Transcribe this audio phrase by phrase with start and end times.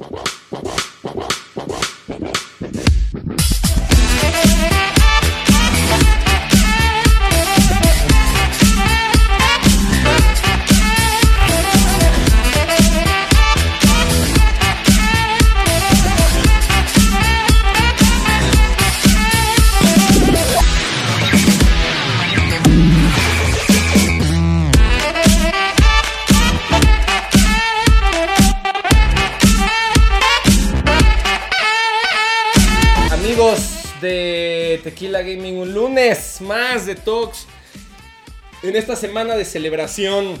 [0.00, 0.57] Amigos
[36.88, 37.46] de Talks.
[38.62, 40.40] En esta semana de celebración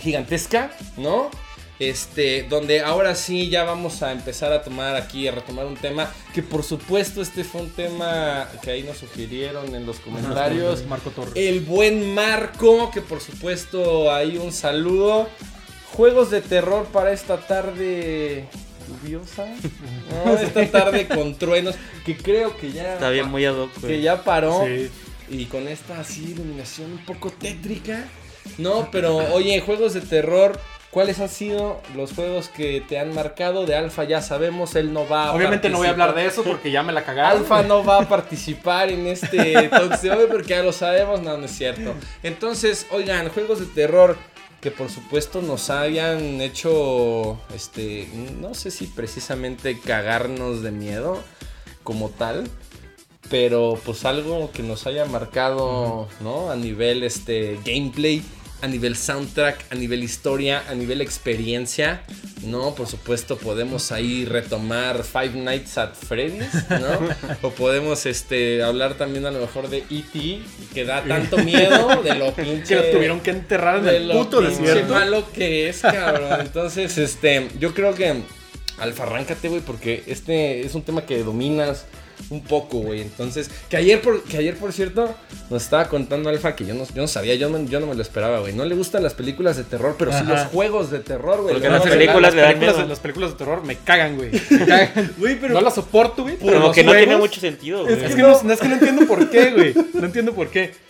[0.00, 1.30] gigantesca, ¿no?
[1.78, 6.10] Este, donde ahora sí ya vamos a empezar a tomar aquí, a retomar un tema
[6.32, 10.86] que por supuesto este fue un tema que ahí nos sugirieron en los comentarios.
[10.86, 11.34] Marco Torres.
[11.36, 15.28] El buen Marco, que por supuesto ahí un saludo.
[15.92, 18.48] Juegos de terror para esta tarde
[18.88, 19.46] lluviosa.
[20.24, 20.32] ¿no?
[20.38, 21.74] Esta tarde con truenos,
[22.04, 24.64] que creo que ya, Está bien muy ad hoc, que ya paró.
[24.64, 24.90] Sí.
[25.28, 28.04] Y con esta así iluminación un poco tétrica.
[28.58, 30.58] No, pero oye, juegos de terror.
[30.90, 33.66] ¿Cuáles han sido los juegos que te han marcado?
[33.66, 36.42] De Alfa ya sabemos, él no va a Obviamente no voy a hablar de eso
[36.42, 37.40] porque ya me la cagaron.
[37.40, 41.36] Alfa no va a participar en este talk de hoy porque ya lo sabemos, no,
[41.36, 41.92] no es cierto.
[42.22, 44.16] Entonces, oigan, juegos de terror
[44.60, 48.08] que por supuesto nos habían hecho, este,
[48.40, 51.22] no sé si precisamente cagarnos de miedo
[51.82, 52.48] como tal,
[53.30, 56.50] pero pues algo que nos haya marcado, ¿no?
[56.50, 58.22] A nivel, este, gameplay.
[58.62, 62.02] A nivel soundtrack, a nivel historia, a nivel experiencia,
[62.42, 62.74] ¿no?
[62.74, 66.98] Por supuesto podemos ahí retomar Five Nights at Freddy's, ¿no?
[67.42, 70.40] o podemos este, hablar también a lo mejor de E.T.,
[70.72, 72.64] que da tanto miedo de lo pinche...
[72.66, 74.94] Que lo tuvieron que enterrar en de el lo puto pinche desierto.
[74.94, 76.40] malo que es, cabrón.
[76.40, 78.22] Entonces, este, yo creo que...
[78.78, 81.84] Alfa, arráncate, güey, porque este es un tema que dominas
[82.30, 83.02] un poco, güey.
[83.02, 85.14] Entonces, que ayer, por, que ayer, por cierto,
[85.50, 87.94] nos estaba contando Alfa que yo no, yo no sabía, yo no, yo no me
[87.94, 88.52] lo esperaba, güey.
[88.52, 91.54] No le gustan las películas de terror, pero sí los juegos de terror, güey.
[91.54, 92.88] Porque las películas dan películas, miedo.
[92.88, 94.30] las películas de terror me cagan, güey.
[94.50, 95.14] Me cagan.
[95.18, 95.54] Güey, pero...
[95.54, 96.36] No las soporto, güey.
[96.38, 98.04] pero que no tiene mucho sentido, güey.
[98.04, 99.74] Es que no, es que no entiendo por qué, güey.
[99.94, 100.85] No entiendo por qué.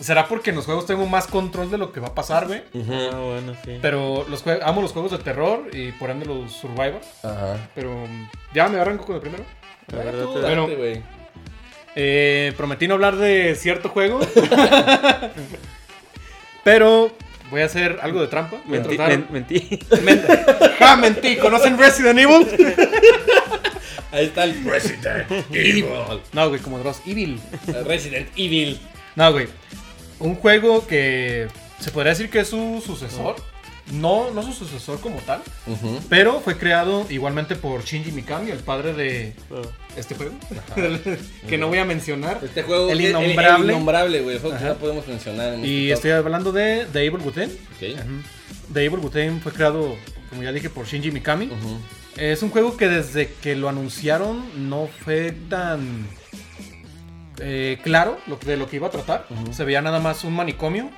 [0.00, 2.62] ¿Será porque en los juegos tengo más control de lo que va a pasar, güey?
[2.74, 3.78] Ah, bueno, sí.
[3.80, 7.00] Pero los amo los juegos de terror y por ende los Survivor.
[7.22, 7.68] Ajá.
[7.74, 8.06] Pero
[8.52, 9.44] ya me arranco con el primero.
[9.86, 11.02] Tú te- date, Bueno.
[11.96, 14.20] Eh, prometí no hablar de cierto juego.
[16.64, 17.10] pero
[17.50, 18.56] voy a hacer algo de trampa.
[18.56, 19.78] A Mentí, men- mentí.
[20.02, 20.24] Men-
[20.78, 21.36] ¡Ja, mentí!
[21.36, 22.46] ¿Conocen Resident Evil?
[24.12, 25.86] Ahí está el Resident Evil.
[26.32, 27.00] No, güey, como Dross.
[27.06, 27.40] Evil.
[27.84, 28.80] Resident Evil.
[29.16, 29.48] No, güey.
[30.24, 31.48] Un juego que
[31.80, 33.36] se podría decir que es su sucesor.
[33.92, 35.42] No, no su sucesor como tal.
[35.66, 36.00] Ujú.
[36.08, 39.34] Pero fue creado igualmente por Shinji Mikami, el padre de
[39.98, 40.32] este juego.
[41.48, 42.40] que no voy a mencionar.
[42.42, 43.64] Este juego El innombrable.
[43.64, 44.36] El, innombrable, güey.
[44.36, 44.72] El juego que Ajá.
[44.72, 47.50] no podemos mencionar en Y este estoy hablando de The Evil Within.
[47.50, 47.58] top.
[47.98, 48.72] Ok.
[48.72, 49.94] The Evil Within fue creado,
[50.30, 51.48] como ya dije, por Shinji Mikami.
[51.48, 51.78] Ujú.
[52.16, 56.06] Es un juego que desde que lo anunciaron no fue tan
[57.40, 59.26] eh, claro lo, de lo que iba a tratar.
[59.52, 60.90] Se veía nada más un manicomio.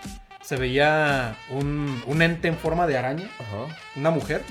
[0.43, 3.77] Se veía un, un ente en forma de araña, Ajá.
[3.97, 4.45] una mujer,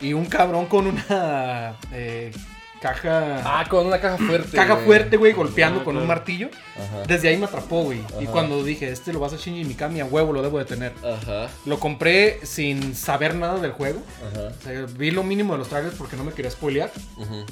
[0.00, 2.32] y un cabrón con una eh,
[2.80, 4.56] caja, Ah, con una caja fuerte.
[4.56, 4.84] caja güey.
[4.86, 6.48] fuerte, güey, golpeando Ah, con un martillo.
[6.76, 7.02] Ajá.
[7.06, 8.00] Desde ahí me atrapó, güey.
[8.18, 8.32] Y Ajá.
[8.32, 10.92] cuando dije, este lo vas a Shinji Mikami, a huevo lo debo de tener.
[11.04, 11.48] Ajá.
[11.64, 14.00] Lo compré sin saber nada del juego.
[14.32, 14.48] Ajá.
[14.48, 16.90] O sea, vi lo mínimo de los trailers porque no me quería spoilear.
[17.18, 17.46] Ujú.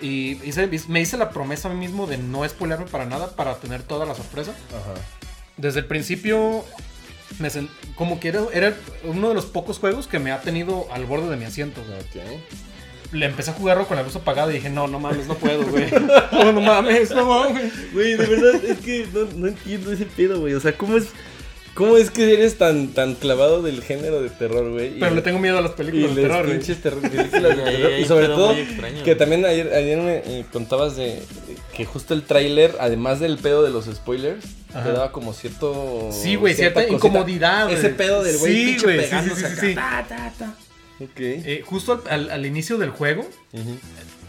[0.00, 3.54] Y hice- me hice la promesa a mí mismo de no spoilearme para nada, para
[3.56, 4.52] tener toda la sorpresa.
[4.70, 4.94] Ajá.
[5.56, 6.64] Desde el principio,
[7.38, 8.74] me sen- como que era, era
[9.04, 11.82] uno de los pocos juegos que me ha tenido al borde de mi asiento.
[11.86, 12.00] güey.
[12.00, 12.40] Ok.
[13.12, 15.64] Le empecé a jugarlo con la luz apagada y dije, no, no mames, no puedo,
[15.66, 15.86] güey.
[16.32, 17.92] No, no mames, no mames.
[17.94, 20.54] Güey, de verdad es que no, no entiendo ese pedo, güey.
[20.54, 21.06] O sea, ¿cómo es,
[21.76, 24.96] cómo es que eres tan, tan clavado del género de terror, güey?
[24.96, 26.58] Y- Pero le tengo miedo a las películas de terror, güey.
[28.00, 28.54] Y sobre todo,
[29.04, 31.22] que también ayer, ayer me eh, contabas de
[31.74, 34.84] que justo el tráiler, además del pedo de los spoilers, Ajá.
[34.84, 36.08] te daba como cierto...
[36.10, 36.94] Sí, güey, cierta cosita.
[36.96, 37.76] incomodidad, güey.
[37.76, 39.74] Ese pedo del güey Sí, pinche güey, sí, sí, pegándose sí, acá, sí.
[39.74, 40.54] ta, ta, ta.
[41.04, 41.18] Ok.
[41.20, 43.20] Eh, justo al, al- al inicio del juego,
[43.52, 43.76] Ujú.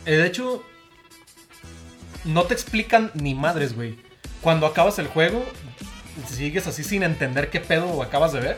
[0.05, 0.61] eh, de hecho,
[2.25, 3.95] no te explican ni madres, güey.
[4.41, 5.43] Cuando acabas el juego,
[6.29, 8.57] sigues así sin entender qué pedo acabas de ver.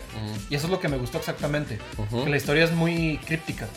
[0.50, 1.80] Y eso es lo que me gustó exactamente.
[2.24, 3.68] Que la historia es muy críptica.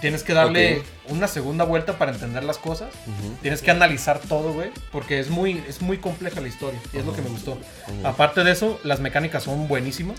[0.00, 2.92] tienes que darle una segunda vuelta para entender las cosas.
[3.40, 7.06] Tienes que analizar todo, güey, porque es muy, es muy compleja la historia y es
[7.06, 7.56] lo que me gustó.
[8.02, 10.18] Aparte de eso, las mecánicas son buenísimas.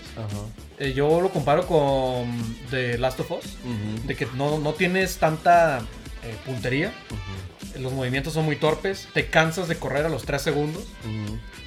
[0.78, 3.56] Eh, yo lo comparo con The Last of Us,
[4.06, 5.80] de que no, no tienes tanta
[6.22, 6.90] eh, puntería,
[7.78, 10.84] los movimientos son muy torpes, te cansas de correr a los 3 segundos.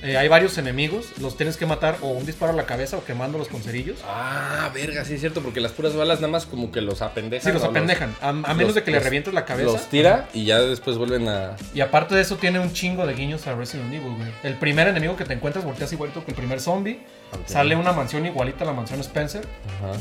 [0.03, 3.03] Eh, hay varios enemigos, los tienes que matar o un disparo a la cabeza o
[3.03, 3.97] quemándolos con cerillos.
[4.05, 7.51] Ah, verga, sí es cierto, porque las puras balas nada más como que los apendejan.
[7.51, 8.15] Sí, los apendejan.
[8.21, 9.71] A, a menos los- de que le los- revientes la cabeza.
[9.71, 11.55] Los tira y ya después vuelven a.
[11.73, 14.29] Y aparte de eso, tiene un chingo de guiños a Resident Evil, güey.
[14.43, 16.99] El primer enemigo que te encuentras volteas igualito que el primer zombie.
[17.47, 19.45] Sale una mansión igualita a la mansión Spencer.
[19.79, 19.99] Ajá,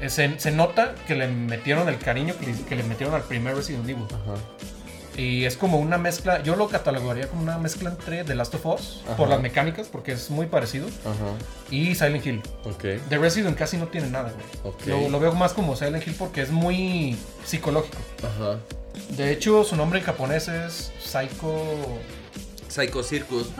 [0.00, 3.22] Eh, Se, se nota que le metieron el cariño que le, que le metieron al
[3.22, 4.04] primer Resident Evil.
[4.08, 4.34] ajá.
[5.16, 8.64] Y es como una mezcla, yo lo catalogaría como una mezcla entre The Last of
[8.64, 9.16] Us, Ajá.
[9.16, 11.34] por las mecánicas, porque es muy parecido, Ajá.
[11.70, 12.42] y Silent Hill.
[12.64, 12.84] Ok.
[13.10, 14.74] The Resident casi no tiene nada, güey.
[14.74, 14.86] Ok.
[14.86, 17.98] Lo, lo veo más como Silent Hill porque es muy psicológico.
[18.22, 18.56] Ajá.
[19.16, 21.62] De hecho, su nombre en japonés es Psycho...
[22.68, 23.48] Psycho Circus.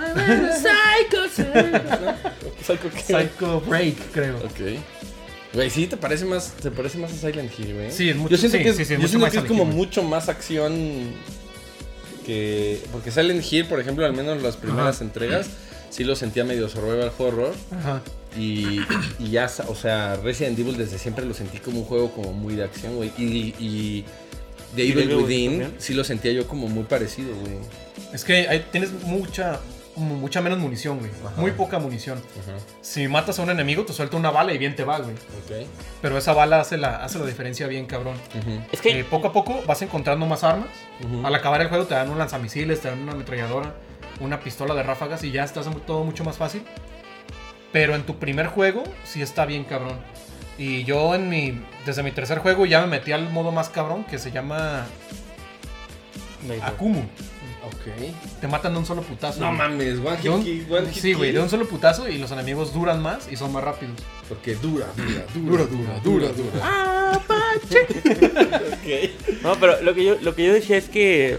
[2.65, 3.01] Psycho qué?
[3.03, 4.37] Psycho Break, creo.
[4.39, 4.79] Ok.
[5.53, 7.91] Güey, sí, te parece más, te parece más a Silent Hill, güey.
[7.93, 9.65] Sí, es mucho- Yo siento sí, que es, sí, sí, yo siento que es como
[9.65, 11.13] Hill, mucho más acción
[12.27, 15.05] que porque Silent Hill, por ejemplo, al menos las primeras Ajá.
[15.05, 15.49] entregas
[15.91, 18.01] sí lo sentía medio survival horror Ajá.
[18.39, 18.81] y,
[19.19, 22.55] y ya, o sea, Resident Evil desde siempre lo sentí como un juego como muy
[22.55, 23.11] de acción, güey.
[23.19, 24.05] Y, y
[24.75, 25.75] The ¿Y Evil Within también?
[25.79, 27.57] sí lo sentía yo como muy parecido, güey.
[28.15, 29.59] Es que ahí tienes mucha, mu-
[29.97, 31.11] mucha menos munición, güey.
[31.27, 31.41] Ajá.
[31.41, 32.19] Muy poca munición.
[32.43, 32.57] Ajá.
[32.81, 35.15] Si matas a un enemigo, te suelta una bala y bien te va, güey.
[36.01, 38.17] Pero esa bala hace la, hace la diferencia bien, cabrón.
[38.73, 40.69] Es que Eh, poco a poco vas encontrando más armas.
[41.25, 43.75] Al acabar el juego te dan un lanzamisiles, te dan una ametralladora,
[44.21, 46.63] una pistola de ráfagas y ya estás todo mucho más fácil.
[47.73, 49.99] Pero en tu primer juego sí está bien cabrón.
[50.59, 54.05] Y yo en mi desde mi tercer juego ya me metí al modo más cabrón
[54.05, 54.87] que se llama
[56.63, 57.03] Akumu.
[57.83, 58.41] Ok.
[58.41, 59.41] Te matan de un solo putazo.
[59.41, 59.59] No güey.
[59.59, 62.19] mames, one De un- hit kill, one hit sí, güey, de un solo putazo y
[62.19, 63.95] los enemigos duran más y son más rápidos.
[64.29, 66.61] Porque dura, dura, dura, dura, dura, dura.
[66.63, 67.19] Ah,
[68.73, 69.43] Ok.
[69.43, 71.39] No, pero lo que yo, lo que yo decía es que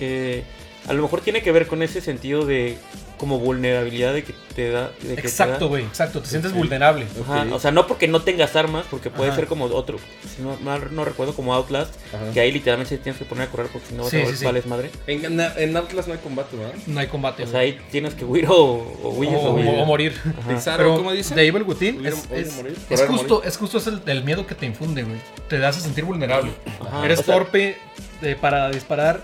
[0.00, 0.44] eh,
[0.86, 2.78] a lo mejor tiene que ver con ese sentido de
[3.22, 4.90] como vulnerabilidad de que te da.
[5.00, 6.20] de que te Exacto, güey, exacto.
[6.22, 7.06] Te sientes vulnerable.
[7.22, 7.46] Ajá.
[7.52, 9.38] O sea, no porque no tengas armas, porque puede Ajá.
[9.38, 9.98] ser como otro,
[10.34, 12.32] si no, mal no recuerdo, como Outlast, Ajá.
[12.34, 14.26] que ahí literalmente tienes que poner a correr porque si no vas Sí, a sí,
[14.26, 14.44] ver sí.
[14.44, 14.90] vales madre.
[15.06, 16.74] En, en Outlast no hay combate, ¿verdad?
[16.88, 17.44] No hay combate.
[17.44, 20.20] O sea, ahí tienes que huir o, o huyes o, o, morir.
[20.64, 21.36] Pero ¿cómo dice?
[21.36, 22.76] The Evil Within es, morir,
[23.06, 25.18] justo, es justo es el, el miedo que te infunde, güey.
[25.48, 26.50] Te hace sentir vulnerable.
[26.80, 27.76] Ajá, Eres o sea- torpe
[28.20, 29.22] eh, para disparar.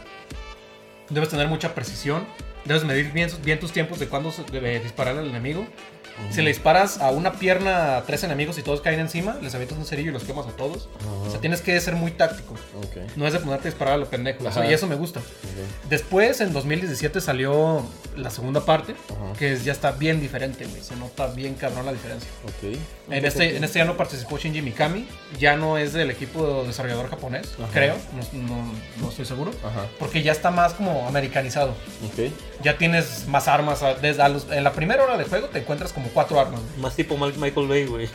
[1.11, 2.25] Debes tener mucha precisión.
[2.65, 5.67] Debes medir bien, bien tus tiempos de cuándo se debe disparar al enemigo.
[6.33, 9.79] Si le disparas a una pierna a tres enemigos y todos caen encima, les avientas
[9.79, 10.89] un cerillo y los quemas a todos.
[11.25, 12.55] O sea, tienes que ser muy táctico.
[12.77, 12.97] Ok.
[13.15, 14.43] No es de ponerte a disparar a lo pendejo.
[14.69, 15.21] y eso me gusta.
[15.21, 15.89] ok.
[15.89, 19.39] Después, en 2017, salió la segunda parte, Ajá.
[19.39, 20.83] que es- ya está bien diferente, güey.
[20.83, 22.29] Se nota bien cabrón la diferencia.
[22.45, 22.77] Ok.
[23.13, 25.07] En este, en este ya no participó Shinji Mikami,
[25.39, 27.95] ya no es del equipo desarrollador japonés, creo,
[28.33, 29.53] no, no- no estoy seguro,
[30.01, 31.77] porque ya está más como americanizado.
[32.63, 35.61] Ya tienes más armas, a- desde a los- en la primera hora de juego te
[35.61, 36.61] encuentras como cuatro armas.
[36.61, 36.81] güey.
[36.81, 38.09] Más tipo Michael Bay, güey.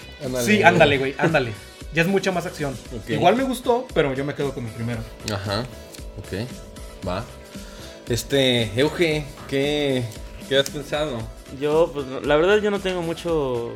[0.46, 1.54] Sí, ándale, güey, ándale.
[1.94, 2.76] Ya es mucha más acción.
[3.08, 5.00] Igual me gustó, pero yo me quedo con mi primero.
[5.32, 5.62] Ajá.
[6.18, 6.48] Ok.
[7.08, 7.24] Va.
[8.10, 10.04] Este, Euge, ¿qué,
[10.50, 11.20] qué has pensado?
[11.62, 13.72] Yo, pues, la verdad, yo no tengo mucho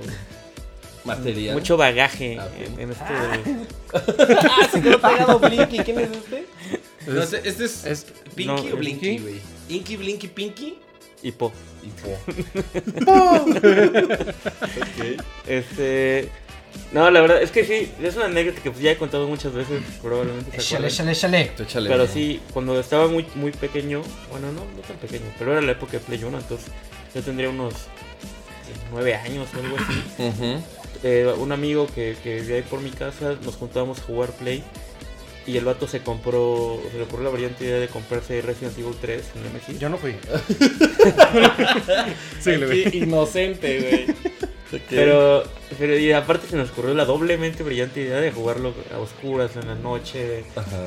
[1.05, 1.55] Material.
[1.55, 3.65] mucho bagaje Ah, en, en esto de...
[3.93, 5.79] Ah, se quedó pegado Blinky.
[5.79, 7.47] ¿Quién es este?
[7.47, 8.05] Este es, Es-
[8.35, 9.17] Pinky no, o Blinky, Blinky.
[9.19, 9.56] güey.
[9.69, 10.79] Inky, Blinky, Pinky
[11.23, 11.51] y po.
[11.83, 12.09] y Po.
[14.81, 15.21] ok.
[15.47, 16.29] Este...
[16.91, 19.53] No, la verdad, es que sí, es una anécdota que pues, ya he contado muchas
[19.53, 21.89] veces, probablemente Échale, échale, échale.
[21.89, 25.71] Pero sí, cuando estaba muy, muy pequeño, bueno, no, no tan pequeño, pero era la
[25.71, 26.67] época de Play 1, entonces
[27.13, 27.77] yo tendría unos eh,
[28.91, 30.03] nueve años o algo así.
[31.03, 34.63] Eh, un amigo que, que vivía ahí por mi casa, nos juntábamos a jugar Play
[35.47, 38.95] y el vato se compró, se le ocurrió la brillante idea de comprarse Resident Evil
[38.99, 39.77] 3 en MSI.
[39.79, 40.15] Yo no fui.
[42.39, 42.51] Sí,
[42.97, 44.05] inocente,
[44.69, 44.81] güey.
[44.89, 45.43] Pero,
[45.79, 49.67] pero y aparte se nos ocurrió la doblemente brillante idea de jugarlo a oscuras en
[49.67, 50.43] la noche.
[50.55, 50.83] Ajá.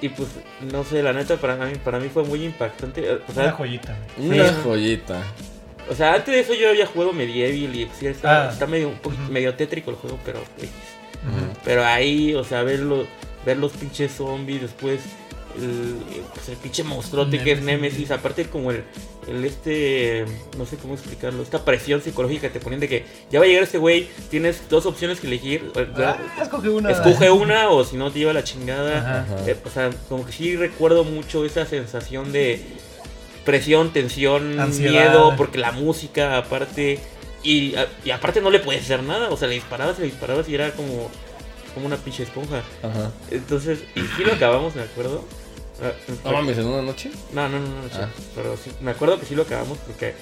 [0.00, 0.28] Y pues,
[0.72, 3.10] no sé, la neta para mí, para mí fue muy impactante.
[3.10, 3.96] O Una sea, joyita.
[4.18, 4.54] Una Sí.
[4.62, 5.22] joyita.
[5.90, 8.52] o sea, antes de eso yo había jugado Medieval y pues, está, Ah.
[8.52, 9.32] está medio, un poquito- Ujú.
[9.32, 10.38] medio tétrico el juego, pero.
[10.40, 11.52] Ujú.
[11.64, 13.06] Pero ahí, o sea, ver, lo-
[13.44, 15.00] ver los pinches zombies, después
[15.56, 15.96] el,
[16.34, 18.10] pues, el pinche monstruote que es Nemesis.
[18.10, 18.84] Aparte, como el,
[19.26, 20.24] el este.
[20.56, 21.42] No sé cómo explicarlo.
[21.42, 24.08] Esta presión psicológica que te ponen de que ya va a llegar este güey.
[24.30, 25.70] Tienes dos opciones que elegir.
[25.96, 26.90] Ah, escoge una.
[26.90, 28.98] Escoge una o si no te lleva la chingada.
[28.98, 29.20] Ajá.
[29.20, 29.50] Ajá.
[29.50, 32.62] Eh, o sea, como que sí recuerdo mucho esa sensación de
[33.44, 34.92] presión, tensión, Ansiedad.
[34.92, 36.98] miedo, porque la música aparte...
[37.44, 40.54] Y, y aparte no le puedes hacer nada, o sea, le disparabas, le disparabas y
[40.54, 41.10] era como,
[41.74, 42.62] como una pinche esponja.
[42.82, 43.10] Ajá.
[43.30, 45.24] Entonces, y sí lo acabamos, me acuerdo.
[45.82, 45.92] Ah,
[46.24, 47.10] No mames, en una noche.
[47.32, 48.08] No, no, no, no, sí, Ah.
[48.36, 50.14] pero sí, me acuerdo que sí lo acabamos porque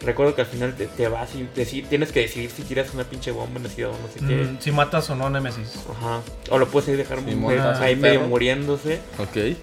[0.00, 3.04] recuerdo que al final te, te vas y deci- tienes que decidir si tiras una
[3.04, 4.34] pinche bomba en la ciudad o no sé qué.
[4.44, 5.74] Mm, si matas o no Nemesis.
[5.90, 6.20] Ajá.
[6.50, 8.28] O lo puedes ahí dejar Sí, mu- montas ahí medio perro.
[8.30, 9.00] muriéndose.
[9.18, 9.56] Ok.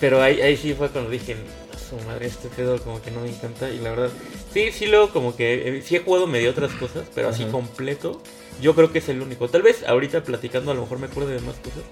[0.00, 1.36] Pero ahí, ahí sí fue cuando dije,
[1.74, 3.70] "A su madre, este pedo como que no me encanta.
[3.70, 4.10] Y la verdad,
[4.52, 8.20] sí, sí lo como que, eh, sí he jugado medio otras cosas, pero así completo,
[8.60, 9.48] yo creo que es el único.
[9.48, 11.82] Tal vez ahorita platicando a lo mejor me acuerde de más cosas.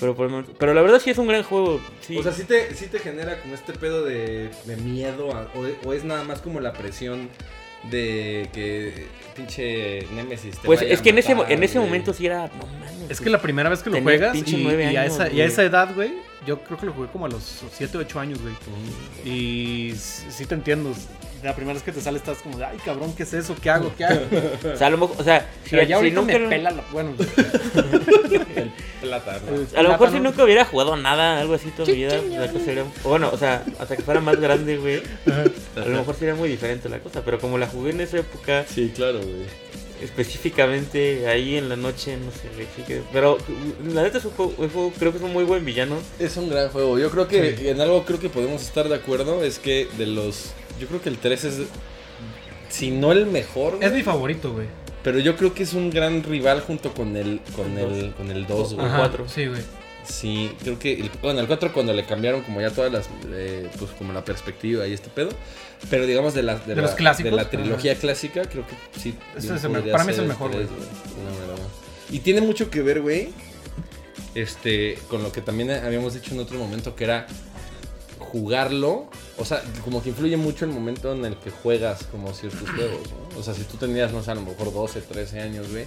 [0.00, 1.80] Pero, por el pero la verdad sí es un gran juego.
[2.00, 2.16] Sí.
[2.18, 5.88] O sea, sí te, sí te genera como este pedo de, de miedo a- o,
[5.88, 7.28] o es nada más como la presión
[7.90, 12.14] de que pinche Nemesis te pues vaya es que a en ese, en ese momento
[12.14, 13.10] sí era, no mames.
[13.10, 15.94] Es que la primera vez que lo juegas y, a esa, y a esa edad,
[15.94, 16.14] güey,
[16.46, 18.54] yo creo que lo jugué como a los 7, 8 años, güey.
[18.54, 19.28] Mm.
[19.28, 20.92] Y sí te entiendo.
[21.42, 23.54] La primera vez que te sale estás como de, ay, cabrón, ¿qué es eso?
[23.60, 23.92] ¿Qué hago?
[23.98, 24.22] ¿Qué hago?
[24.72, 26.82] O sea, a lo mejor, o sea, si, ya si nunca, me pela la...
[26.90, 28.70] Bueno, El
[29.02, 29.78] plata, ¿no?
[29.78, 32.64] a lo mejor si nunca hubiera jugado nada, algo así toda mi vida, la cosa
[32.64, 35.02] sería, o bueno, o sea, hasta que fuera más grande, güey,
[35.76, 38.64] a lo mejor sería muy diferente la cosa, pero como la jugué en esa época,
[38.66, 39.63] Sí, claro, güey.
[40.04, 42.48] Específicamente ahí en la noche, no sé,
[43.12, 43.38] pero
[43.92, 45.96] la neta es un juego, un juego- creo que es un muy buen villano.
[46.18, 46.98] Es un gran juego.
[46.98, 47.68] Yo creo que Sí.
[47.68, 49.42] en algo creo que podemos estar de acuerdo.
[49.44, 50.52] Es que de los.
[50.80, 51.58] Yo creo que el 3 es.
[52.68, 53.78] Si no el mejor.
[53.80, 54.66] es mi favorito, güey.
[55.02, 57.40] Pero yo creo que es un gran rival junto con el.
[57.54, 58.12] Con el.
[58.14, 58.86] Con el 2, güey.
[58.86, 58.98] Ajá.
[58.98, 59.28] cuatro.
[59.28, 59.60] Sí, güey.
[60.06, 60.92] Sí, creo que.
[60.94, 63.08] el- bueno, el 4 cuando le cambiaron como ya todas las.
[63.28, 65.30] eh, pues como la perspectiva y este pedo.
[65.90, 66.56] Pero digamos de la.
[66.56, 69.14] De, De la, los clásicos, De la trilogía clásica, creo que sí.
[69.36, 70.64] Es el Para mí es el mejor, güey.
[70.64, 71.62] Verdad.
[72.10, 73.30] Y tiene mucho que ver, güey.
[74.34, 77.26] Este, con lo que también habíamos dicho en otro momento, que era
[78.34, 79.06] jugarlo.
[79.38, 83.00] O sea, como que influye mucho el momento en el que juegas como ciertos juegos,
[83.32, 83.38] ¿no?
[83.38, 85.84] O sea, si tú tenías, no sé, a lo mejor 12, 13 años, güey,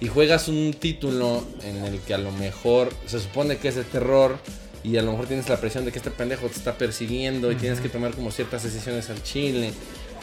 [0.00, 3.84] y juegas un título en el que a lo mejor se supone que es de
[3.84, 4.36] terror
[4.82, 7.54] y a lo mejor tienes la presión de que este pendejo te está persiguiendo y
[7.54, 9.72] tienes que tomar como ciertas decisiones al chile.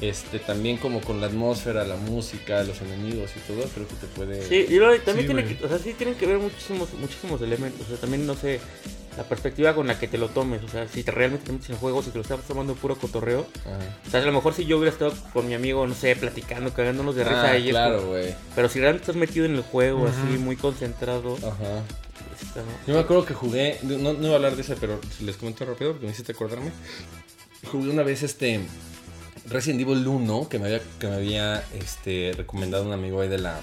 [0.01, 4.07] Este, también como con la atmósfera, la música, los enemigos y todo, creo que te
[4.07, 4.47] puede...
[4.49, 5.57] Sí, y luego también Sí, tiene güey.
[5.57, 8.59] que, o sea, sí tienen que ver muchísimos, muchísimos elementos, o sea, también, no sé,
[9.17, 11.69] la perspectiva con la que te lo tomes, o sea, si te realmente te metes
[11.69, 13.77] en el juego, si te lo estás tomando puro cotorreo, Ajá.
[14.07, 16.73] o sea, a lo mejor si yo hubiera estado con mi amigo, no sé, platicando,
[16.73, 18.33] cagándonos de risa Ah, es claro, güey.
[18.55, 21.83] pero si realmente estás metido en el juego, así, muy concentrado, Ajá.
[22.41, 22.71] está, ¿no?
[22.87, 25.65] Yo me acuerdo que jugué, no, no iba a hablar de ese, pero les comento
[25.65, 26.71] rápido porque me hiciste acordarme.
[27.69, 28.61] Jugué una vez este
[29.47, 33.37] Resident Evil 1 que me había, que me había este, recomendado un amigo ahí de
[33.39, 33.59] la,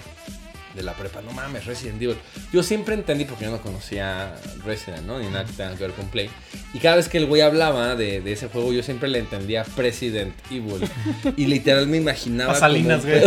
[0.74, 1.20] de la prepa.
[1.22, 2.16] No mames, Resident Evil.
[2.52, 4.34] Yo siempre entendí porque yo no conocía
[4.64, 5.18] Resident, ¿no?
[5.18, 6.30] Ni nada que tenga que ver con Play.
[6.74, 9.64] Y cada vez que el güey hablaba de, de ese juego, yo siempre le entendía
[9.64, 10.88] President Evil.
[11.36, 12.52] Y literal me imaginaba.
[12.52, 13.20] Pasalinas, güey.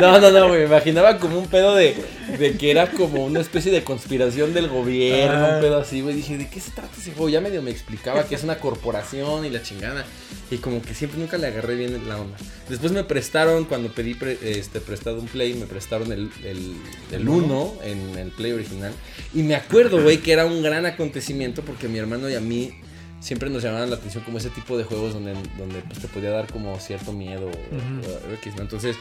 [0.00, 0.60] No, no, no, güey.
[0.60, 1.94] Me imaginaba como un pedo de,
[2.38, 5.54] de que era como una especie de conspiración del gobierno, Ah.
[5.56, 6.14] un pedo así, güey.
[6.14, 7.28] Dije, ¿de qué se trata ese juego?
[7.28, 10.04] Ya medio me explicaba que es una corporación y la chingada.
[10.50, 12.36] Y como que siempre nunca le agarré bien la onda.
[12.68, 16.61] Después me prestaron, cuando pedí pre- este, prestado un Play, me prestaron el, el,
[17.10, 18.92] el 1 en el Play original.
[19.34, 22.72] Y me acuerdo, güey, que era un gran acontecimiento porque mi hermano y a mí
[23.20, 26.30] siempre nos llamaban la atención como ese tipo de juegos donde, donde pues, te podía
[26.30, 27.46] dar como cierto miedo.
[27.46, 28.30] o- Ujú.
[28.30, 28.62] o X, ¿no?
[28.62, 28.96] Entonces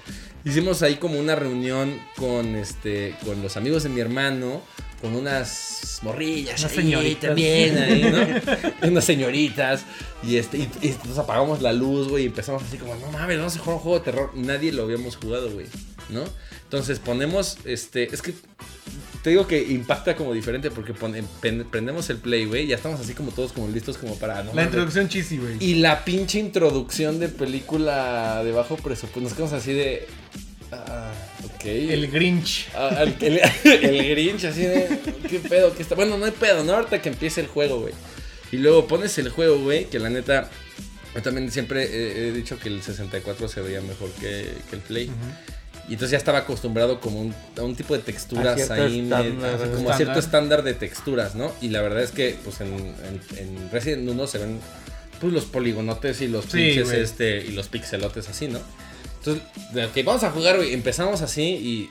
[0.46, 4.62] hicimos ahí como una reunión con, este, con los amigos de mi hermano.
[5.02, 7.30] Con unas morrillas Unas ahí señoritas.
[7.30, 8.88] también, ahí, ¿no?
[8.88, 9.84] unas señoritas.
[10.22, 13.40] Y este, y, y nos apagamos la luz, güey, y empezamos así como, no mames,
[13.40, 14.32] vamos a jugar un juego de terror.
[14.36, 15.66] Nadie lo habíamos jugado, güey,
[16.12, 16.24] ¿no?
[16.64, 18.34] Entonces ponemos, este, es que
[19.24, 23.00] te digo que impacta como diferente porque pone- pen- prendemos el play, güey, ya estamos
[23.00, 25.58] así como todos como listos como para, no La introducción cheesy, güey.
[25.60, 30.08] Y la pinche introducción de película de bajo presupuesto, nos quedamos así de,
[30.72, 31.12] ah,
[31.46, 31.66] ok.
[31.66, 32.68] El Grinch.
[32.76, 33.40] Ah, el, el-
[33.86, 35.00] el Grinch, así de.
[35.30, 35.74] ¿Qué pedo?
[35.76, 35.96] ¿Qué está?
[35.96, 36.74] Bueno, no hay pedo, ¿no?
[36.74, 37.94] Ahorita que empiece el juego, güey.
[38.52, 40.50] Y luego pones el juego, güey, que la neta.
[41.14, 44.82] Yo también siempre he, he dicho que el 64 se veía mejor que, que el
[44.82, 45.12] Play.
[45.90, 49.48] Y entonces ya estaba acostumbrado como un, a un tipo de texturas ahí, estándar, me-
[49.48, 51.52] así como a cierto estándar de texturas, ¿no?
[51.62, 54.60] Y la verdad es que, pues en, en, en Resident 1 se ven
[55.20, 58.60] pues los poligonotes y los Sí, pinches este y los pixelotes así, ¿no?
[59.20, 60.74] Entonces, de, ok, vamos a jugar, güey.
[60.74, 61.90] Empezamos así y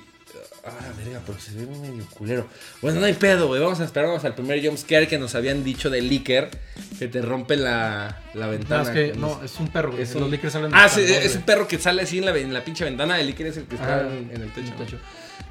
[0.63, 2.47] Ah, verga, pero se ve medio culero.
[2.83, 3.61] Bueno, no hay pedo, güey.
[3.63, 6.51] Vamos a esperarnos al primer jumpscare que nos habían dicho de Licker.
[6.99, 8.83] Que te rompe la, la No, ventana.
[8.83, 9.97] es que no, los- es un perro.
[9.97, 12.37] Es Los un- lickers salen Ah, sí, es un perro que sale así en la,
[12.37, 13.19] en la pinche ventana.
[13.19, 14.67] El Licker es el que está Ah, en, en el techo.
[14.67, 14.99] en el techo.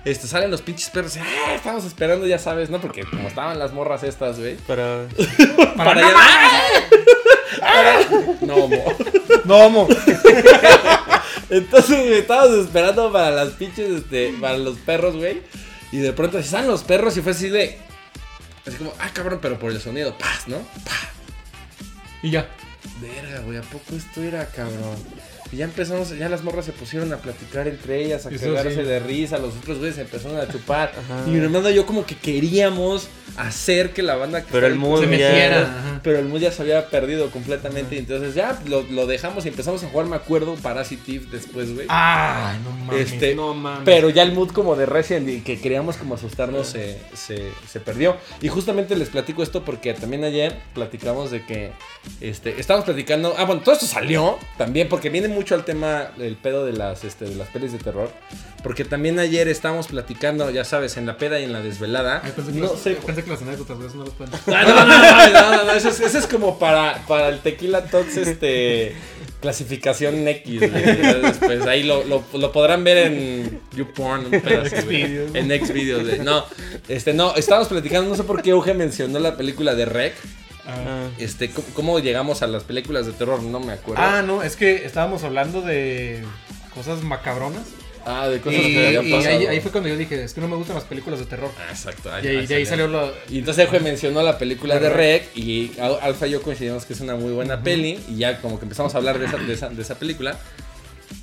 [0.05, 1.17] Este, salen los pinches perros.
[1.17, 2.79] Ah, estamos esperando, ya sabes, ¿no?
[2.79, 4.55] Porque como estaban las morras estas, güey.
[4.57, 5.07] Para.
[5.75, 7.99] Para Para-
[8.41, 8.83] No, mo.
[9.45, 9.87] No, mo.
[11.49, 15.41] Entonces, güey, estábamos esperando para las pinches, este, para los perros, güey.
[15.91, 17.77] Y de pronto se salen los perros y fue así de.
[18.65, 20.57] Así como, ah, cabrón, pero por el sonido, paz, ¿no?
[20.85, 21.09] Paz.
[22.21, 22.47] Y ya.
[23.01, 24.97] Verga, güey, ¿a poco esto era, cabrón?
[25.51, 28.81] Y ya empezamos, ya las morras se pusieron a platicar entre ellas, a cagarse sí.
[28.81, 30.91] de risa, los otros güeyes se empezaron a chupar.
[31.09, 31.23] Ajá.
[31.27, 34.75] Y mi hermano y yo como que queríamos hacer que la banda que Pero el
[34.75, 35.99] mood Se metiera.
[36.03, 37.95] pero el mood ya se había perdido completamente.
[37.95, 41.87] Y entonces ya lo, lo dejamos y empezamos a jugar, me acuerdo, Parasitive después, güey.
[41.89, 43.11] Ay, no mames.
[43.11, 43.83] Este, no mames.
[43.85, 47.79] Pero ya el mood como de Resident y que queríamos como asustarnos se, se, se
[47.79, 48.17] perdió.
[48.41, 51.71] Y justamente les platico esto porque también ayer platicamos de que
[52.21, 53.33] este, estábamos platicando.
[53.37, 57.05] Ah, bueno, todo esto salió también porque viene mucho al tema el pedo de las,
[57.05, 58.11] este, de las pelis de terror.
[58.61, 62.21] Porque también ayer estábamos platicando, ya sabes, en la peda y en la desvelada.
[62.25, 62.91] Ay, pensé, que No sé.
[62.95, 64.33] pensé que las anécdotas, no las pueden.
[64.47, 67.39] Ah, no, no, no, no, no, no, eso es, eso es como para, para el
[67.39, 68.95] tequila tots, este,
[69.39, 70.59] clasificación X.
[70.59, 74.31] Después ahí lo, lo, lo podrán ver en YouPorn, un.
[74.41, 75.33] Xvideos.
[75.35, 76.19] En Xvideos, güey.
[76.19, 76.43] No,
[76.89, 80.15] este, no, estábamos platicando, no sé por qué Euge mencionó la película de Rec.
[80.69, 83.41] Ah, Este, ¿cómo, cómo llegamos a las películas de terror?
[83.41, 84.01] No me acuerdo.
[84.03, 86.23] Ah, no, es que estábamos hablando de
[86.75, 87.63] cosas macabronas.
[88.05, 89.37] Ah, de Y, cosas que habían y pasado.
[89.37, 91.51] ahí, ahí fue cuando yo dije, es que no me gustan las películas de terror.
[91.59, 92.09] Ah, exacto.
[92.23, 93.11] Y ahí, de ahí salió la...
[93.29, 96.93] Y entonces Euge mencionó la película De Rec y Al- Alfa y yo coincidimos que
[96.93, 99.53] es una muy buena peli y ya como que empezamos a hablar de esa, de
[99.53, 100.39] esa, de esa película.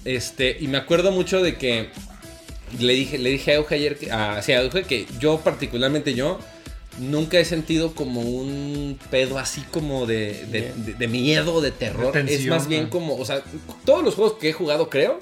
[0.05, 1.89] Este, y me acuerdo mucho de que
[2.79, 6.15] le dije, le dije a Euge ayer, que, a, sí, a Euge que yo particularmente
[6.15, 6.39] yo
[6.99, 12.13] nunca he sentido como un pedo así como de, de, de- de miedo, de terror.
[12.35, 13.43] Es más bien como, o sea,
[13.85, 15.21] todos los juegos que he jugado creo,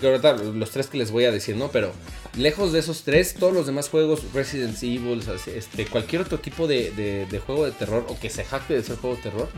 [0.00, 1.70] que ahorita los tres que les voy a decir, ¿no?
[1.70, 1.92] Pero
[2.36, 5.22] lejos de esos tres, todos los demás juegos, Resident Evil,
[5.54, 8.82] este, cualquier otro tipo de, de- de juego de terror o que se jacte de
[8.82, 9.48] ser juego de terror,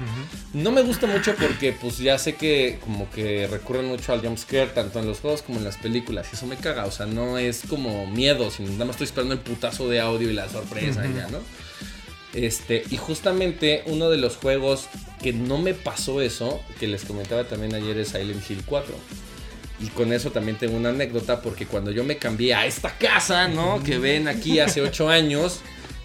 [0.55, 4.69] no me gusta mucho porque pues ya sé que como que recurren mucho al jumpscare
[4.71, 7.39] tanto en los juegos como en las películas y eso me caga, o sea, no
[7.39, 11.07] es como miedo, sino nada más estoy esperando el putazo de audio y la sorpresa
[11.07, 11.39] y ya, ¿no?
[12.35, 14.87] Este, y justamente uno de los juegos
[15.23, 18.95] que no me pasó eso, que les comentaba también ayer es Silent Hill 4.
[19.83, 23.49] Y con eso también tengo una anécdota porque cuando yo me cambié a esta casa,
[23.49, 23.83] ¿no?
[23.83, 25.61] Que ven aquí hace 8 años,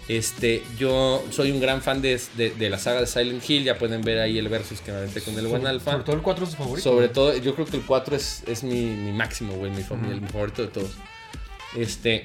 [0.08, 3.78] este, yo soy un gran fan de, de- de la saga de Silent Hill, ya
[3.78, 5.90] pueden ver ahí el versus que me aventé con el buen Sobre- alfa.
[5.92, 6.90] Sobre todo el 4 es su favorito.
[6.90, 10.26] Sobre todo, yo creo que el 4 es, es mi, mi máximo, güey, mi, el
[10.28, 10.90] favorito de todos.
[11.76, 12.24] Este,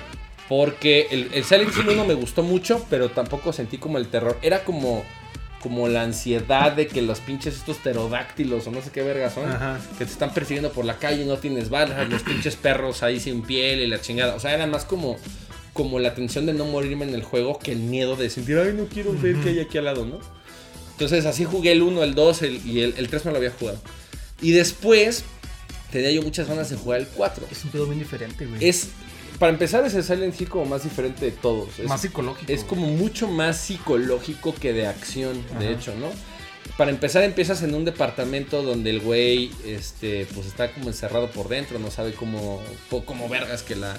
[0.49, 4.39] porque el, el Silent Hill 1 me gustó mucho, pero tampoco sentí como el terror.
[4.41, 5.03] Era como,
[5.63, 9.49] como la ansiedad de que los pinches estos pterodáctilos o no sé qué vergas son,
[9.49, 9.79] Ajá.
[9.97, 13.19] que te están persiguiendo por la calle y no tienes balas, los pinches perros ahí
[13.21, 14.35] sin piel y la chingada.
[14.35, 15.17] O sea, era más como,
[15.71, 18.73] como la tensión de no morirme en el juego que el miedo de sentir, ay,
[18.73, 20.19] no quiero ver qué hay aquí al lado, ¿no?
[20.91, 23.51] Entonces así jugué el 1, el 2 el- y el, el 3 me lo había
[23.51, 23.79] jugado.
[24.41, 25.23] Y después
[25.91, 27.45] tenía yo muchas ganas de jugar el 4.
[27.49, 28.63] Es un pedo bien diferente, güey.
[28.67, 28.89] Es,
[29.39, 31.79] para empezar, es el Silent Hill como más diferente de todos.
[31.79, 32.51] Es, más psicológico.
[32.51, 36.09] es como mucho más psicológico que de acción, de hecho, ¿no?
[36.77, 41.47] Para empezar, empiezas en un departamento donde el güey, este, pues está como encerrado por
[41.47, 42.61] dentro, no sabe cómo,
[43.05, 43.97] cómo vergas que la,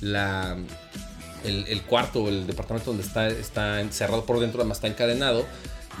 [0.00, 0.56] la,
[1.44, 5.44] el, el cuarto o el departamento donde está, está encerrado por dentro, además está encadenado.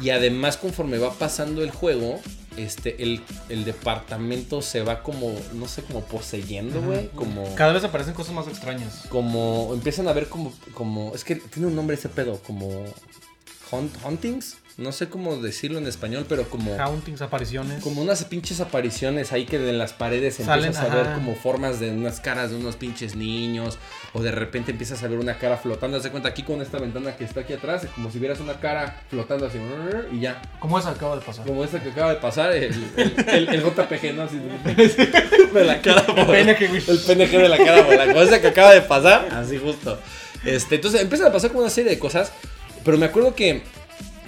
[0.02, 2.20] Y además, conforme va pasando el juego,
[2.56, 7.08] este, el, el departamento se va como, no sé, como poseyendo, güey.
[7.08, 9.06] Como, Cada vez aparecen cosas más extrañas.
[9.08, 12.68] como, empiezan a ver como, como, es que tiene un nombre ese pedo, como
[13.70, 14.56] hunt, huntings.
[14.78, 16.78] No sé cómo decirlo en español, pero como...
[16.78, 17.82] Hauntings, apariciones.
[17.82, 21.80] Como unas pinches apariciones ahí que en las paredes Salen, empiezas a ver como formas
[21.80, 23.78] de unas caras de unos pinches niños.
[24.12, 25.96] O de repente empiezas a ver una cara flotando.
[25.96, 27.84] Haz de cuenta aquí con esta ventana que está aquí atrás.
[27.84, 29.56] es Como si vieras una cara flotando así.
[30.12, 30.42] Y ya.
[30.60, 31.46] ¿Cómo eso acaba de pasar?
[31.46, 32.52] Como esta que acaba de pasar.
[32.52, 32.64] El,
[32.98, 34.24] el, el- el JPG, ¿no?
[34.24, 34.36] Así
[35.54, 36.04] de la cara.
[36.06, 36.88] El PNG.
[36.90, 38.12] El PNG de la cara volando.
[38.12, 39.28] Como esa que acaba de pasar.
[39.32, 39.98] Así justo.
[40.44, 42.30] Este, entonces empiezan a pasar como una serie de cosas.
[42.84, 43.62] Pero me acuerdo que.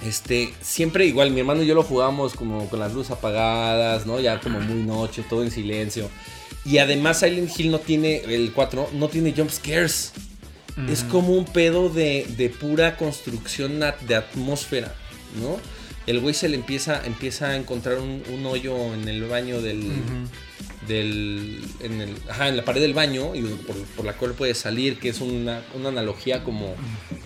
[0.05, 4.19] Este, siempre igual, mi hermano y yo lo jugábamos como con las luces apagadas, ¿no?
[4.19, 6.09] Ya como muy noche, todo en silencio.
[6.65, 10.13] Y además Silent Hill no tiene, el 4, no tiene jump scares.
[10.89, 14.95] Es como un pedo de, de pura construcción de atmósfera,
[15.41, 15.57] ¿no?
[16.07, 19.91] El güey se le empieza, empieza a encontrar un, un hoyo en el baño del.
[20.87, 24.53] Del en, el, ajá, en la pared del baño y por, por la cual puede
[24.55, 26.73] salir, que es una, una analogía como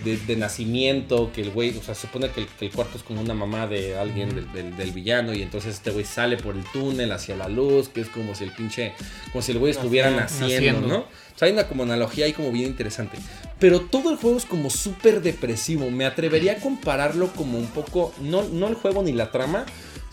[0.04, 2.98] de, de nacimiento, que el güey, o sea, se supone que el, que el cuarto
[2.98, 6.36] es como una mamá de alguien del, del- del villano y entonces este güey sale
[6.36, 8.92] por el túnel hacia la luz, que es como si el pinche,
[9.32, 10.46] como si el güey estuviera naciendo,
[10.80, 10.88] Naciendo.
[10.88, 10.98] ¿no?
[11.34, 13.16] O sea, hay una como analogía ahí como bien interesante.
[13.58, 15.90] Pero todo el juego es como súper depresivo.
[15.90, 19.64] Me atrevería a compararlo como un poco, no, no el juego ni la trama,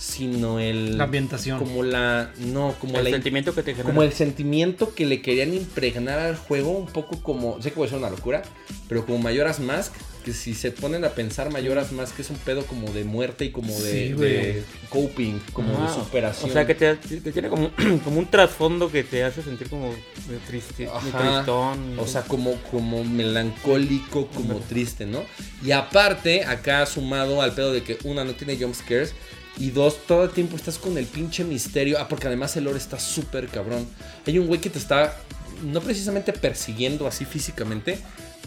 [0.01, 0.97] sino el...
[0.97, 1.59] La ambientación.
[1.59, 2.31] Como la...
[2.39, 3.11] No, como el la...
[3.11, 3.87] sentimiento que te genera.
[3.87, 7.91] Como el sentimiento que le querían impregnar al juego, un poco como, sé que puede
[7.91, 8.41] ser una locura,
[8.89, 9.93] pero como Mayoras Mask,
[10.25, 13.51] que si se ponen a pensar Mayoras Mask es un pedo como de muerte y
[13.51, 14.31] como de, Sí, güey.
[14.31, 16.49] de coping, como de superación.
[16.49, 17.69] O sea, que, te, que tiene como,
[18.03, 21.99] como un trasfondo que te hace sentir como de triste, tristón.
[21.99, 25.23] O sea, como, como melancólico, como triste, ¿no?
[25.63, 29.13] Y aparte, acá sumado al pedo de que una no tiene jump scares.
[29.57, 31.97] Y dos, todo el tiempo estás con el pinche misterio.
[31.99, 33.85] Ah, porque además el lore está súper cabrón.
[34.25, 35.15] Hay un güey que te está,
[35.63, 37.99] no precisamente persiguiendo así físicamente,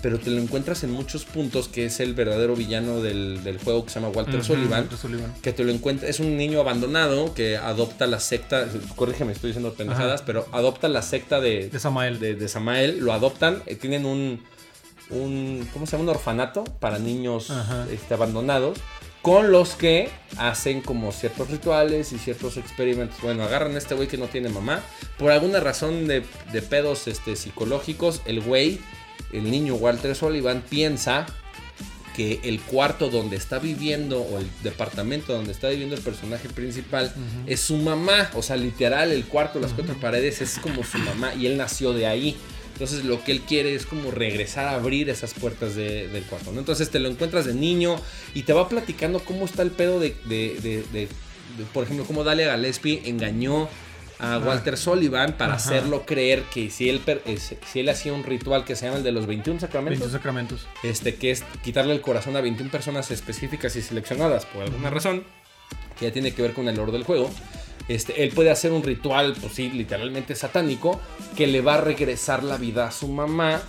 [0.03, 3.85] pero te lo encuentras en muchos puntos, que es el verdadero villano del, del juego
[3.85, 5.33] que se llama Walter Sullivan Walter Sullivan.
[5.41, 9.73] que te lo encuentras, es un niño abandonado que adopta la secta, corrígeme, estoy diciendo
[9.73, 10.27] pendejadas, Ajá.
[10.27, 12.19] pero adopta la secta de, De Samael.
[12.19, 14.43] de, de Samael, lo adoptan, eh, tienen un,
[15.11, 16.05] un, ¿cómo se llama?
[16.11, 17.51] Un orfanato para niños
[17.91, 18.79] este, abandonados,
[19.25, 23.23] con los que hacen como ciertos rituales y ciertos experimentos.
[23.23, 24.83] Bueno, agarran a este güey que no tiene mamá,
[25.19, 28.81] por alguna razón de, de pedos este, psicológicos, el güey,
[29.33, 31.25] el niño Walter Sullivan piensa
[32.15, 37.11] que el cuarto donde está viviendo o el departamento donde está viviendo el personaje principal
[37.47, 41.35] es su mamá, o sea, literal el cuarto, las cuatro paredes es como su mamá
[41.35, 42.37] y él nació de ahí.
[42.75, 46.53] Entonces lo que él quiere es como regresar a abrir esas puertas de- del cuarto.
[46.53, 46.59] ¿no?
[46.59, 47.97] Entonces te lo encuentras de niño
[48.35, 50.15] y te va platicando cómo está el pedo de,
[51.73, 53.69] por ejemplo, cómo Dalia Gillespie engañó
[54.19, 55.65] a Walter Sullivan para Ajá.
[55.65, 57.39] hacerlo creer que si él, eh,
[57.73, 60.67] si él hacía un ritual que se llama el de los 21 sacramentos, 21 sacramentos.
[60.83, 65.25] este, que es quitarle el corazón a 21 personas específicas y seleccionadas por alguna razón,
[65.99, 67.31] que ya tiene que ver con el lore del juego.
[67.89, 71.01] Este, él puede hacer un ritual, pues sí, literalmente satánico,
[71.37, 73.63] que le va a regresar la vida a su mamá,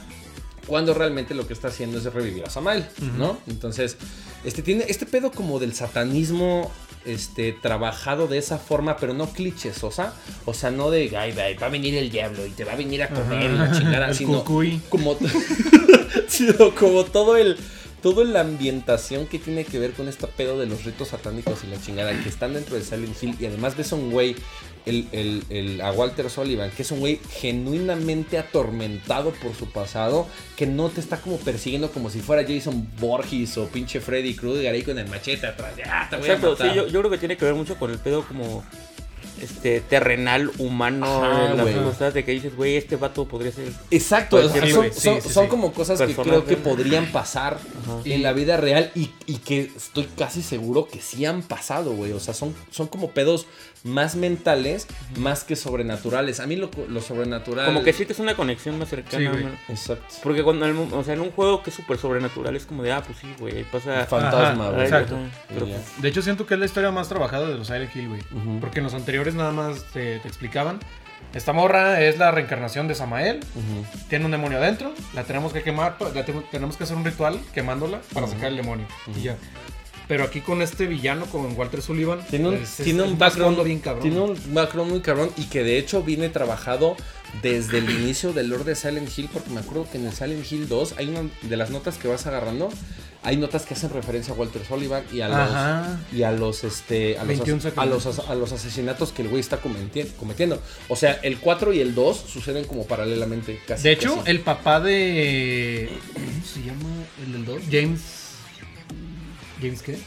[0.68, 2.86] cuando realmente lo que está haciendo es revivir a Samael,
[3.18, 3.38] ¿no?
[3.48, 3.98] Entonces,
[4.44, 6.72] este, tiene este pedo como del satanismo
[7.06, 10.14] este, trabajado de esa forma, pero no clichesosa.
[10.46, 12.76] O sea, no de, ay, va va a venir el diablo y te va a
[12.76, 14.82] venir a comer y la chingada, El sino cucuy.
[14.90, 15.18] como,
[16.28, 17.58] sino como todo el
[18.06, 21.68] toda la ambientación que tiene que ver con este pedo de los ritos satánicos y
[21.72, 24.36] la chingada que están dentro de Silent Hill y además ves a un güey
[24.86, 30.28] el, el- el- a Walter Sullivan que es un güey genuinamente atormentado por su pasado
[30.56, 34.72] que no te está como persiguiendo como si fuera Jason Borges o pinche Freddy Krueger
[34.72, 36.70] ahí con el machete atrás ya te voy Exacto, a matar.
[36.70, 38.64] sí, yo, yo creo que tiene que ver mucho con el pedo como
[39.42, 44.38] este terrenal humano Ajá, las cosas de que dices, güey, este vato podría ser Exacto,
[44.38, 45.50] o sea, sí, son, sí, son- sí, son sí.
[45.50, 48.00] como cosas que creo que podrían pasar Ajá.
[48.06, 52.12] en la vida real y, y que estoy casi seguro que sí han pasado, güey.
[52.14, 53.46] O sea, son, son como pedos
[53.86, 56.40] más mentales, más que sobrenaturales.
[56.40, 57.68] A mí lo, lo sobrenatural...
[57.68, 59.32] como que sientes una conexión más cercana.
[59.38, 59.72] Sí.
[59.72, 60.16] Exacto.
[60.24, 62.92] Porque cuando, el- o sea, en un juego que es súper sobrenatural es como de,
[62.92, 64.06] ah, pues sí, güey, ahí pasa...
[64.08, 64.84] Fantasma, güey.
[64.84, 65.16] exacto.
[65.48, 68.10] Pero pues, De hecho, siento que es la historia más trabajada de los Silent Hill,
[68.10, 68.22] güey.
[68.36, 68.60] Ujú.
[68.60, 70.80] Porque en los anteriores nada más te, te explicaban.
[71.36, 73.38] Esta morra es la reencarnación de Samael.
[73.56, 73.86] Ujú.
[74.10, 74.94] Tiene un demonio adentro.
[75.14, 75.98] La tenemos que quemar.
[76.16, 78.88] La tenemos que hacer un ritual quemándola para sacar el demonio.
[79.16, 79.36] Y ya.
[80.08, 82.20] Pero aquí con este villano, con Walter Sullivan.
[82.30, 84.02] Tiene un, es- tiene es un un background bien cabrón.
[84.04, 86.96] Tiene un background muy cabrón y que de hecho viene trabajado
[87.42, 90.50] desde el inicio del lore de Silent Hill, porque me acuerdo que en el Silent
[90.50, 92.70] Hill 2 hay una de las notas que vas agarrando,
[93.24, 96.00] hay notas que hacen referencia a Walter Sullivan y a los Ajá.
[96.14, 99.24] y a los este a los, 21 as- a los, as- a los asesinatos que
[99.24, 100.62] el güey está cometi- cometiendo.
[100.88, 103.84] O sea, el 4 y el 2 suceden como paralelamente casi.
[103.84, 104.30] De hecho, casi.
[104.30, 105.90] el papá de.
[106.14, 106.90] ¿Cómo se llama
[107.26, 107.62] el del 2?
[107.72, 108.02] James.
[109.62, 109.98] ¿James qué?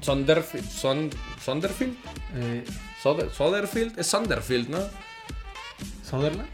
[0.00, 1.10] Sonderfield, Son,
[1.42, 1.94] Sonderfield,
[2.36, 2.64] Eh,
[3.02, 4.78] Soder- Soderfield, es Sonderfield, ¿no?
[6.08, 6.48] ¿Sutherland?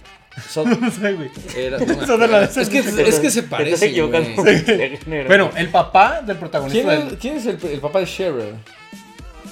[0.49, 1.31] So- No sé, güey.
[1.57, 3.87] era- no es, que, es que se parece.
[3.87, 4.43] equivocando.
[5.27, 8.55] Bueno, el papá del protagonista ¿Quién es, del quién es el, el papá de Cheryl?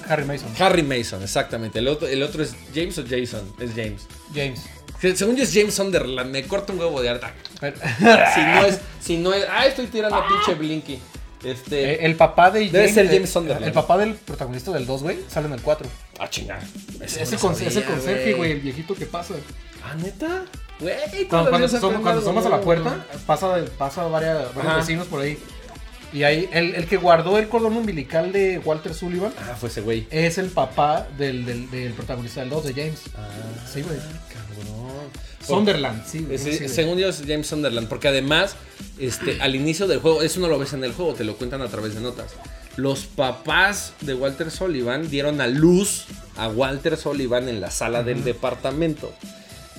[0.09, 0.49] Harry Mason.
[0.59, 1.81] Harry Mason, exactamente.
[1.81, 3.53] El otro, el otro es James o Jason.
[3.61, 4.07] Es James.
[4.35, 4.65] James.
[5.01, 6.31] Se- Según yo es James Sunderland.
[6.31, 7.35] Me corta un huevo de harta.
[8.35, 8.81] Si no es.
[9.01, 9.45] Si no es.
[9.51, 10.99] Ah, estoy tirando a pinche Blinky.
[11.45, 11.93] Este.
[11.95, 13.67] Eh, el papá de Debe ser James el- Sunderland.
[13.67, 15.89] El papá del protagonista del 2, güey, sale en el 4.
[16.19, 16.63] ah, chingada.
[17.01, 19.35] Es el, con- sabía, es el conserje, güey, el viejito que pasa.
[19.85, 20.45] Ah, neta.
[20.81, 24.67] Güey, Cuando, cuando, se som- aprende cuando somos a la puerta, pasa, pasa varias, varios
[24.73, 24.77] Ajá.
[24.77, 25.39] vecinos por ahí.
[26.13, 29.83] Y ahí, el, el que guardó el cordón umbilical de Walter Sullivan Ah, fue ese
[29.83, 30.07] güey.
[30.11, 33.01] es el papá del, del, del protagonista del 2 de James.
[33.73, 33.97] Sí, güey.
[34.33, 34.89] Cabrón.
[35.47, 36.27] Sunderland, sí.
[36.31, 36.69] Ese- sí, güey.
[36.69, 38.57] según yo es James Sunderland, porque además,
[38.99, 41.63] este, al inicio del juego, eso no lo ves en el juego, te lo cuentan
[41.63, 42.33] a través de notas.
[42.77, 46.05] Los papás de Walter Sullivan dieron a luz
[46.37, 49.13] a Walter Sullivan en la sala del departamento.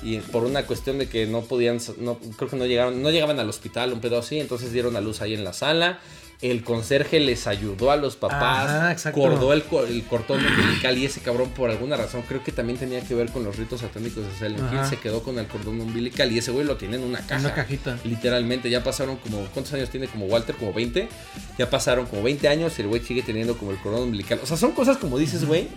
[0.01, 3.39] Y por una cuestión de que no podían, no, creo que no llegaron, no llegaban
[3.39, 5.99] al hospital, un pedo así, entonces dieron a luz ahí en la sala.
[6.41, 9.19] El conserje les ayudó a los papás, Ajá, exacto.
[9.19, 13.01] cordó el, el cortón umbilical y ese cabrón por alguna razón, creo que también tenía
[13.01, 16.31] que ver con los ritos satánicos de Silent Hill, se quedó con el cordón umbilical
[16.31, 17.41] y ese güey lo tiene en una caja.
[17.41, 17.97] Una cajita.
[18.05, 20.55] Literalmente, ya pasaron como, ¿cuántos años tiene como Walter?
[20.55, 21.09] Como 20.
[21.57, 24.39] Ya pasaron como 20 años y el güey sigue teniendo como el cordón umbilical.
[24.41, 25.67] O sea, son cosas como dices, güey,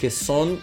[0.00, 0.58] que son,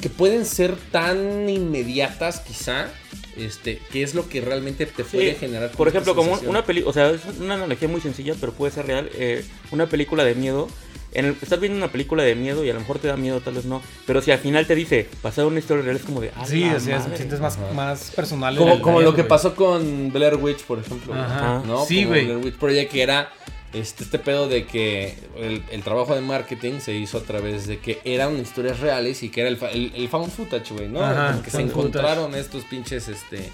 [0.00, 2.88] que pueden ser tan inmediatas quizá,
[3.36, 5.70] este, que es lo que realmente te puede Sí, generar.
[5.72, 8.86] Por ejemplo, como una película, o sea, es una analogía muy sencilla, pero puede ser
[8.86, 9.10] real.
[9.14, 10.68] eh, una película de miedo.
[11.12, 13.40] En el, estás viendo una película de miedo y a lo mejor te da miedo,
[13.40, 13.80] tal vez no.
[14.06, 16.30] Pero si al final te dice, pasado una historia real, es como de.
[16.36, 17.16] "A Sí, es, madre".
[17.16, 17.72] sientes más, Ajá.
[17.72, 18.54] más personal.
[18.56, 21.14] Como, como lo que pasó con Blair Witch, por ejemplo.
[21.14, 21.62] Ajá.
[21.66, 21.86] ¿no?
[21.86, 22.24] Sí, güey.
[22.26, 23.32] Blair Witch Project que era
[23.72, 27.78] este, este pedo de que el, el trabajo de marketing se hizo a través de
[27.78, 31.02] que eran historias reales y que era el, el, el found footage, güey, ¿no?
[31.04, 33.50] Ajá, que se encontraron estos pinches, este,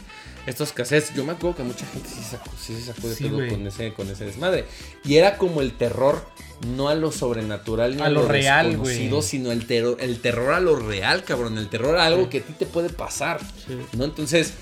[0.46, 1.14] estos cassettes.
[1.14, 3.50] Yo me acuerdo que mucha gente sí, sacó, sí se sacó de Sí, güey.
[3.50, 4.64] con ese, con ese desmadre.
[5.04, 6.24] Y era como el terror,
[6.76, 9.10] no a lo sobrenatural ni a, A lo real, güey.
[9.22, 11.58] sino el, terror el terror a lo real, cabrón.
[11.58, 13.40] El terror a algo que a ti te puede pasar.
[13.94, 14.04] ¿no?
[14.04, 14.52] Entonces,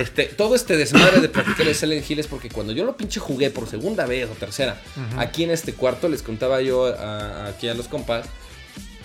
[0.00, 3.20] este, todo este desmadre de practicar el Silent Hill es porque cuando yo lo pinche
[3.20, 4.80] jugué por segunda vez o tercera,
[5.16, 8.26] aquí en este cuarto, les contaba yo a- aquí a los compas,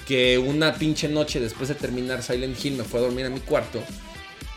[0.07, 3.39] que una pinche noche después de terminar Silent Hill me fue a dormir a mi
[3.39, 3.81] cuarto.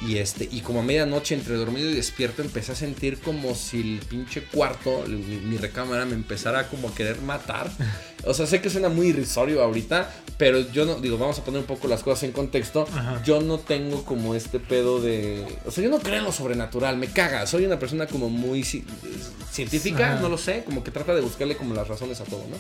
[0.09, 3.81] Y este, y como a medianoche entre dormido y despierto empecé a sentir como si
[3.81, 7.71] el pinche cuarto, mi, mi recámara me empezara como a querer matar.
[8.25, 11.59] O sea, sé que suena muy irrisorio ahorita, pero yo no, digo, vamos a poner
[11.61, 12.87] un poco las cosas en contexto.
[12.95, 13.21] Ajá.
[13.25, 15.45] Yo no tengo como este pedo de.
[15.67, 17.45] O sea, yo no creo en lo sobrenatural, me caga.
[17.49, 18.85] Soy una persona como muy ci-
[19.51, 20.21] científica, Ajá.
[20.21, 22.57] no lo sé, como que trata de buscarle como las razones a todo, ¿no?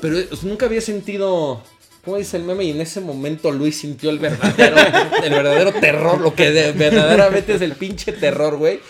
[0.00, 1.62] Pero nunca había sentido.
[2.04, 2.64] ¿Cómo dice el meme?
[2.64, 4.76] Y en ese momento Luis sintió el verdadero,
[5.22, 8.80] el verdadero terror, lo que de- verdaderamente es el pinche terror, güey.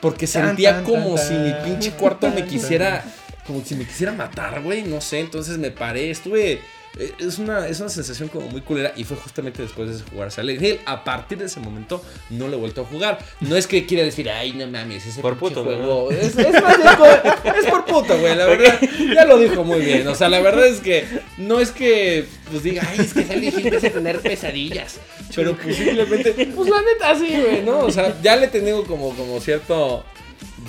[0.00, 3.02] Porque Tan, sentía tan, como tan, si mi pinche cuarto me quisiera,
[3.46, 4.82] como si me quisiera matar, güey.
[4.82, 6.60] No sé, entonces me paré, estuve...
[6.98, 10.30] eh, Es una, es una sensación como muy culera y fue justamente después de jugar
[10.32, 10.80] Silent Hill.
[10.86, 13.18] A partir de ese momento no lo he vuelto a jugar.
[13.40, 16.10] No es que quiera decir, ay, no mames, ese Por puto, juego.
[16.10, 18.80] Es, es más bien co- es por puto, güey, la verdad.
[19.14, 20.06] Ya lo dijo muy bien.
[20.08, 21.04] O sea, la verdad es que
[21.38, 24.98] no es que pues diga, ay, es que Silent Hill empieza a tener pesadillas.
[25.34, 27.80] Pero pues simplemente, pues la neta sí, güey, ¿no?
[27.80, 30.04] O sea, ya le tengo como, como cierto.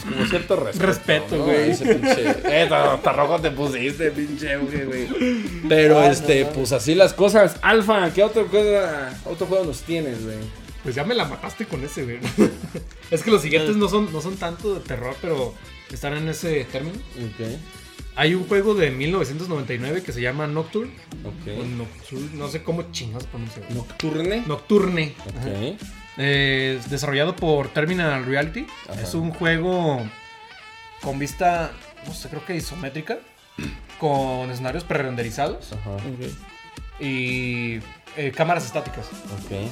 [0.01, 0.85] Pues, como cierto respeto.
[0.85, 1.43] Respeto, ¿no?
[1.45, 1.71] güey.
[1.71, 2.35] Ese pinche.
[2.63, 2.69] Eh,
[3.03, 5.07] rojo te pusiste, pinche, güey, güey.
[5.67, 6.53] Pero Ah, este, no, no.
[6.53, 7.57] pues así las cosas.
[7.61, 10.37] Alfa, ¿qué otro, cosa, otro juego nos tienes, güey?
[10.83, 12.19] Pues ya me la mataste con ese, güey.
[13.11, 15.53] es que los siguientes no son, no son tanto de terror, pero
[15.91, 16.95] están en ese término.
[16.97, 17.47] Ok,
[18.15, 20.93] Hay un juego de 1999 que se llama Nocturne.
[21.23, 23.63] Nocturne, no sé cómo chingados pronuncia.
[23.69, 24.43] Nocturne.
[24.47, 25.13] Nocturne.
[26.17, 28.65] Eh, es desarrollado por Terminal Reality.
[28.89, 29.01] Ajá.
[29.01, 30.01] Es un juego
[31.01, 31.71] con vista,
[32.05, 33.19] no sé, creo que isométrica,
[33.99, 35.91] con escenarios prerenderizados Ajá.
[35.91, 37.01] Ok.
[37.01, 37.79] y
[38.15, 39.05] eh, cámaras estáticas.
[39.43, 39.69] Ok.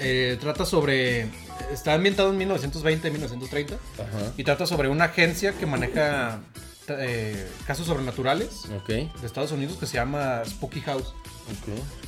[0.00, 1.28] Eh, trata sobre.
[1.72, 4.32] Está ambientado en 1920-1930 Ajá.
[4.36, 6.40] y trata sobre una agencia que maneja
[6.88, 11.14] eh, casos sobrenaturales de Estados Unidos que se llama Spooky House.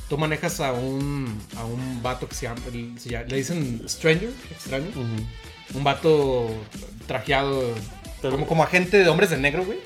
[0.09, 2.59] Tú manejas a un, a un vato que se llama,
[2.97, 4.87] se llama- le dicen Stranger, extraño.
[5.73, 6.49] Un vato
[7.07, 7.63] trajeado
[8.21, 9.79] Pero- como, como agente de hombres de negro, güey.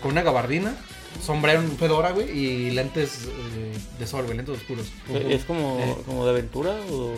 [0.00, 0.74] Con una gabardina,
[1.20, 4.86] sombrero, un fedora, güey, y lentes eh, de sol, güey, lentes oscuros.
[5.28, 5.96] ¿Es como, Eh.
[6.06, 7.10] como de aventura o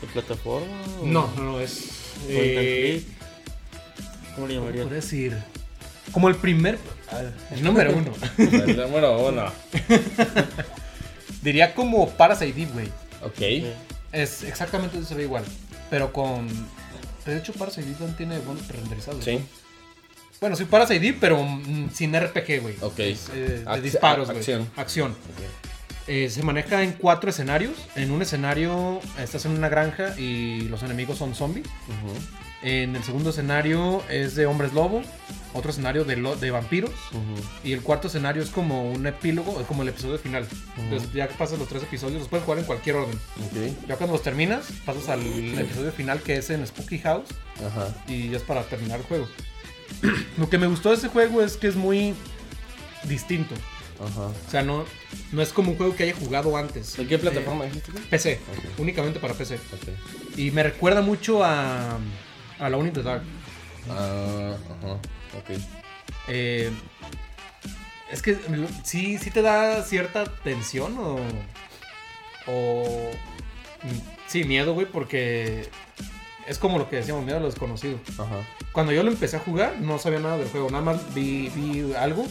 [0.00, 0.66] de plataforma?
[1.00, 1.88] o- No, no, no, es...
[2.28, 3.04] eh?
[4.34, 4.82] ¿Cómo le ¿Cómo llamaría?
[4.82, 5.36] podría decir?
[6.12, 6.78] Como el primer...
[7.12, 8.10] ah, El número uno.
[8.90, 9.52] Bueno, bueno.
[11.42, 12.88] Diría como Parasite Eve, güey.
[13.22, 13.72] Ok.
[14.12, 15.44] Es exactamente se ve igual.
[15.88, 16.46] Pero con...
[17.26, 19.24] De hecho, Parasite también tiene buenos renderizados.
[19.24, 19.40] Sí.
[20.40, 22.76] Bueno, sí, Parasite Eve, pero mm, sin RPG, güey.
[22.80, 22.98] Ok.
[23.00, 24.38] Es, eh, de disparos, güey.
[24.38, 24.70] acción.
[24.76, 25.14] Acción.
[26.06, 27.72] Eh, se maneja en cuatro escenarios.
[27.94, 31.66] En un escenario estás en una granja y los enemigos son zombies.
[31.66, 32.14] Ujú.
[32.62, 35.02] En el segundo escenario es de hombres lobo.
[35.52, 36.92] Otro escenario de, lo- de vampiros.
[37.64, 40.46] Y el cuarto escenario es como un epílogo, es como el episodio final.
[40.78, 43.18] Entonces, ya que pasas los tres episodios, los puedes jugar en cualquier orden.
[43.88, 45.20] Ya cuando los terminas, pasas al
[45.58, 47.28] episodio final que es en Spooky House
[47.66, 47.88] Ajá.
[48.06, 49.26] y ya es para terminar el juego.
[50.38, 52.14] lo que me gustó de ese juego es que es muy
[53.04, 53.54] distinto.
[54.02, 54.26] Ajá.
[54.28, 54.84] O sea, no,
[55.32, 56.98] no es como un juego que haya jugado antes.
[56.98, 57.92] ¿En qué plataforma dijiste?
[57.92, 58.04] güey?
[58.04, 58.38] PC,
[58.78, 59.56] únicamente para PC.
[59.56, 60.38] Ok.
[60.38, 61.98] Y me recuerda mucho a,
[62.58, 63.22] a in the Dark.
[63.88, 64.98] Ah, ajá.
[65.40, 65.58] Ok.
[66.28, 66.70] Eh,
[68.12, 71.18] es que lo- sí, sí te da cierta tensión o.
[72.46, 73.10] O.
[73.82, 75.68] mm, Sí, miedo, güey, porque.
[76.46, 77.98] Es como lo que decíamos, miedo a lo desconocido.
[78.18, 78.44] Ajá.
[78.72, 80.68] Cuando yo lo empecé a jugar, no sabía nada del juego.
[80.70, 82.26] Nada más vi, vi algo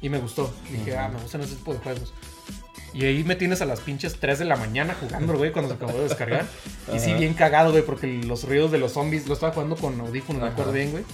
[0.00, 0.54] y me gustó.
[0.70, 2.14] Dije, ah, me gustan ese tipo de juegos.
[2.94, 5.76] Y ahí me tienes a las pinches 3 de la mañana jugando, güey, cuando se
[5.76, 6.46] acabó de descargar.
[6.94, 10.00] Y sí, bien cagado, güey, porque los ruidos de los zombies, lo estaba jugando con
[10.00, 11.04] audífonos, me acuerdo bien, güey.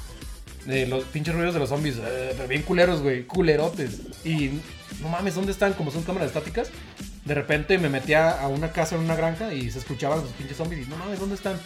[0.66, 4.00] De los pinches ruidos de los zombies, eh, pero bien culeros, güey, culerotes.
[4.24, 4.60] Y
[5.00, 5.74] no mames, ¿dónde están?
[5.74, 6.70] Como son cámaras estáticas.
[7.24, 10.56] De repente me metía a una casa en una granja y se escuchaban los pinches
[10.56, 10.86] zombies.
[10.86, 11.58] Y no mames, ¿dónde están?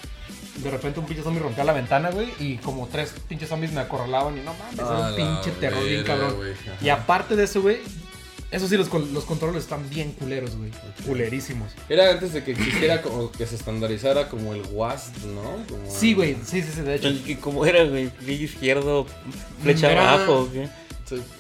[0.57, 2.31] De repente un pinche zombie rompía la ventana, güey.
[2.39, 4.37] Y como tres pinches zombies me acorralaban.
[4.37, 6.37] Y no mames, era un pinche terror bien cabrón.
[6.83, 7.79] Y aparte de eso, güey.
[8.51, 10.71] Eso sí, los, los controles están bien culeros, güey.
[11.07, 11.71] Culerísimos.
[11.89, 15.43] Era antes de que existiera como que se estandarizara como el WASD, ¿no?
[15.69, 16.35] Como Sí, güey.
[16.45, 17.11] Sí, sí, sí, de hecho.
[17.41, 19.07] Como era, güey, clic izquierdo,
[19.63, 20.69] flecha Era- abajo, ¿qué?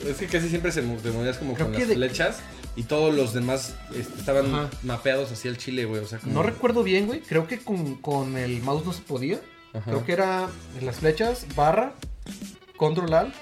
[0.08, 2.38] Es que casi siempre se te movías como Creo con las de- flechas
[2.76, 4.70] y todos los demás este, estaban Ajá.
[4.82, 6.02] mapeados hacia el chile, güey.
[6.02, 6.32] O sea, como...
[6.34, 7.20] No recuerdo bien, güey.
[7.20, 9.40] Creo que con, con el mouse no se podía.
[9.72, 9.82] Ajá.
[9.90, 11.94] Creo que era en las flechas, barra,
[12.76, 13.34] control alt.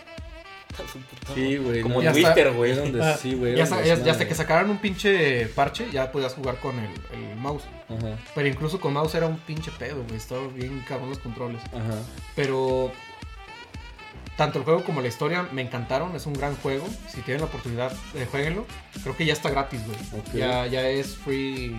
[1.34, 1.82] Sí, güey.
[1.82, 2.12] Como no, en.
[2.12, 2.74] Twister, güey.
[2.76, 3.56] Donde Ah, sí, güey.
[3.56, 7.64] ya, hasta que sacaran un pinche parche, ya podías jugar con el, el mouse.
[7.88, 10.16] Ajá, Pero incluso con mouse era un pinche pedo, güey.
[10.16, 11.62] Estaba bien cabrón los controles.
[11.66, 12.02] ajá.
[12.36, 12.92] Pero
[14.38, 16.14] tanto el juego como la historia me encantaron.
[16.14, 16.86] Es un gran juego.
[17.12, 18.66] Si tienen la oportunidad, eh, jueguenlo.
[19.02, 19.98] Creo que ya está gratis, güey.
[20.20, 20.34] Ok.
[20.34, 21.76] Ya, ya es free.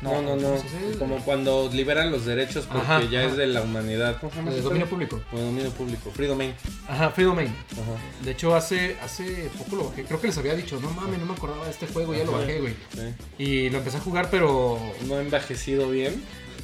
[0.00, 0.56] No, no, no.
[0.58, 3.30] sí, sí, Como cuando liberan los derechos porque Ajá, ya ajá.
[3.30, 4.18] es de la humanidad.
[4.20, 4.52] ¿Cómo se llama?
[4.52, 5.20] de dominio público.
[5.32, 6.10] O de dominio público.
[6.12, 6.54] Free domain.
[6.88, 7.48] Ajá, free domain.
[7.72, 8.24] Ajá.
[8.24, 10.04] De hecho, hace, hace poco lo bajé.
[10.04, 12.32] Creo que les había dicho, no mames, no me acordaba de este juego, ya lo
[12.32, 12.74] bajé, güey.
[12.94, 13.42] Sí.
[13.42, 14.78] Y lo empecé a jugar, pero.
[15.08, 16.22] No ha envejecido bien.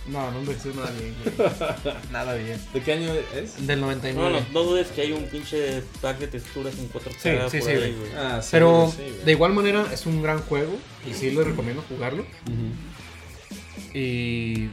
[0.09, 1.95] No, no envejeció nada bien, güey.
[2.12, 2.61] nada bien.
[2.75, 3.65] ¿De qué año es?
[3.67, 4.31] Del No, 99.
[4.53, 7.69] no, no dudes que hay un pinche pack de texturas en 4K Sí, sí, por
[7.71, 8.11] sí, ahí, güey.
[8.17, 8.49] Ah, sí.
[8.51, 9.25] Pero sí, güey.
[9.25, 10.73] de igual manera es un gran juego
[11.09, 12.23] y sí les recomiendo jugarlo.
[12.23, 13.95] Ujú.
[13.95, 14.69] Y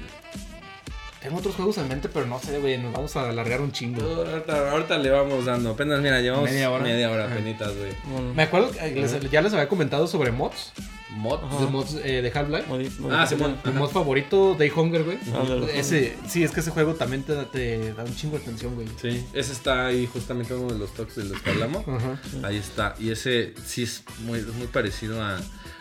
[1.22, 4.02] tengo otros juegos en mente, pero no sé, güey, nos vamos a alargar un chingo.
[4.02, 5.72] Ahorita, ahorita le vamos dando.
[5.72, 6.84] Apenas, mira, llevamos Media hora.
[6.84, 7.36] Media hora Ajá.
[7.36, 7.92] penitas, güey.
[8.08, 8.34] No, no.
[8.34, 10.72] Me acuerdo que les- ya les había comentado sobre mods,
[11.12, 11.40] Mod.
[11.60, 12.66] De mods eh, de Half-Life.
[13.12, 13.28] Ah.
[13.66, 15.18] Mi mod favorito, Day Hunger, güey.
[15.34, 15.44] Ah,
[15.74, 18.88] Ese, sí, es que ese juego también te, te da un chingo de atención, güey.
[19.02, 21.84] Sí, ese está ahí justamente uno de los toques de los que hablamos.
[21.88, 22.22] Ajá.
[22.44, 22.96] Ahí está.
[23.00, 25.40] Y ese sí es muy, muy parecido a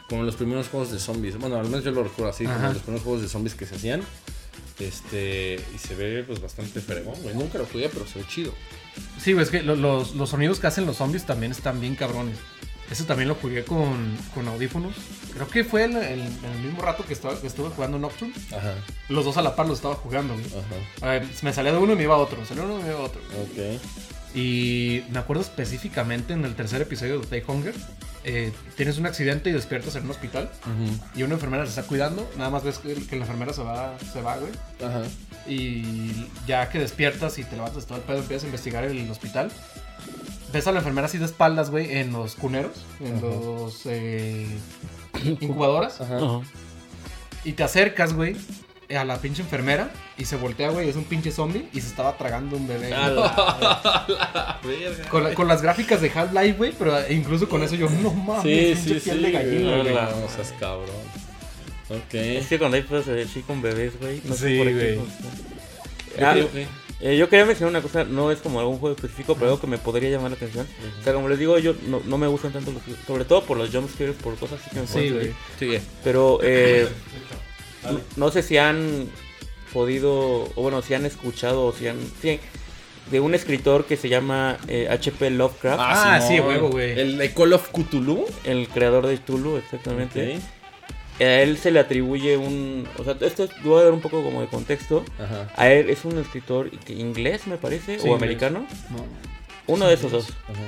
[0.09, 1.37] como los primeros juegos de zombies.
[1.39, 2.73] Bueno, al menos yo lo recuerdo así, como Ajá.
[2.73, 4.01] los primeros juegos de zombies que se hacían.
[4.79, 7.35] Este, y se ve pues bastante fregón, güey.
[7.35, 8.53] Nunca lo jugué, pero se ve chido.
[9.21, 11.95] Sí, güey, es que lo- los, los sonidos que hacen los zombies también están bien
[11.97, 12.37] cabrones.
[12.91, 14.95] Ese también lo jugué con, con audífonos.
[15.35, 18.33] Creo que fue en el, en el mismo rato que, estaba, que estuve jugando Nocturne.
[18.51, 18.75] Ajá,
[19.11, 20.47] Los dos a la par los estaba jugando, güey.
[20.47, 21.07] ajá.
[21.07, 22.39] Ver, me salía de uno y me iba a otro.
[22.41, 23.21] Me salía de uno y me iba a otro.
[23.43, 23.81] Ok.
[24.35, 27.75] Y me acuerdo específicamente en el tercer episodio de Day Hunger.
[28.25, 30.51] eh, tienes un accidente y despiertas en un hospital.
[31.15, 32.29] Y una enfermera te está cuidando.
[32.37, 34.53] Nada más ves que, que la enfermera se va, se va, güey.
[34.83, 35.03] Ajá.
[35.47, 39.51] Y ya que despiertas y te levantas todo el pedo, empiezas a investigar el hospital.
[40.53, 43.27] Ves a la enfermera así de espaldas, güey, en los cuneros, en Ajá.
[43.27, 44.47] los eh,
[45.41, 46.01] incubadoras.
[46.01, 46.17] Ajá.
[46.17, 46.41] Ajá.
[47.45, 48.35] Y te acercas, güey,
[48.97, 52.17] a la pinche enfermera y se voltea, güey, es un pinche zombie y se estaba
[52.17, 52.95] tragando un bebé.
[52.95, 55.09] A la- la verga.
[55.11, 58.43] Con, la- con las gráficas de Half-Life, güey, pero incluso con eso yo, no mames,
[58.43, 59.23] Sí, pinche sí, piel sí.
[59.25, 59.83] de gallina, güey.
[59.83, 59.95] güey.
[59.95, 60.89] No, seas cabrón.
[61.91, 62.15] Ok.
[62.15, 64.21] Es que cuando hay cosas así con bebés, güey.
[64.25, 64.95] No sé Sí, por qué.
[64.95, 66.67] güey.
[67.01, 69.61] Ah, eh, yo quería mencionar una cosa, no es como algún juego específico, pero algo
[69.61, 70.67] que me podría llamar la atención.
[71.01, 73.57] O sea, como les digo, yo no, no me gustan tanto los sobre todo por
[73.57, 75.33] los jumpscares, por cosas así que me Sí, pueden güey.
[75.59, 75.81] Sigue.
[76.03, 76.89] Pero eh,
[77.85, 79.09] no, no sé si han
[79.73, 80.13] podido,
[80.55, 81.99] o bueno, si han escuchado, o si han...
[82.23, 82.41] sí,
[83.11, 85.31] de un escritor que se llama eh, H.P.
[85.31, 86.49] Lovecraft, Ah, sí, Simón.
[86.49, 86.99] huevo, güey.
[86.99, 88.27] El de Call of Cthulhu.
[88.45, 90.41] el creador de Tulu, exactamente.
[91.21, 92.87] A él se le atribuye un...
[92.99, 95.05] O sea, esto voy a dar un poco como de contexto.
[95.19, 95.51] Ajá.
[95.57, 98.67] A él es un escritor inglés, me parece, Sí, o americano.
[98.91, 99.05] No.
[99.67, 100.29] Uno de esos dos.
[100.49, 100.61] Ajá.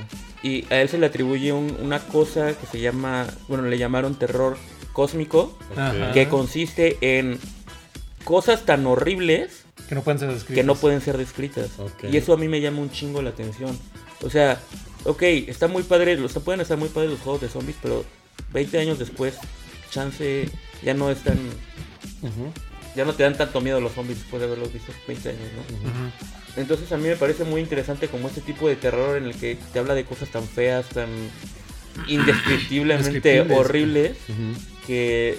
[0.43, 4.15] Y a él se le atribuye un- una cosa que se llama, bueno, le llamaron
[4.19, 4.57] terror
[4.93, 6.13] cósmico, Ajá.
[6.13, 7.39] Que consiste en
[8.25, 10.55] cosas tan horribles Que no pueden ser descritos.
[10.57, 11.79] que no pueden ser descritas.
[11.79, 12.05] Ok.
[12.11, 13.79] Y eso a mí me llama un chingo la atención.
[14.23, 14.61] O sea,
[15.05, 18.05] ok, está muy padre, los, pueden estar muy padres los juegos de zombies, pero
[18.53, 19.35] 20 años después,
[19.91, 20.49] chance
[20.83, 21.39] ya no es tan,
[22.97, 26.61] ya no te dan tanto miedo los zombies después de haberlos visto 20 años, ¿no?
[26.61, 29.57] Entonces a mí me parece muy interesante como este tipo de terror en el que
[29.73, 31.09] te habla de cosas tan feas, tan
[32.09, 34.17] indescriptiblemente horribles,
[34.87, 35.39] que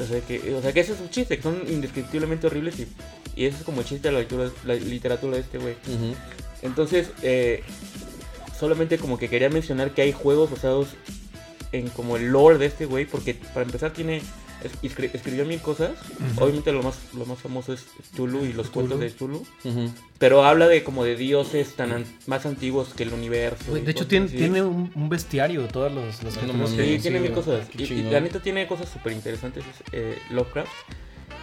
[0.00, 2.88] o sea que o sea que ese es un chiste, que son indescriptiblemente horribles y,
[3.36, 5.74] y ese es como el chiste de la literatura, la literatura de este güey.
[6.62, 7.62] Entonces, eh,
[8.58, 10.88] solamente como que quería mencionar que hay juegos basados
[11.72, 14.18] en como el lore de este güey, porque para empezar tiene
[14.62, 15.92] es- escri- escribió mil cosas.
[15.92, 16.44] Ujú.
[16.44, 19.90] Obviamente lo más lo más famoso es Tulu y los cuentos de Tulu, Ujú.
[20.18, 23.64] pero habla de como de dioses tan an- más antiguos que el universo.
[23.68, 24.36] Güey, y de hecho, tiene, así.
[24.36, 26.70] tiene un, un bestiario, todas los, las No mames.
[26.72, 27.42] que- Sí, Sí, tiene mil güey.
[27.44, 27.68] cosas.
[27.78, 30.70] Y, y la neta tiene cosas súper interesantes es, eh, Lovecraft.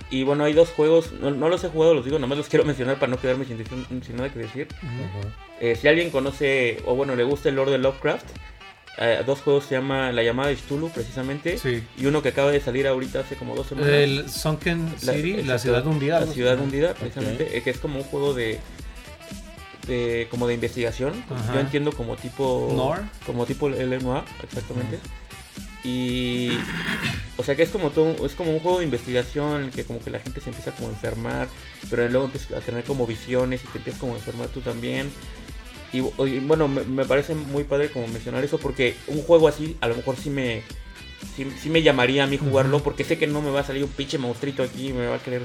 [0.09, 2.63] Y bueno, hay dos juegos, no, no los he jugado, los digo, nomás los quiero
[2.65, 3.57] mencionar para no quedarme sin,
[4.03, 4.67] sin nada que decir.
[4.83, 5.27] Ujú.
[5.59, 8.25] Eh, si alguien conoce, o bueno, le gusta el lore de Lovecraft,
[8.97, 11.57] eh, dos juegos se llama La llamada de Cthulhu, precisamente.
[11.57, 11.83] Sí.
[11.97, 13.89] Y uno que acaba de salir ahorita hace como dos semanas.
[13.91, 16.21] El Sunken City, la, ciudad hundida.
[16.21, 18.59] La ciudad hundida, precisamente, eh, que es como un juego de,
[19.87, 21.23] de como de investigación.
[21.29, 21.53] Ajá.
[21.53, 23.01] Yo entiendo como tipo Noir.
[23.25, 24.99] como tipo el Noir, exactamente.
[25.83, 26.57] Y
[27.37, 29.85] o sea que es como todo, es como un juego de investigación en el que
[29.85, 31.47] como que la gente se empieza como a enfermar,
[31.89, 35.11] pero luego empiezas a tener como visiones y te empiezas como a enfermar tú también.
[35.93, 39.77] Y, y, bueno, me, me parece muy padre como mencionar eso porque un juego así
[39.81, 40.61] a lo mejor sí me
[41.35, 43.83] sí, sí me llamaría a mí jugarlo porque sé que no me va a salir
[43.83, 45.43] un pinche monstruito aquí y me va a querer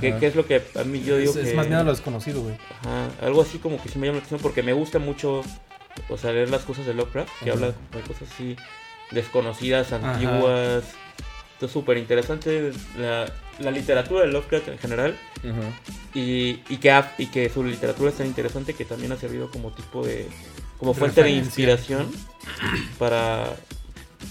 [0.00, 1.84] que, que es lo que a mí yo digo Es, es que más miedo a
[1.84, 2.56] lo desconocido, güey.
[2.80, 5.42] Ajá, algo así como que sí me llama la atención porque me gusta mucho,
[6.08, 7.52] o sea, leer las cosas de Lovecraft, que Ajá.
[7.52, 8.56] habla de cosas así
[9.10, 10.18] desconocidas, Ajá.
[11.56, 15.16] Entonces, súper interesante la, la literatura de Lovecraft en general
[16.14, 19.50] y, y, que ha- y que su literatura es tan interesante que también ha servido
[19.50, 20.26] como tipo de,
[20.78, 22.10] como fuente de inspiración
[22.98, 23.54] para,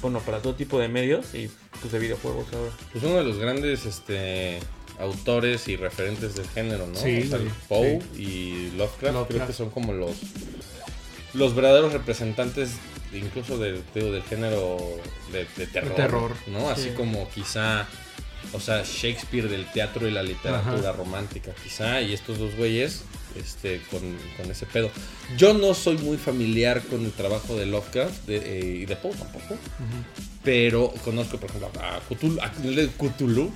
[0.01, 1.49] bueno, para todo tipo de medios y
[1.82, 2.71] pues de videojuegos ahora.
[2.91, 4.59] Pues uno de los grandes este,
[4.99, 6.95] autores y referentes del género, ¿no?
[6.95, 9.47] Sí, O sea, güey, Poe y Lovecraft, creo Lovecraft.
[9.47, 10.15] que son como los
[11.34, 12.76] los verdaderos representantes
[13.18, 14.78] incluso del, del género
[15.32, 16.70] de, de terror, terror, ¿no?
[16.70, 16.93] Así sí.
[16.95, 17.88] como quizá,
[18.53, 23.03] o sea, Shakespeare del teatro y la literatura romántica, quizá, y estos dos güeyes
[23.38, 24.01] este, con,
[24.38, 24.89] con ese pedo.
[25.38, 29.11] Yo no soy muy familiar con el trabajo de Lovecraft de- eh, y de Poe
[29.13, 29.57] tampoco,
[30.43, 33.51] pero conozco, por ejemplo, a Cthulhu, a Cthulhu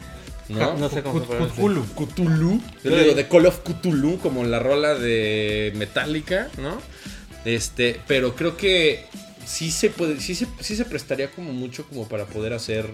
[0.49, 0.75] ¿no?
[0.77, 1.55] No sé cómo pronuncia.
[1.55, 1.85] Cthulhu.
[1.95, 2.61] Cthulhu.
[2.83, 6.81] Yo le digo de Call of Cthulhu, como la rola de Metallica, ¿no?
[7.45, 9.05] Este, pero creo que
[9.49, 12.85] sí se puede, sí se, sí se prestaría como mucho como para poder hacer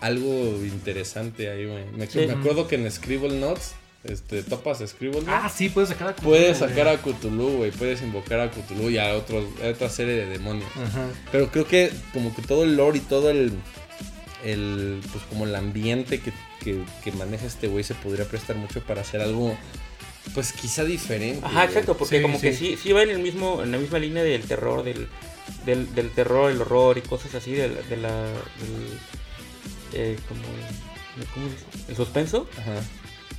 [0.00, 0.28] algo
[0.62, 1.84] interesante ahí, güey.
[1.96, 2.18] Me, Sí.
[2.26, 3.72] me acuerdo que en Scribble Notes,
[4.04, 5.34] este, topas Scribble Notes.
[5.34, 7.70] Ah, sí, puedes sacar a Cthulhu, Puedes sacar a Cthulhu, güey.
[7.70, 10.68] Puedes invocar a Cthulhu y a, otros, a otra serie de demonios.
[10.76, 11.08] Ajá.
[11.32, 13.52] Pero creo que como que todo el lore y todo el,
[14.44, 16.32] el pues como el ambiente que,
[16.62, 19.56] que, que maneja este güey se podría prestar mucho para hacer algo,
[20.34, 21.44] pues quizá diferente.
[21.44, 22.76] Ajá, exacto, porque Sí, como que sí.
[22.80, 25.08] sí, va en el mismo, en la misma línea del terror, del,
[25.64, 28.98] del, del terror, el horror y cosas así, del, de la, del,
[29.92, 30.42] eh, como,
[31.34, 31.64] ¿cómo dice?
[31.88, 32.80] El suspenso, Ajá.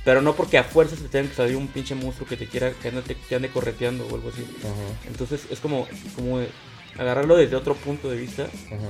[0.04, 2.72] pero no porque a fuerzas te tenga que salir un pinche monstruo que te quiera,
[2.72, 4.44] que ande, que ande correteando o algo así.
[4.60, 5.08] Ajá.
[5.08, 5.86] Entonces es como,
[6.16, 6.40] como
[6.98, 8.88] agarrarlo desde otro punto de vista, Ajá.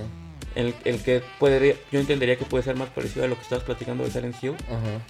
[0.55, 3.65] el, el que puede, yo entendería que puede ser más parecido a lo que estabas
[3.65, 5.03] platicando de Silent Hill, Ajá.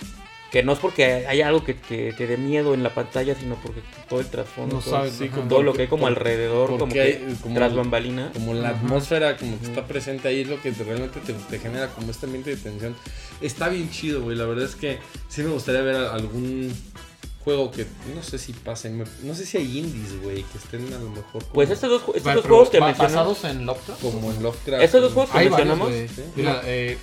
[0.50, 3.54] Que no es porque haya algo que, que te dé miedo en la pantalla, sino
[3.56, 6.10] porque todo el trasfondo, No todo, sabes, sí, como- todo lo que hay como por-
[6.10, 8.30] alrededor, como que hay- como- tras bambalina.
[8.32, 8.78] Como la Ajá.
[8.78, 12.10] atmósfera como que está presente ahí es lo que te- realmente te, te genera como
[12.10, 12.96] este ambiente de tensión.
[13.42, 14.36] Está bien chido, güey.
[14.36, 16.72] La verdad es que sí me gustaría ver algún
[17.44, 19.04] juego que no sé si pasen.
[19.22, 22.02] No sé si hay indies, güey, que estén a lo mejor como, Pues estos dos,
[22.16, 24.00] estos dos juegos que mencionamos, basados en Lovecraft.
[24.02, 24.82] como en Lovecraft.
[24.82, 26.08] Estos dos juegos que varios, mencionamos, güey.
[26.08, 26.22] sí.
[26.36, 26.98] Mira, eh,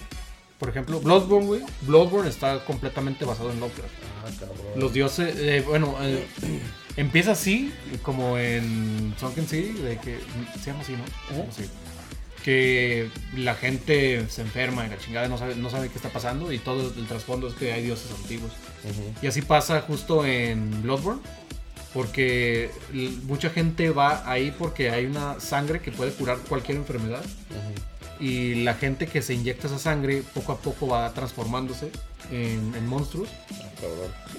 [0.59, 1.61] por ejemplo, Bloodborne, güey.
[1.81, 3.93] Bloodborne está completamente basado en Lovecraft.
[4.23, 4.57] Ah, cabrón.
[4.75, 6.25] Los dioses, eh, bueno, eh,
[6.97, 10.19] empieza así, como en Sunken City, de que
[10.59, 11.05] se llama así, ¿no?
[11.27, 11.63] Se llama así.
[12.43, 16.51] Que la gente se enferma y la chingada no sabe, no sabe qué está pasando
[16.51, 18.51] y todo el trasfondo es que hay dioses antiguos.
[19.21, 21.21] Y así pasa justo en Bloodborne,
[21.91, 22.69] porque
[23.23, 27.81] mucha gente va ahí porque hay una sangre que puede curar cualquier enfermedad Ujú.
[28.19, 31.91] Y la gente que se inyecta esa sangre poco a poco va transformándose
[32.31, 33.29] en, en monstruos.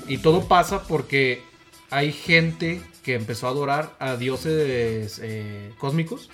[0.09, 1.43] Y todo pasa porque
[1.91, 6.29] hay gente que empezó a adorar a dioses eh, cósmicos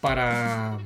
[0.00, 0.78] para,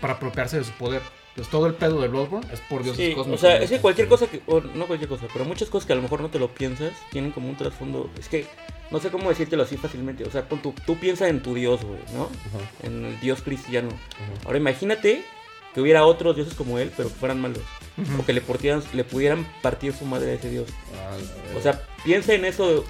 [0.00, 1.02] para apropiarse de su poder.
[1.30, 3.40] Entonces todo el pedo de Bloodborne es por dioses sí, o cósmicos.
[3.40, 5.96] sea, es que cualquier cosa que, o no cualquier cosa, pero muchas cosas que a
[5.96, 8.46] lo mejor no te lo piensas, tienen como un trasfondo, es que
[8.94, 11.84] no sé cómo decírtelo así fácilmente, o sea, pon tú, tú piensas en tu Dios,
[11.84, 12.26] güey, ¿no?
[12.26, 12.70] Ajá.
[12.84, 13.88] En el Dios cristiano.
[14.44, 15.24] Ahora imagínate
[15.74, 17.58] que hubiera otros dioses como él, pero que fueran malos.
[17.96, 18.20] Ujú.
[18.22, 20.68] o que le, pudieran, le pudieran partir su madre a ese dios.
[20.94, 21.16] Ah.
[21.58, 22.84] O sea, piensa en eso,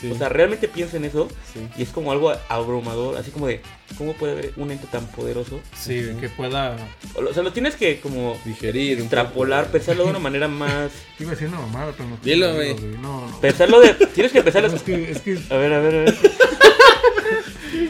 [0.00, 0.10] Sí.
[0.12, 1.60] o sea, realmente piensa en eso Sí.
[1.76, 3.60] y es como algo abrumador, así como de,
[3.96, 5.60] ¿cómo puede haber un ente tan poderoso?
[5.76, 6.76] Sí, que pueda.
[7.16, 9.00] O sea, lo tienes que como digerir.
[9.00, 9.72] extrapolar, poco.
[9.72, 10.92] pensarlo de una manera más...
[11.18, 12.18] Iba a decir una mamada, pero no.
[12.22, 12.74] Dilo, güey.
[13.02, 13.40] No, no.
[13.40, 13.94] Pensarlo de...
[13.94, 14.68] Tienes que pensarlo...
[14.74, 16.14] Es que, es que A ver, a ver, a ver.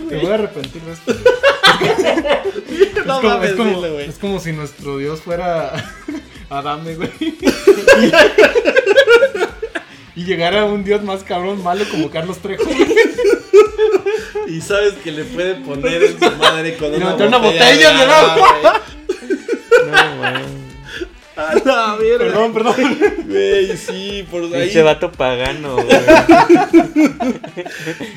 [0.09, 1.13] te voy a arrepentir de esto.
[1.13, 4.09] Es No como, mames, es, como, dilo, güey.
[4.09, 5.73] es como si nuestro Dios fuera
[6.51, 7.11] Adame, güey.
[10.19, 12.65] Y llegara un Dios más cabrón, malo como Carlos Trejo.
[12.65, 12.77] güey.
[14.49, 17.69] Y sabes que le puede poner en su madre con Y una, meter una botella,
[17.69, 18.83] botella de agua.
[19.87, 20.43] No, man.
[21.37, 22.19] A la mierda.
[22.19, 22.75] Perdón, perdón.
[23.29, 24.63] Güey, sí, por ahí.
[24.65, 25.87] Pinche vato pagano, güey.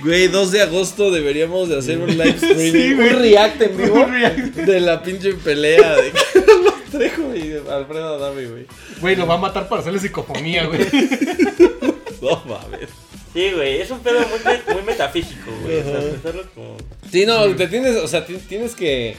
[0.04, 2.72] Güey, 2 de agosto deberíamos de hacer un live streaming.
[2.72, 3.10] Sí, güey.
[3.14, 3.96] un react en vivo.
[4.04, 4.56] Un react.
[4.56, 8.66] De la pinche pelea de Carlos Trejo y de Alfredo Adame, güey.
[9.02, 10.82] Güey, lo va a matar para hacerle psicofonía, güey.
[12.22, 12.90] No mames.
[13.34, 15.80] Sí, güey, es un pedo muy, muy metafísico, güey.
[15.80, 16.78] O sea, pensarlo como...
[17.12, 19.16] Sí, no, te tienes, o sea, ti- tienes que,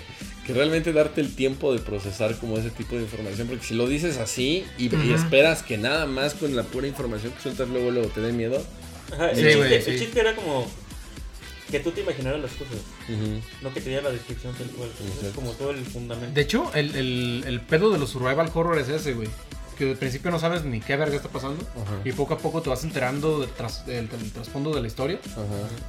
[0.47, 3.89] que realmente darte el tiempo de procesar como ese tipo de información, porque si lo
[3.89, 8.09] dices así y, esperas que nada más con la pura información que sueltas luego, luego
[8.11, 8.63] te dé miedo.
[9.13, 10.71] Ajá, el, Sí, chiste, el era como
[11.73, 12.75] que tú te imaginaras las cosas,
[13.09, 13.41] Ujú.
[13.63, 14.91] no que te diera la descripción tal cual.
[15.27, 16.35] Es como todo el fundamento.
[16.35, 19.29] De hecho, el, el, el pedo de los survival horror es ese, güey.
[19.83, 21.61] Que de principio no sabes ni qué verga está pasando.
[21.75, 21.97] Ajá.
[22.05, 25.19] Y poco a poco te vas enterando del, tras- del- del trasfondo de la historia.
[25.33, 25.43] Ajá,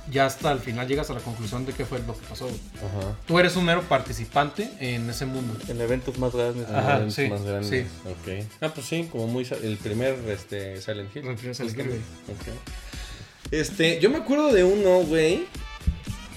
[0.10, 2.48] Ya hasta al final llegas a la conclusión de qué fue lo que pasó.
[2.48, 3.16] ajá.
[3.28, 5.56] Tú eres un mero participante en ese mundo.
[5.68, 6.68] En eventos más grandes.
[6.70, 7.70] Ajá, Eventos sí, más grandes.
[7.70, 8.48] sí.
[8.62, 11.28] Ah, pues sí, como muy el primer este Silent Hill.
[11.28, 12.02] El primer Silent Hill.
[13.52, 15.46] Este, yo me acuerdo de uno, güey,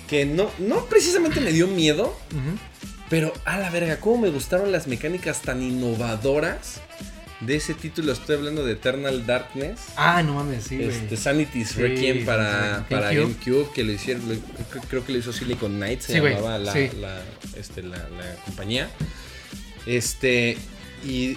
[0.09, 2.15] que no, no precisamente me dio miedo,
[3.09, 6.83] pero a la verga, cómo me gustaron las mecánicas tan innovadoras
[7.47, 8.13] de ese título.
[8.13, 9.81] Estoy hablando de Eternal Darkness.
[9.97, 10.89] Ah, no mames, sí, güey.
[10.89, 12.85] este, Sanity's Sí, Requiem para, sí.
[12.91, 13.33] para GameCube.
[13.55, 16.73] GameCube, que lo hicieron, lo- creo, que lo hizo Silicon Knights, se llamaba la,
[17.57, 18.91] este, la, la compañía.
[19.87, 20.59] Este,
[21.05, 21.37] y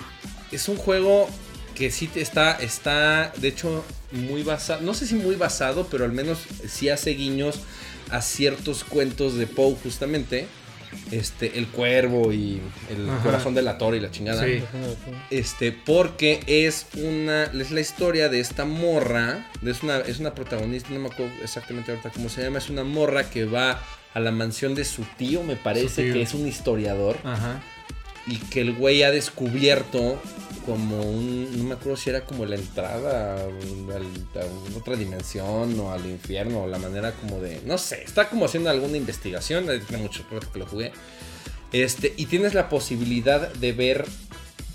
[0.51, 1.29] es un juego
[1.75, 6.11] que sí está, está, de hecho, muy basado, no sé si muy basado, pero al
[6.11, 7.59] menos sí hace guiños
[8.09, 10.47] a ciertos cuentos de Poe, justamente.
[11.11, 13.23] Este, el cuervo y el Ajá.
[13.23, 14.43] corazón de la torre y la chingada.
[14.45, 14.61] Sí.
[15.29, 17.45] Este, porque es una.
[17.45, 19.49] Es la historia de esta morra.
[19.65, 22.57] Es una, es una protagonista, no me acuerdo exactamente ahorita cómo se llama.
[22.59, 23.81] Es una morra que va
[24.13, 26.13] a la mansión de su tío, me parece tío.
[26.13, 27.17] que es un historiador.
[27.23, 27.61] Ajá.
[28.29, 30.21] Y que el güey ha descubierto
[30.65, 31.57] como un.
[31.57, 36.67] No me acuerdo si era como la entrada a, otra dimensión o al infierno o
[36.67, 37.61] la manera como de.
[37.65, 39.69] No sé, está como haciendo alguna investigación.
[39.69, 40.91] eh, Tiene mucho rato que lo jugué.
[41.71, 44.05] Este, y tienes la posibilidad de ver,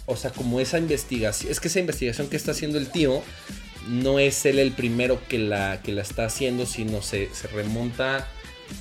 [0.07, 1.51] o sea, como esa investigación.
[1.51, 3.23] Es que esa investigación que está haciendo el tío
[3.89, 8.29] no es él el primero que la, que la está haciendo, sino se remonta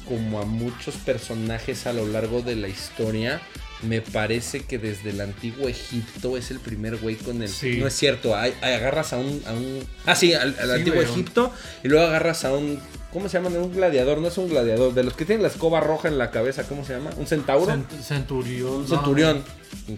[0.07, 3.41] como a muchos personajes a lo largo de la historia.
[3.88, 7.49] Me parece que desde el antiguo Egipto es el primer güey con el.
[7.49, 7.77] Sí.
[7.77, 9.86] No es cierto, hay- hay- agarras a un, a un.
[10.05, 11.51] Ah, sí, al, al Sí, antiguo güey, Egipto
[11.84, 12.79] y luego agarras a un.
[13.11, 13.49] ¿Cómo se llama?
[13.59, 14.93] Un gladiador, no es un gladiador.
[14.95, 17.11] De los que tienen la escoba roja en la cabeza, ¿cómo se llama?
[17.17, 17.71] ¿Un centauro?
[17.71, 18.71] Cent- centurión.
[18.73, 18.88] Un no.
[18.88, 19.43] centurión.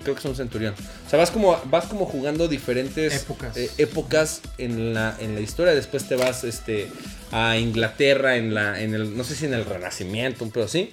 [0.03, 0.73] Creo que es un centurión.
[1.05, 3.55] O sea, vas como, vas como jugando diferentes Épocas.
[3.55, 5.73] eh, épocas en la, en la historia.
[5.73, 6.89] Después te vas este,
[7.31, 10.91] a Inglaterra, en la, en el, no sé si en el Renacimiento, un pedo así.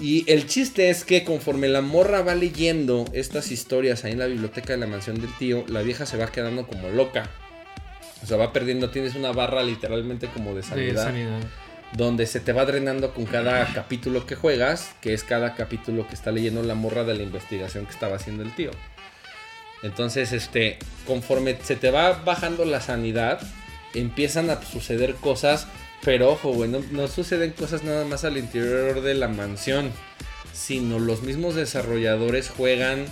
[0.00, 4.26] Y el chiste es que conforme la morra va leyendo estas historias ahí en la
[4.26, 7.30] biblioteca de la mansión del tío, la vieja se va quedando como loca.
[8.22, 11.40] O sea, va perdiendo, tienes una barra literalmente como de De sanidad sanidad.
[11.92, 16.14] donde se te va drenando con cada capítulo que juegas, que es cada capítulo que
[16.14, 18.70] está leyendo la morra de la investigación que estaba haciendo el tío.
[19.82, 23.40] Entonces, este, conforme se te va bajando la sanidad,
[23.92, 25.68] empiezan a suceder cosas,
[26.04, 29.90] pero ojo, güey, no, no suceden cosas nada más al interior de la mansión,
[30.52, 33.06] sino los mismos desarrolladores juegan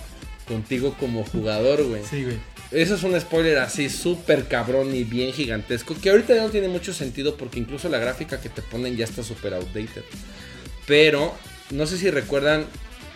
[0.47, 2.03] contigo como jugador, güey.
[2.09, 2.37] Sí, güey.
[2.71, 5.95] Eso es un spoiler así súper cabrón y bien gigantesco.
[5.99, 9.05] Que ahorita ya no tiene mucho sentido porque incluso la gráfica que te ponen ya
[9.05, 10.03] está súper outdated.
[10.87, 11.35] Pero
[11.69, 12.65] no sé si recuerdan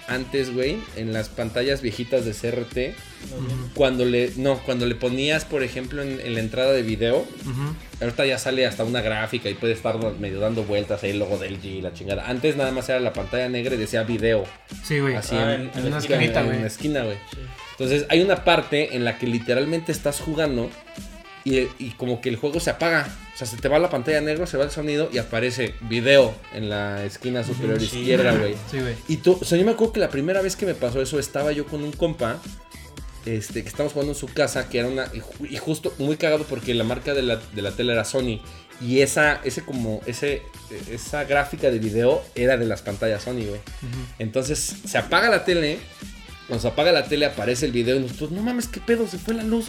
[0.08, 2.95] antes, güey, en las pantallas viejitas de CRT,
[3.74, 7.26] cuando le, no, cuando le ponías, por ejemplo, en, en la entrada de video,
[8.01, 11.38] ahorita ya sale hasta una gráfica y puede estar medio dando vueltas ahí el logo
[11.38, 12.28] del G y la chingada.
[12.30, 14.45] Antes nada más era la pantalla negra y decía video.
[14.84, 15.16] Sí, güey.
[15.16, 15.72] Así Ah, en, en-
[16.43, 16.58] en güey.
[16.60, 17.18] una esquina, güey.
[17.72, 20.70] Entonces hay una parte en la que literalmente estás jugando
[21.53, 23.07] y, y como que el juego se apaga.
[23.33, 26.33] O sea, se te va la pantalla negra, se va el sonido y aparece video
[26.53, 27.99] en la esquina superior Sí.
[27.99, 28.55] izquierda, güey.
[28.71, 28.95] Sí, güey.
[29.07, 31.19] Y tú, o sea, yo me acuerdo que la primera vez que me pasó eso
[31.19, 32.41] estaba yo con un compa
[33.25, 35.05] este, que estamos jugando en su casa, que era una.
[35.13, 38.05] Y, ju- y justo muy cagado porque la marca de la, de la tele era
[38.05, 38.39] Sony.
[38.79, 40.43] Y esa, ese como, ese,
[40.89, 43.59] esa gráfica de video era de las pantallas Sony, güey.
[44.19, 45.79] Entonces se apaga la tele.
[46.47, 49.17] Cuando se apaga la tele aparece el video y nosotros, no mames, qué pedo, se
[49.17, 49.67] fue la luz.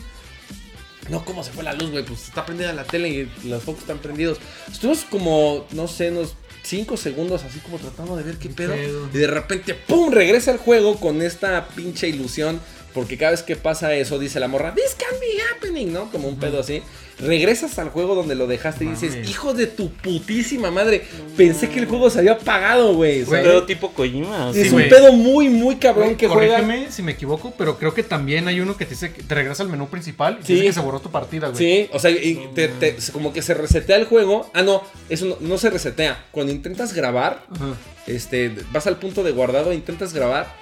[1.10, 2.04] No, ¿cómo se fue la luz, güey?
[2.04, 4.38] Pues está prendida la tele y los focos están prendidos.
[4.70, 6.34] Estuvimos como, no sé, unos
[6.64, 8.74] 5 segundos así como tratando de ver qué pedo.
[8.74, 9.08] pedo?
[9.12, 10.12] Y de repente, ¡pum!
[10.12, 12.60] Regresa el juego con esta pinche ilusión.
[12.94, 16.10] Porque cada vez que pasa eso, dice la morra, This can be happening, ¿no?
[16.10, 16.82] Como un pedo así.
[17.20, 19.28] Regresas al juego donde lo dejaste y dices, Mames.
[19.30, 21.02] hijo de tu putísima madre.
[21.36, 23.20] Pensé que el juego se había apagado, güey.
[23.22, 23.42] Un ¿sabes?
[23.42, 24.50] pedo tipo Kojima.
[24.50, 24.88] Es Sí, un güey.
[24.88, 26.60] pedo muy, muy cabrón que juega.
[26.60, 29.34] Corrígeme si me equivoco, pero creo que también hay uno que te dice que te
[29.34, 30.52] regresa al menú principal y Sí.
[30.54, 31.58] dice que se borró tu partida, güey.
[31.58, 34.48] Sí, o sea, y te- te- como que se resetea el juego.
[34.54, 36.24] Ah, no, eso no, no se resetea.
[36.30, 37.74] Cuando intentas grabar, Ajá.
[38.06, 40.54] este, vas al punto de guardado, intentas grabar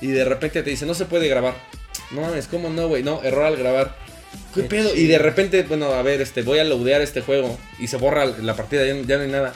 [0.00, 1.54] y de repente te dice, no se puede grabar.
[2.10, 3.02] No mames, ¿cómo no, güey?
[3.02, 3.96] No, error al grabar.
[4.54, 4.94] ¿Qué Qué pedo?
[4.94, 8.24] Y de repente, bueno, a ver, este, voy a loadear este juego y se borra
[8.26, 9.52] la partida, ya, no- ya no hay nada.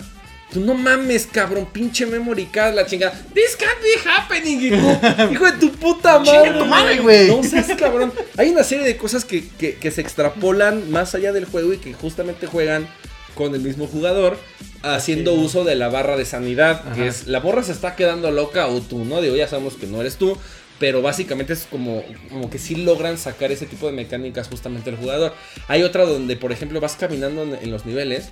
[0.52, 3.12] Tú no mames, cabrón, pinche memory card, la chingada.
[3.34, 5.00] This can't be happening, hijo,
[5.32, 6.52] hijo de tu puta madre.
[6.52, 7.28] Tu madre, güey.
[7.28, 8.12] No seas cabrón.
[8.38, 11.76] Hay una serie de cosas que, que- que se extrapolan más allá del juego y
[11.78, 12.88] que justamente juegan
[13.34, 14.38] con el mismo jugador
[14.82, 15.38] haciendo Sí.
[15.44, 18.80] uso de la barra de sanidad, que es la borra se está quedando loca o
[18.80, 19.20] tú, ¿no?
[19.20, 20.36] Digo, ya sabemos que no eres tú,
[20.78, 24.96] pero básicamente es como, como que sí logran sacar ese tipo de mecánicas justamente al
[24.96, 25.34] jugador.
[25.66, 28.30] Hay otra donde, por ejemplo, vas caminando en, en los niveles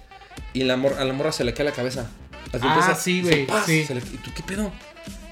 [0.52, 2.10] y la mor- a la morra se le cae la cabeza.
[2.52, 3.22] Así Ah, empieza- sí,
[3.86, 4.70] se- güey, ¿Y tú qué pedo?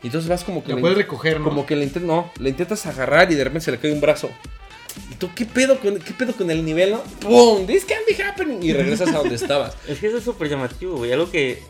[0.02, 0.70] Y entonces vas como que...
[0.70, 1.44] Lo le- puedes recoger, ¿no?
[1.48, 4.00] como que le, intent- no, le intentas agarrar y de repente se le cae un
[4.00, 4.30] brazo.
[5.10, 7.02] ¿Y tú qué pedo con, qué pedo con el nivel, no?
[7.20, 7.66] ¡Pum!
[7.66, 8.62] This can be happening.
[8.62, 9.74] Y regresas a donde estabas.
[9.88, 11.12] Es que eso es súper llamativo, güey.
[11.12, 11.62] Algo que.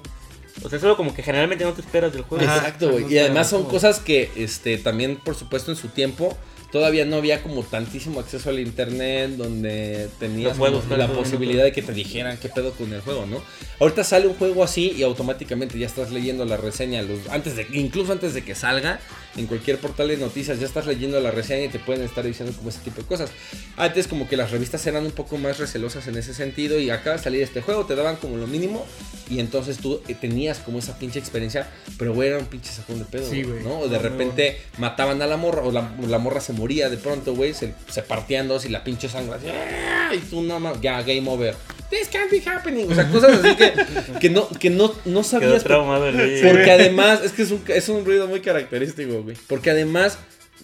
[0.64, 2.44] O sea, es algo como que generalmente no te esperas del juego.
[2.44, 2.56] Ajá.
[2.56, 3.04] Exacto, güey.
[3.04, 6.36] no Y además son cosas que, este, también, por supuesto, en su tiempo,
[6.72, 11.82] todavía no había como tantísimo acceso al internet, donde tenías como la posibilidad de que
[11.82, 13.40] te dijeran qué pedo con el juego, ¿no?
[13.78, 17.68] Ahorita sale un juego así y automáticamente ya estás leyendo la reseña, los, antes de,
[17.74, 18.98] incluso antes de que salga,
[19.36, 22.54] en cualquier portal de noticias ya estás leyendo la reseña y te pueden estar diciendo
[22.56, 23.30] como ese tipo de cosas.
[23.76, 27.16] Antes como que las revistas eran un poco más recelosas en ese sentido y acaba
[27.16, 28.84] de salir este juego, te daban como lo mínimo
[29.28, 31.68] y entonces tú eh, tenías como esa pinche experiencia,
[31.98, 33.62] pero güey era un pinche sacón de pedo, Sí, güey.
[33.64, 33.80] ¿no?
[33.80, 37.34] O de repente mataban a la morra o la, la morra se moría de pronto,
[37.34, 40.14] güey, se, se partían dos y la pinche sangre así, ¡ah!
[40.14, 41.54] y tú no más, ya game over.
[41.90, 43.72] This can't be happening, o sea, cosas así que,
[44.20, 48.04] que no que no no sabías traumado porque además, es que es un, es un
[48.04, 49.36] ruido muy característico, güey.
[49.48, 50.18] Porque además,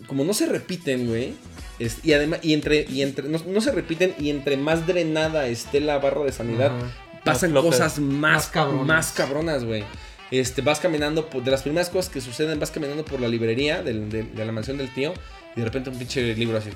[0.07, 1.35] como no se repiten, güey.
[1.79, 5.47] es- y además, y entre, y entre, no, no se repiten, y entre más drenada
[5.47, 7.23] esté la barra de sanidad, Ajá.
[7.25, 8.87] pasan cosas más, Más cabronas.
[8.87, 9.85] más cabronas, güey.
[10.31, 13.83] Este, vas caminando, por- de las primeras cosas que suceden, vas caminando por la librería
[13.83, 15.13] del- del- de la mansión del tío,
[15.57, 16.71] y de repente un pinche libro así,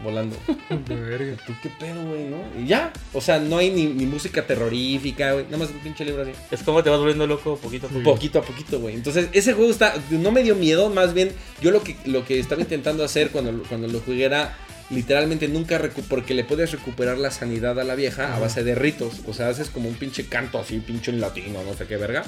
[0.00, 0.36] volando.
[0.88, 1.36] De verga.
[1.46, 2.38] ¿Tú qué pedo, güey, no?
[2.60, 6.04] Y ya, o sea, no hay ni, ni música terrorífica, güey, nada más un pinche
[6.04, 6.32] libro así.
[6.50, 8.02] Es como te vas volviendo loco poquito a poco.
[8.04, 8.94] Poquito a poquito, güey.
[8.94, 9.94] Entonces, ese juego está.
[10.10, 11.32] No me dio miedo, más bien.
[11.60, 14.56] Yo lo que, lo que estaba intentando hacer cuando, lo- cuando lo jugué era.
[14.90, 15.78] Literalmente nunca
[16.08, 19.16] porque le puedes recuperar la sanidad a la vieja a base de ritos.
[19.26, 22.24] O sea, haces como un pinche canto así, pinche en latino, no sé qué verga.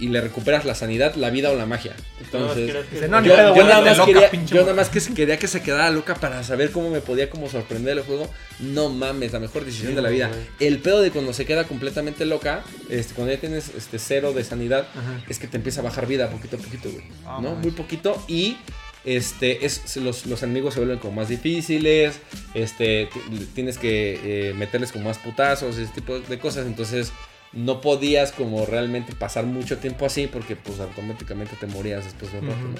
[0.00, 1.94] Y le recuperas la sanidad, la vida o la magia.
[2.20, 2.74] Entonces,
[3.10, 4.72] no, yo, nada más loca, quería, pinche yo morra.
[4.72, 7.50] nada más que se- quería que se quedara loca para saber cómo me podía como
[7.50, 8.30] sorprender el juego.
[8.60, 10.28] No mames, la mejor decisión Sí, de la vida.
[10.28, 10.40] güey.
[10.68, 14.42] El pedo de cuando se queda completamente loca, este, cuando ya tienes este cero de
[14.42, 15.22] sanidad, Ajá.
[15.28, 17.04] es que te empieza a bajar vida poquito a poquito, güey.
[17.26, 17.54] Ah, ¿No?
[17.56, 18.56] Muy poquito y
[19.04, 22.20] este es los, los enemigos se vuelven como más difíciles,
[22.54, 24.20] este ti- tienes que
[24.50, 27.12] eh, meterles como más putazos, ese tipo de cosas, entonces
[27.52, 32.38] no podías como realmente pasar mucho tiempo así porque pues automáticamente te morías después de
[32.38, 32.60] un rato.
[32.60, 32.74] ¿no?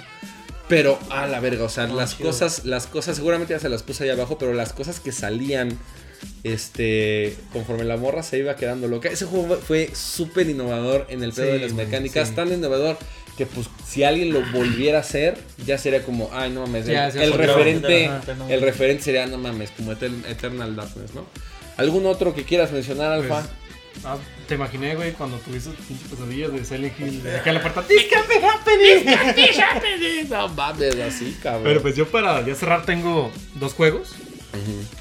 [0.69, 2.31] Pero a la verga, o sea, Ah, las chido.
[2.31, 5.77] cosas, las cosas, seguramente ya se las puse ahí abajo, pero las cosas que salían,
[6.45, 11.33] este, conforme la morra se iba quedando loca, ese juego fue súper innovador en el
[11.33, 12.35] pedo Sí, de las mecánicas, sí.
[12.35, 12.97] tan innovador
[13.37, 17.09] que pues si alguien lo volviera a hacer, ya sería como, ay no mames, Ya,
[17.09, 18.11] el, referente,
[18.49, 21.27] el referente sería, no mames, como Etern- Eternal Darkness, ¿no?
[21.79, 23.41] ¿Algún otro que quieras mencionar, Alfa?
[23.41, 24.19] Pues, ah,
[24.51, 27.23] te imaginé, güey, cuando tuviste pinche pesadillas de Silent Hill.
[27.23, 27.83] De acá en la puerta.
[27.87, 30.29] "This can't be happening".
[30.29, 31.63] no mames, así, cabrón.
[31.63, 34.17] Pero pues yo para ya cerrar tengo dos juegos.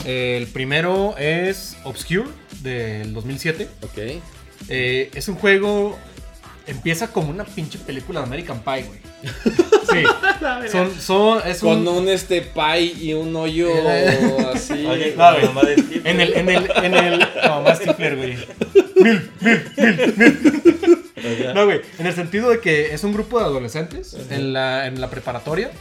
[0.06, 2.30] El primero es Obscure
[2.62, 3.68] del 2007.
[3.82, 4.22] Ok.
[4.68, 5.97] Eh, es un juego.
[6.70, 9.00] Empieza como una pinche película de American Pie, güey.
[9.90, 10.04] Sí.
[10.72, 13.70] son, son, es Con un, un este pie y un hoyo
[14.54, 14.86] así.
[14.86, 15.42] Oye, No, con güey.
[15.42, 16.02] la mamá de Steve.
[16.10, 17.20] En el, en el, en el.
[17.44, 18.38] No, más Stifler, güey.
[21.56, 21.82] No, güey.
[21.98, 25.72] En el sentido de que es un grupo de adolescentes en la, en la preparatoria,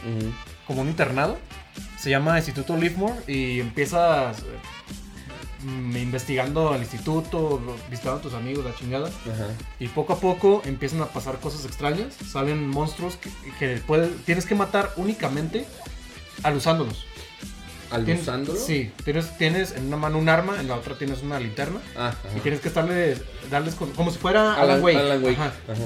[0.65, 1.37] como un internado.
[1.99, 4.45] Se llama Instituto Livermore y empiezas mm,
[5.63, 9.07] investigando el instituto, visitando a tus amigos, la chingada.
[9.07, 9.47] Ajá.
[9.79, 12.13] Y poco a poco empiezan a pasar cosas extrañas.
[12.31, 13.29] Salen monstruos que,
[13.59, 15.65] que puede- tienes que matar únicamente
[16.43, 17.05] al usándolos.
[17.91, 18.59] ¿Al Tien- usándolo?
[18.59, 21.79] Sí, tienes, tienes en una mano un arma, en la otra tienes una linterna.
[21.97, 22.39] Ah, Y ajá.
[22.43, 23.17] tienes que estarle,
[23.49, 24.97] darles con- como si fuera Alan, Alan, Wake.
[24.97, 25.35] Alan Wake.
[25.37, 25.53] Ajá.
[25.67, 25.81] Ajá.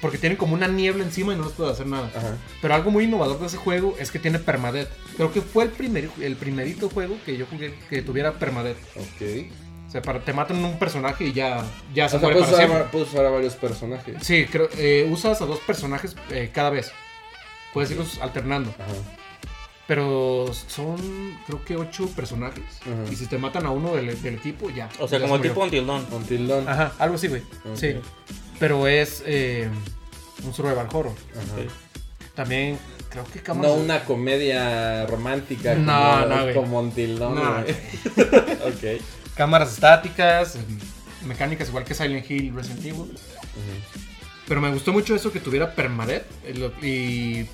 [0.00, 2.10] Porque tienen como una niebla encima y no les puede hacer nada.
[2.16, 2.36] Ajá.
[2.62, 4.88] Pero algo muy innovador de ese juego es que tiene permadeath.
[5.16, 8.78] Creo que fue el, primer, el primerito juego que yo jugué que tuviera permadeath.
[8.96, 9.52] Ok.
[9.88, 12.52] O sea, para, te matan un personaje y ya, ya O se sea, muere puedes
[12.52, 12.88] para usar, siempre.
[12.92, 14.16] puedes usar a varios personajes.
[14.22, 16.92] Sí, creo, eh, usas a dos personajes eh, cada vez.
[17.74, 18.70] Puedes irlos alternando.
[18.78, 18.92] Ajá.
[19.86, 22.62] Pero son, creo que ocho personajes.
[22.82, 23.12] Ajá.
[23.12, 24.88] Y si te matan a uno del, del equipo, ya.
[25.00, 25.50] O sea, ya como se murió.
[25.52, 26.06] tipo Until Dawn.
[26.12, 26.68] Until Dawn.
[26.68, 27.42] Ajá, algo así, güey.
[27.74, 27.96] Sí.
[28.60, 29.68] Pero es eh,
[30.44, 31.14] un survival horror.
[31.32, 31.68] Ajá.
[32.34, 37.34] También creo que cámaras No una comedia romántica No, como, no, como Until Dawn.
[37.34, 37.64] No.
[39.36, 40.58] cámaras estáticas,
[41.26, 43.18] mecánicas igual que Silent Hill Resident Evil.
[44.46, 47.46] Pero me gustó mucho eso que tuviera permadeath eh,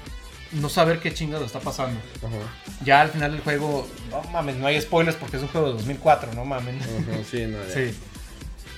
[0.52, 2.00] y no saber qué chingado está pasando.
[2.18, 2.36] Ajá.
[2.84, 5.72] Ya al final del juego, no mames, no hay spoilers porque es un juego de
[5.74, 6.82] 2004, no mames.
[6.82, 7.59] Ajá, Sí, no.
[7.72, 7.94] Sí.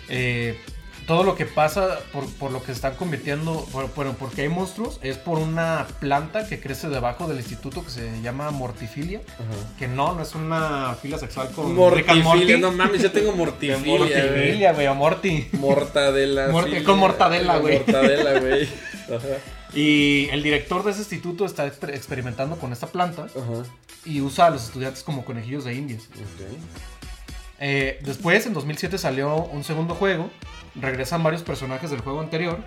[0.08, 0.58] Eh,
[1.09, 4.48] todo lo que pasa por, por lo que se están convirtiendo, por, por- porque hay
[4.48, 9.22] monstruos, es por una planta que crece debajo del instituto que se llama mortifilia.
[9.34, 9.76] Ajá.
[9.78, 11.74] Que no, no es una fila sexual con.
[11.74, 13.78] Mortifilia, no mames, yo tengo mortifilia.
[13.98, 15.48] Mortifilia, güey, o Morty.
[15.54, 16.48] Mortadela.
[16.48, 17.78] Morte- sí, con mortadela, güey.
[17.78, 18.64] Mortadela, güey.
[19.09, 19.74] Ajá.
[19.74, 23.64] Y el director de ese instituto está exper- experimentando con esta planta Ajá.
[24.04, 26.02] y usa a los estudiantes como conejillos de indias.
[26.12, 26.56] Ok.
[27.61, 30.30] Eh, después, en 2007 salió un segundo juego.
[30.80, 32.58] Regresan varios personajes del juego anterior.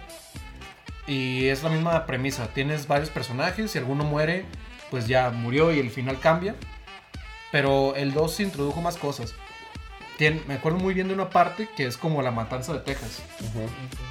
[1.08, 2.48] Y es la misma premisa.
[2.54, 3.72] Tienes varios personajes.
[3.72, 4.46] Si alguno muere,
[4.90, 6.56] pues ya murió y el final cambia.
[7.52, 9.34] Pero el 2 se introdujo más cosas.
[10.18, 13.22] Tien- me acuerdo muy bien de una parte que es como la matanza de Texas.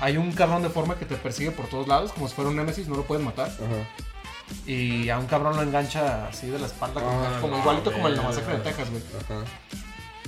[0.01, 2.57] Hay un cabrón de forma que te persigue por todos lados, como si fuera un
[2.57, 3.51] Nemesis, no lo puedes matar.
[4.66, 7.92] Y a un cabrón lo engancha así de la espalda, como, Ah, como no, igualito
[7.92, 8.28] como el verga.
[8.28, 9.03] masacre de Texas, güey.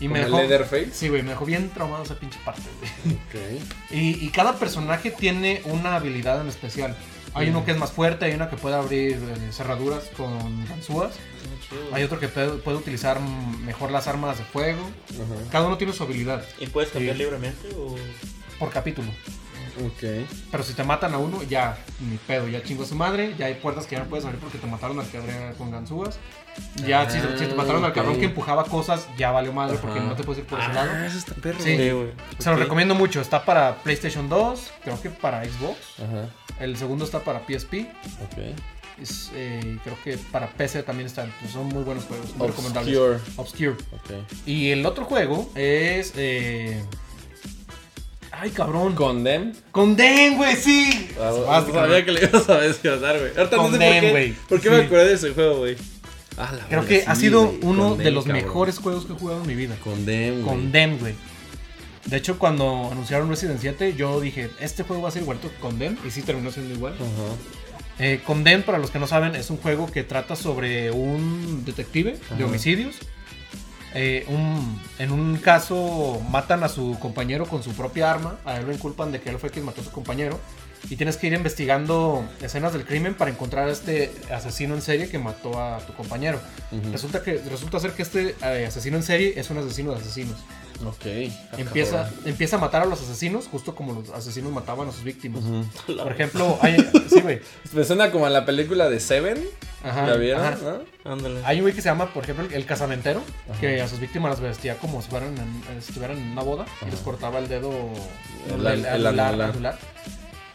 [0.02, 0.90] Y ¿Como me el dejó, Leatherface?
[0.92, 3.14] sí, güey, me dejó bien traumado esa pinche parte, güey.
[3.14, 3.62] Ok.
[3.90, 6.96] Y, y cada personaje tiene una habilidad en especial.
[7.34, 11.14] Hay uno que es más fuerte, hay uno que puede abrir eh, cerraduras con ganzúas,
[11.92, 14.80] hay otro que puede, puede utilizar mm, mejor las armas de fuego.
[15.10, 15.50] Ajá.
[15.50, 17.22] Cada uno tiene su habilidad ¿Y puedes cambiar Sí.
[17.22, 17.94] libremente o...?
[18.58, 19.08] por capítulo.
[19.86, 20.26] Ok.
[20.50, 23.34] Pero si te matan a uno, ya, ni pedo, ya chingó a su madre.
[23.38, 25.70] Ya hay puertas que ya no puedes abrir porque te mataron al que abría con
[25.70, 26.18] ganzúas.
[26.86, 30.08] Ya, si, si te mataron al cabrón que empujaba cosas, ya valió madre porque Ajá.
[30.08, 30.90] no te puedes ir por ese lado.
[30.92, 31.58] Ah, eso está perro.
[31.60, 31.76] Sí.
[32.38, 33.20] Se lo recomiendo mucho.
[33.20, 35.76] Está para PlayStation 2, creo que para Xbox.
[35.98, 36.28] Ajá.
[36.60, 37.74] El segundo está para PSP.
[38.24, 38.38] Ok.
[39.00, 41.32] Es, eh, creo que para PC también están.
[41.40, 42.96] Pues son muy buenos juegos, muy recomendables.
[43.36, 43.76] Obscure.
[44.46, 46.12] Y el otro juego es.
[46.16, 46.82] eh,
[48.30, 48.94] Ay, cabrón.
[48.94, 49.52] Condemn.
[49.70, 51.10] Condemn, güey, sí.
[51.20, 53.30] Ah, sabía que le ibas a mencionar, güey.
[53.36, 54.10] Ahorita no sé por Condemn, qué.
[54.10, 54.32] güey.
[54.48, 54.74] ¿Por qué Sí.
[54.74, 55.76] me acordé de ese juego, güey?
[56.38, 57.58] Ah, la Creo que sí, ha sido güey.
[57.62, 58.42] uno de los cabrón.
[58.44, 59.76] mejores juegos que he jugado en mi vida.
[59.82, 60.56] Condemn, güey.
[60.56, 61.14] Condemn, güey.
[62.06, 65.48] De hecho, cuando anunciaron Resident 7, yo dije, este juego va a ser igual que
[65.60, 65.96] Condemn.
[66.06, 66.94] Y sí terminó siendo igual.
[66.94, 67.36] Ajá.
[67.98, 72.18] Eh, Condemn, para los que no saben, es un juego que trata sobre un detective
[72.36, 72.96] de homicidios.
[73.94, 78.38] Eh, un- en un caso matan a su compañero con su propia arma.
[78.46, 80.40] A él lo inculpan de que él fue quien mató a su compañero.
[80.90, 85.08] Y tienes que ir investigando escenas del crimen para encontrar a este asesino en serie
[85.08, 86.40] que mató a tu compañero.
[86.70, 86.92] Ujú.
[86.92, 90.36] Resulta, que, resulta ser que este eh, asesino en serie es un asesino de asesinos.
[90.84, 91.06] Ok.
[91.58, 95.44] Empieza, empieza a matar a los asesinos justo como los asesinos mataban a sus víctimas.
[95.44, 95.96] Ujú.
[95.96, 96.76] Por ejemplo, hay,
[97.08, 97.40] sí, güey.
[97.72, 99.38] Me suena como a la película de Seven.
[99.84, 100.44] Ajá, ¿La vieron?
[100.44, 100.58] ajá.
[101.04, 101.12] ¿no?
[101.12, 101.40] Ándale.
[101.44, 103.60] Hay un güey que se llama, por ejemplo, el casamentero, Ajá.
[103.60, 106.90] que a sus víctimas las vestía como si fueran en, estuvieran en una boda y
[106.90, 107.70] les cortaba el dedo
[108.52, 109.40] El al- el anular.
[109.50, 109.78] anular.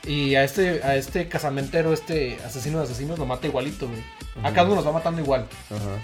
[0.07, 4.01] Y a este, a este casamentero, este asesino de asesinos, lo mata igualito, güey.
[4.43, 5.45] A cada uno los va matando igual.
[5.69, 5.99] Ajá.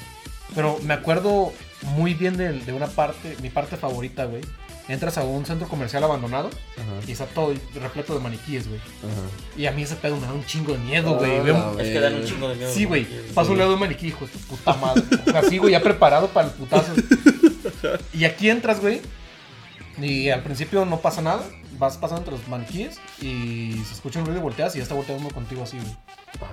[0.55, 4.41] Pero me acuerdo muy bien de, de una parte, mi parte favorita, güey.
[4.89, 7.07] Entras a un centro comercial abandonado Ajá.
[7.07, 8.79] y está todo repleto de maniquíes, güey.
[8.81, 9.21] Ajá.
[9.57, 11.31] Y a mí ese pedo me da un chingo de miedo, güey.
[11.49, 12.71] Ah, Es que dan un chingo de miedo.
[12.73, 13.05] Sí, güey.
[13.05, 13.31] Sí.
[13.33, 15.03] Paso a un lado de un maniquí, hijo puta madre.
[15.33, 16.91] Así, güey, ya preparado para el putazo.
[18.13, 19.01] Y aquí entras, güey.
[20.01, 21.43] Y al principio no pasa nada.
[21.77, 24.95] Vas pasando entre los maniquíes y se escucha un ruido y volteas y ya está
[24.95, 25.95] volteando uno contigo así, güey.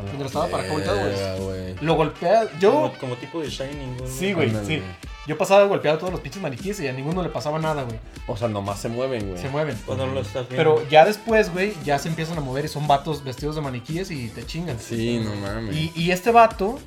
[0.04, 1.74] Mientras estaba para acá volteado, güey.
[1.80, 2.48] Lo golpeas.
[2.58, 2.72] Yo.
[2.72, 4.10] Como, como tipo de Shining, güey.
[4.10, 4.82] Sí, güey, Ándale, sí.
[5.26, 7.98] Yo pasaba golpeado a todos los pinches maniquíes y a ninguno le pasaba nada, güey.
[8.26, 9.40] O sea, nomás se mueven, güey.
[9.40, 9.78] Se mueven.
[9.86, 10.56] Cuando no lo estás viendo.
[10.56, 14.10] Pero ya después, güey, ya se empiezan a mover y son vatos vestidos de maniquíes
[14.10, 14.78] y te chingan.
[14.80, 15.76] Sí, no mames.
[15.76, 16.78] Y, y este vato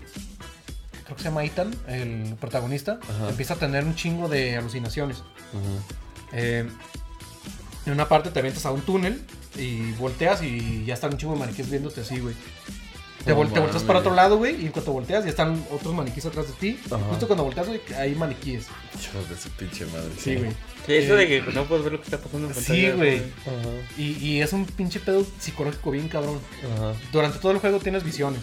[1.03, 3.29] creo que se llama Ethan, el protagonista, Ajá.
[3.29, 5.19] empieza a tener un chingo de alucinaciones.
[5.19, 6.02] Ujú.
[6.33, 6.67] Eh,
[7.85, 9.21] en una parte te avientas a un túnel
[9.57, 12.33] y volteas y ya están un chingo de maniquíes viéndote así, güey.
[13.25, 15.93] Te, vol- te volteas para otro lado, güey, y en cuanto volteas ya están otros
[15.93, 16.79] maniquíes atrás de ti.
[16.87, 16.97] Ajá.
[17.09, 18.65] Justo cuando volteas, güey, hay maniquíes.
[19.01, 20.09] Hijos de su pinche madre.
[20.19, 20.51] Sí, güey.
[20.85, 22.75] Sí, eso de que no puedes ver lo que está pasando en pantalla.
[22.91, 23.21] Sí, güey.
[23.97, 26.39] Y, y es un pinche pedo psicológico bien cabrón.
[26.75, 26.93] ajá.
[27.13, 28.41] Durante todo el juego tienes visiones.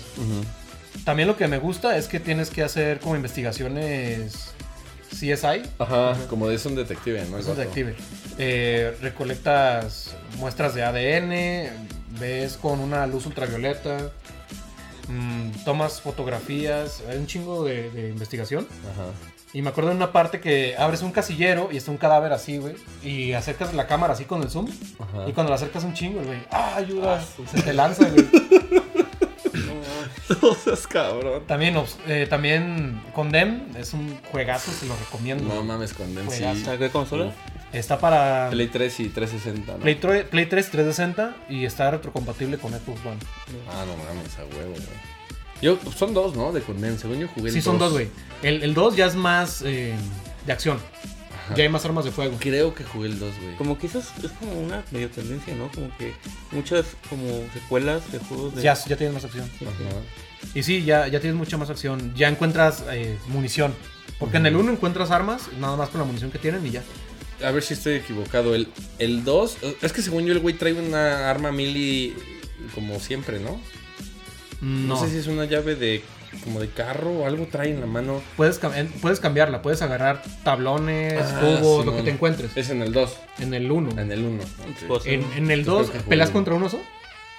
[1.04, 4.52] También lo que me gusta es que tienes que hacer como investigaciones
[5.10, 5.62] CSI.
[5.78, 7.38] Ajá, como es un detective, ¿no?
[7.38, 7.94] Es un detective.
[8.38, 11.70] Eh, recolectas muestras de ADN,
[12.18, 14.10] ves con una luz ultravioleta,
[15.08, 18.66] mm, tomas fotografías, hay un chingo de, de investigación.
[18.92, 19.10] Ajá.
[19.52, 22.58] Y me acuerdo de una parte que abres un casillero y está un cadáver así,
[22.58, 24.68] güey, y acercas la cámara así con el zoom.
[25.00, 25.28] Ajá.
[25.28, 27.20] Y cuando la acercas un chingo, el güey, ¡ah, ayuda!
[27.52, 28.28] Se te lanza, güey.
[30.42, 31.42] No seas cabrón.
[31.46, 35.52] También, eh, también Condemn es un juegazo, se lo recomiendo.
[35.52, 36.38] No mames con Dem, sí.
[36.38, 36.64] Juegazo.
[36.64, 37.32] ¿Sabes qué consola?
[37.72, 39.78] Está para Play 3 y 360, ¿no?
[39.78, 43.18] Play, 3, Play 3 360 y está retrocompatible con Xbox One.
[43.70, 44.82] Ah, no mames, a huevo, güey.
[45.62, 46.52] Yo, son dos, ¿no?
[46.52, 48.08] De Condem, según yo jugué el Sí, son dos, güey.
[48.42, 49.94] El, el 2 ya es más eh,
[50.46, 50.78] de acción.
[51.50, 51.56] Ajá.
[51.56, 52.36] Ya hay más armas de fuego.
[52.38, 53.56] Creo que jugué el 2, güey.
[53.56, 55.70] Como que eso es, es como una medio tendencia, ¿no?
[55.72, 56.12] Como que
[56.52, 58.62] muchas como secuelas de juegos de...
[58.62, 59.46] Ya, ya tienes más acción.
[59.58, 59.66] Sí, sí.
[59.66, 60.00] Ajá.
[60.54, 62.14] Y sí, ya, ya tienes mucha más acción.
[62.14, 63.74] Ya encuentras eh, munición.
[64.18, 66.82] Porque en el 1 encuentras armas, nada más con la munición que tienen y ya.
[67.44, 68.54] A ver si estoy equivocado.
[68.54, 72.14] El, el 2, es que según yo el güey trae una arma mili
[72.74, 73.60] como siempre, ¿no?
[74.60, 74.94] No.
[74.94, 75.00] No.
[75.00, 76.02] sé si es una llave de
[76.44, 78.20] como de carro o algo trae en la mano.
[78.36, 81.96] Puedes, cam- puedes cambiarla, puedes agarrar tablones, Ah, cubos, lo Simón.
[81.96, 82.56] que te encuentres.
[82.56, 84.00] Es en el 2, En el 1.
[84.00, 84.42] en el 1.
[84.88, 86.78] Pues, En, en el Yo creo 2, que jugué ¿pelas el- contra un oso?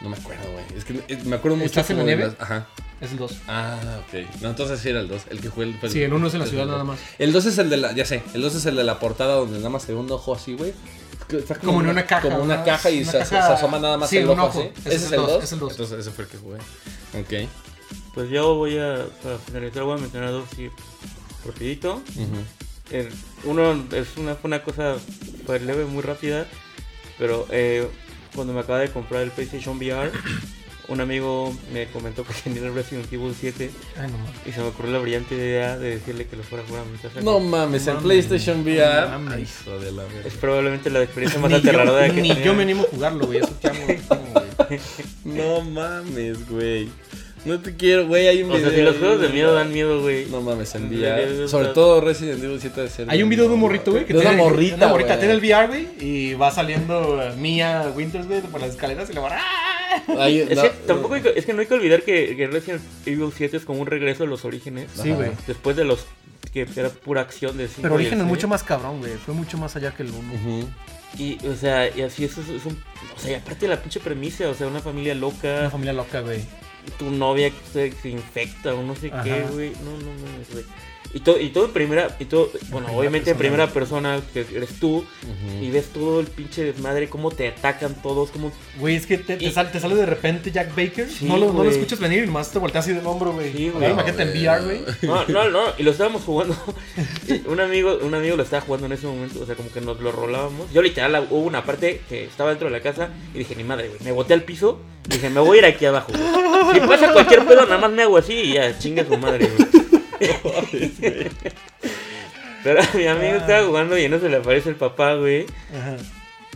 [0.01, 0.65] No me acuerdo, güey.
[0.75, 0.93] Es que
[1.25, 1.67] me acuerdo mucho.
[1.67, 2.23] ¿Estás en la como nieve?
[2.37, 2.67] las- Ajá.
[2.99, 3.37] Es el 2.
[3.47, 3.77] Ah,
[4.07, 4.41] ok.
[4.41, 5.23] No, entonces sí era el 2.
[5.29, 5.73] El que jugué el.
[5.75, 6.99] fue Sí, el 1 es en la ciudad nada más.
[7.19, 7.91] El 2 es el de la.
[7.93, 8.21] Ya sé.
[8.33, 10.53] El 2 es el de la portada donde nada más se ve un ojo así,
[10.55, 10.73] güey.
[11.31, 12.65] Está Como en una caja, Como una ¿no?
[12.65, 14.59] caja y Una se, caja- se asoma nada más sí, el un ojo, ojo.
[14.59, 14.69] así.
[14.85, 15.43] Ese Ese es el el dos, 2.
[15.43, 15.71] es el dos.
[15.71, 16.57] Entonces ese fue el que jugué.
[16.57, 17.49] Ok.
[18.13, 20.69] Pues yo voy a, para finalizar, voy a mencionar dos así
[21.45, 22.01] rapidito.
[22.91, 23.09] El-
[23.45, 24.95] uno es una, fue una cosa
[25.45, 26.45] pues, leve, muy rápida,
[27.17, 27.87] pero eh,
[28.35, 30.11] cuando me acaba de comprar el PlayStation VR,
[30.89, 34.31] un amigo me comentó que tenía el Resident Evil 7 Ay, no mames.
[34.45, 36.85] y se me ocurrió la brillante idea de decirle que lo fuera a jugar a
[36.85, 37.21] mi casa.
[37.21, 39.07] No mames, el mames, PlayStation no VR.
[39.09, 39.33] mames.
[39.33, 40.27] Ay, hijo de la verga.
[40.27, 42.43] Es probablemente la experiencia más aterradora que ni tenía.
[42.43, 43.39] yo me animo a jugarlo, güey.
[43.39, 43.79] Eso que hago,
[44.09, 44.79] ¿cómo, güey?
[45.23, 46.89] No mames, güey.
[47.43, 48.27] No te quiero, güey.
[48.27, 48.79] Hay un O sea, video.
[48.79, 50.25] si los juegos de miedo dan miedo, güey.
[50.27, 51.47] No mames, en de VR.
[51.47, 53.09] Sobre todo Resident Evil 7 de ser.
[53.09, 54.05] Hay un video de un morrito, güey.
[54.05, 54.75] que De una morrita.
[54.75, 55.87] Una morrita tiene el VR, güey.
[55.99, 59.29] Y va saliendo Mia Winters, güey, por las escaleras y le va.
[59.31, 60.03] ¡Ah!
[60.19, 62.81] Hay- Es no, que tampoco hay es que no hay que olvidar que, que Resident
[63.05, 64.89] Evil 7 es como un regreso a los orígenes.
[64.93, 65.31] Sí, güey.
[65.47, 66.05] Después de los
[66.53, 69.13] que era pura acción de cinco Pero Origen es mucho más cabrón, güey.
[69.13, 70.17] Fue mucho más allá que el 1.
[70.19, 70.69] Ujú.
[71.17, 72.73] Y, o sea, y así eso es, es un.
[73.15, 75.93] O sea, y aparte de la pinche premisa, o sea, una familia Una loca, familia
[75.93, 76.39] loca, güey.
[76.97, 79.71] Tu novia se, infecta o no sé qué, güey.
[79.83, 80.65] No, no, no, güey.
[81.13, 84.45] Y todo, y todo en primera, y todo, bueno, primera obviamente en primera persona, que
[84.55, 85.03] eres tú,
[85.61, 89.35] y ves todo el pinche desmadre, cómo te atacan todos, cómo Güey, es que te,
[89.35, 91.09] te Y- te sale de repente Jack Baker.
[91.09, 93.51] Sí, no, lo, no lo escuchas venir y nomás te volteas así del hombro, güey.
[93.51, 93.85] Sí, güey.
[93.89, 94.81] Ahora Imagínate en VR, güey.
[95.01, 96.55] No, no, no, y lo estábamos jugando.
[97.45, 99.99] un amigo, un amigo lo estaba jugando en ese momento, o sea, como que nos
[99.99, 100.71] lo rolábamos.
[100.71, 103.89] Yo literal hubo una parte que estaba dentro de la casa y dije, ni madre,
[103.89, 103.99] güey.
[104.03, 104.79] Me boté al piso
[105.09, 106.73] y dije, me voy a ir aquí abajo, güey.
[106.73, 109.70] Si pasa cualquier pedo, nada más me hago así y ya, chinga su madre, güey.
[112.63, 115.45] Pero mi amigo estaba jugando y eso se le aparece el papá, güey.
[115.75, 115.97] Ajá.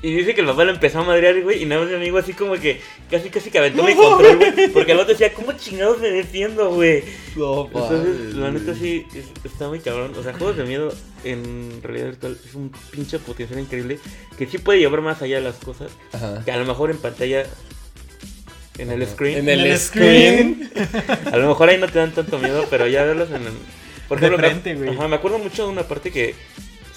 [0.01, 1.63] Y dice que el papá lo empezó a madrear, güey.
[1.63, 4.67] Y nada más mi amigo así como que casi casi que aventó mi control, güey.
[4.69, 7.03] Porque el otro decía, ¿cómo chingados me defiendo, güey?
[7.35, 10.13] No, Entonces, la neta sí, es- está muy cabrón.
[10.15, 10.93] O sea, juegos de miedo
[11.23, 13.97] en realidad virtual es un pinche potencial increíble
[14.37, 15.91] que sí puede llevar más allá de las cosas.
[16.13, 16.43] Ajá.
[16.45, 17.45] Que a lo mejor en pantalla,
[18.77, 20.71] en el screen, En el, En el screen.
[21.31, 23.53] a lo mejor ahí no te dan tanto miedo, pero ya verlos en el.
[24.07, 24.97] Por De ejemplo, frente, me, güey.
[24.97, 26.35] ajá, me acuerdo mucho de una parte que.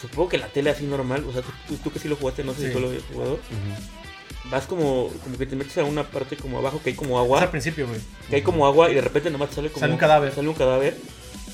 [0.00, 2.52] Supongo que la tele así normal, o sea, tú, tú- que sí lo jugaste, no
[2.54, 2.66] sé Sí.
[2.68, 3.38] si tú lo habías jugado.
[4.50, 7.18] Vas como, como que te metes a una parte como abajo que hay como Es
[7.18, 7.50] al agua.
[7.50, 8.00] principio, güey.
[8.30, 9.80] Que hay como agua y de repente nomás sale como.
[9.80, 10.32] Sale un cadáver.
[10.32, 10.96] Sale un cadáver.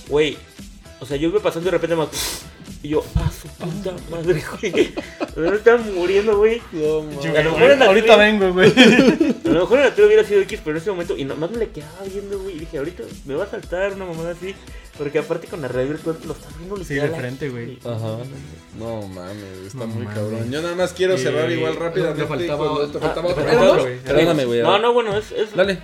[0.09, 0.37] Güey.
[1.01, 2.09] O sea, yo iba pasando y de repente más.
[2.83, 4.93] Y yo, ah, su puta madre, güey.
[5.37, 6.61] Me están muriendo, güey.
[6.72, 7.25] No, mames.
[7.27, 8.72] A lo mejor en la Ahorita vengo, güey.
[9.55, 11.17] A lo mejor en la tele hubiera sido X, pero en ese momento.
[11.17, 12.57] Y nomás me le quedaba viendo, güey.
[12.57, 14.55] Y dije, ahorita me va a saltar una mamada así.
[14.99, 17.11] Porque aparte con la red virtual lo estás viendo Sí, literal.
[17.13, 17.79] de frente, güey.
[17.85, 18.19] Ajá.
[18.79, 20.19] No mames, está No muy mames.
[20.19, 20.51] cabrón.
[20.53, 22.23] Yo nada más quiero cerrar Eh, igual le- rápidamente.
[22.23, 23.01] le faltaba- te Ah, otro.
[23.01, 23.43] faltaba ¿Otro?
[23.73, 23.99] otro, güey.
[23.99, 24.63] Perdóname, güey.
[24.63, 25.33] No, no, bueno, es.
[25.33, 25.79] es Dale.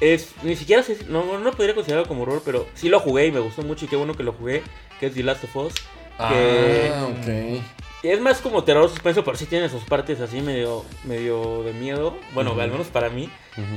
[0.00, 3.00] es ni siquiera sé, si- no, no lo podría considerarlo como horror, pero sí lo
[3.00, 4.62] jugué y me gustó mucho y qué bueno que lo jugué,
[5.00, 5.74] que es The Last of Us.
[6.18, 7.62] Que Ah, ok.
[8.02, 12.18] es más como terror suspenso, pero sí tiene sus partes así medio, medio de miedo.
[12.34, 13.30] Bueno, al menos para mí.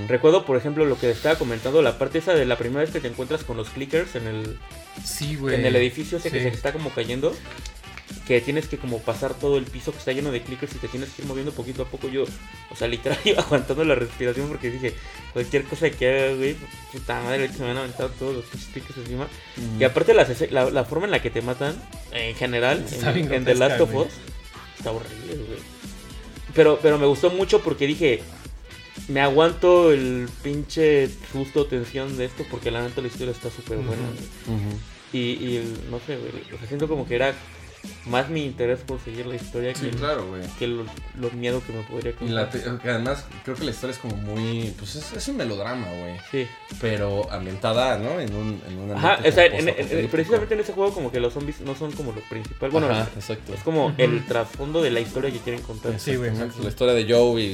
[0.07, 2.99] Recuerdo, por ejemplo, lo que estaba comentando, la parte esa de la primera vez que
[3.01, 4.57] te encuentras con los clickers en el,
[5.03, 5.55] Sí, güey.
[5.55, 7.33] en el edificio ese que se está como cayendo.
[8.28, 10.88] Que tienes que como pasar todo el piso que está lleno de clickers y te
[10.88, 12.08] tienes que ir moviendo poquito a poco.
[12.08, 12.24] Yo,
[12.70, 14.93] o sea, literal iba aguantando la respiración porque dije,
[15.34, 16.56] cualquier cosa que haga, güey,
[16.91, 19.28] puta madre, que se me van a aventar todos los clickers encima.
[19.80, 21.76] Y aparte ese- la, la forma en la que te matan,
[22.12, 23.93] en general, Está en, en The Last of.
[23.93, 24.08] Us,
[24.78, 25.60] está horrible, güey.
[26.53, 28.22] Pero, pero me gustó mucho porque dije,
[29.08, 33.78] me aguanto el pinche susto, tensión de esto porque la neta la historia está súper
[33.78, 34.01] buena.
[34.45, 34.58] Güey.
[35.14, 37.34] Y, y no sé, güey, o sea, siento como que era
[38.05, 40.41] más mi interés por seguir la historia Sí, que, claro, güey.
[40.57, 40.67] que
[41.73, 42.77] me podría Y la causar.
[42.77, 44.73] te- que además creo que la historia es como muy.
[44.77, 46.15] Pues es, es un melodrama, güey.
[46.31, 46.47] Sí.
[46.81, 48.19] Pero ambientada, ¿no?
[48.19, 48.61] En un.
[48.67, 50.11] En un Ajá, ambiente o sea, como en- en- posapocalíptico.
[50.11, 52.69] precisamente en ese juego como que los zombies no son como lo principal.
[52.71, 53.53] Bueno, Ajá, exacto.
[53.53, 55.99] es como el trasfondo de la historia que quieren contar.
[55.99, 56.31] Sí, güey.
[56.36, 57.45] La historia de Joe y,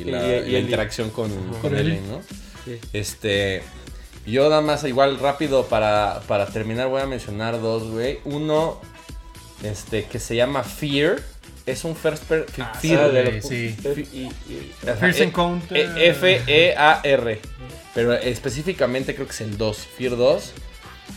[0.00, 1.30] y la, Y- y y la interacción con,
[1.60, 2.00] con Ellie.
[2.00, 2.20] ¿no?
[2.64, 2.78] Sí.
[2.92, 3.62] Este.
[4.26, 8.18] Yo nada más, igual rápido para, para terminar, voy a mencionar dos, güey.
[8.26, 8.78] Uno,
[9.62, 11.20] este, que se llama Fear.
[11.66, 13.76] Es un first per Ah, Fear, sí,
[14.12, 15.76] y- y- First E- Encounter.
[15.76, 17.40] E- F-E-A-R.
[17.94, 20.52] Pero específicamente creo que es el 2, Fear 2.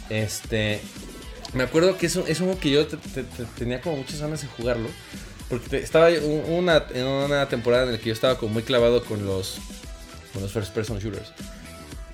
[0.10, 0.82] Este.
[1.54, 3.98] Me acuerdo que es un, es un juego que yo te- te- te- tenía como
[3.98, 4.89] muchas ganas de jugarlo.
[5.50, 9.04] Porque estaba un- una, en una temporada en la que yo estaba como muy clavado
[9.04, 9.58] con los,
[10.34, 11.32] con los first person shooters.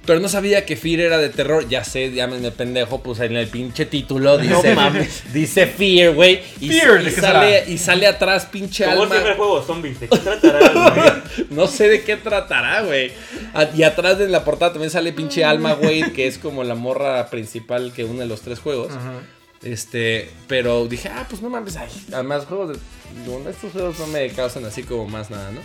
[0.07, 1.67] Pero no sabía que Fear era de terror.
[1.69, 5.31] Ya sé, llámenme pendejo, pues en el pinche título dice, mames.
[5.33, 6.39] dice Fear, güey.
[6.59, 7.69] Y, Fear, y ¿de qué sale, será?
[7.69, 9.09] y sale atrás pinche Como alma.
[9.15, 10.71] siempre el juego zombies, ¿de qué tratará?
[11.35, 11.47] güey?
[11.51, 13.11] No sé de qué tratará, güey.
[13.53, 16.73] A- Y atrás de la portada también sale pinche Alma Wade, que es como la
[16.75, 18.91] morra principal que une los tres juegos.
[18.93, 19.13] Ajá.
[19.63, 22.75] Este, pero dije, ah, pues no mames, ay, además juegos de.
[23.29, 25.61] bueno, estos juegos no me causan así como más nada, ¿no?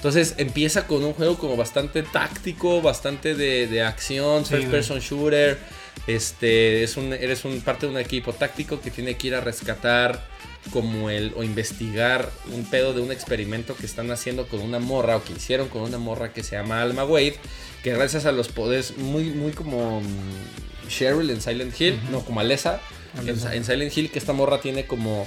[0.00, 4.98] Entonces empieza con un juego como bastante táctico, bastante de, de acción, Sí, first person
[4.98, 5.58] shooter.
[6.06, 9.42] Este, es un, eres un parte de un equipo táctico que tiene que ir a
[9.42, 10.26] rescatar
[10.72, 15.18] como el o investigar un pedo de un experimento que están haciendo con una morra
[15.18, 17.36] o que hicieron con una morra que se llama Alma Wade,
[17.82, 22.40] que gracias a los poderes muy muy como mm, Cheryl en Silent Hill, no como
[22.40, 22.80] Alessa,
[23.20, 23.54] en, Alessa.
[23.54, 25.26] en Silent Hill que esta morra tiene como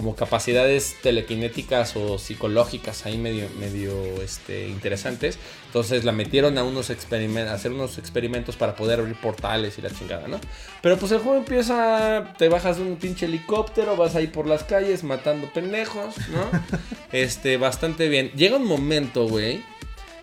[0.00, 3.92] como capacidades telequinéticas o psicológicas ahí medio, medio
[4.22, 5.38] este, interesantes.
[5.66, 9.82] Entonces la metieron a unos experimentos, a hacer unos experimentos para poder abrir portales y
[9.82, 10.40] la chingada, ¿no?
[10.80, 14.64] Pero pues el juego empieza, te bajas de un pinche helicóptero, vas ahí por las
[14.64, 16.48] calles matando pendejos, ¿no?
[17.12, 18.30] este, bastante bien.
[18.30, 19.62] Llega un momento, güey,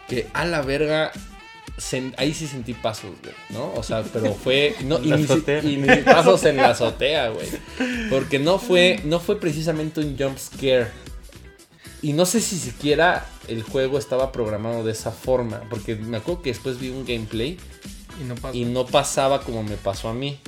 [0.08, 1.12] que a la verga
[2.18, 3.74] ahí sí sentí pasos, güey, ¿no?
[3.76, 7.48] O sea, pero fue no, y, ni, y pasos en la azotea, güey.
[8.10, 10.88] Porque no fue no fue precisamente un jump scare.
[12.02, 16.42] Y no sé si siquiera el juego estaba programado de esa forma, porque me acuerdo
[16.44, 17.58] que después vi un gameplay
[18.22, 20.40] Y no y no pasaba como me pasó a mí.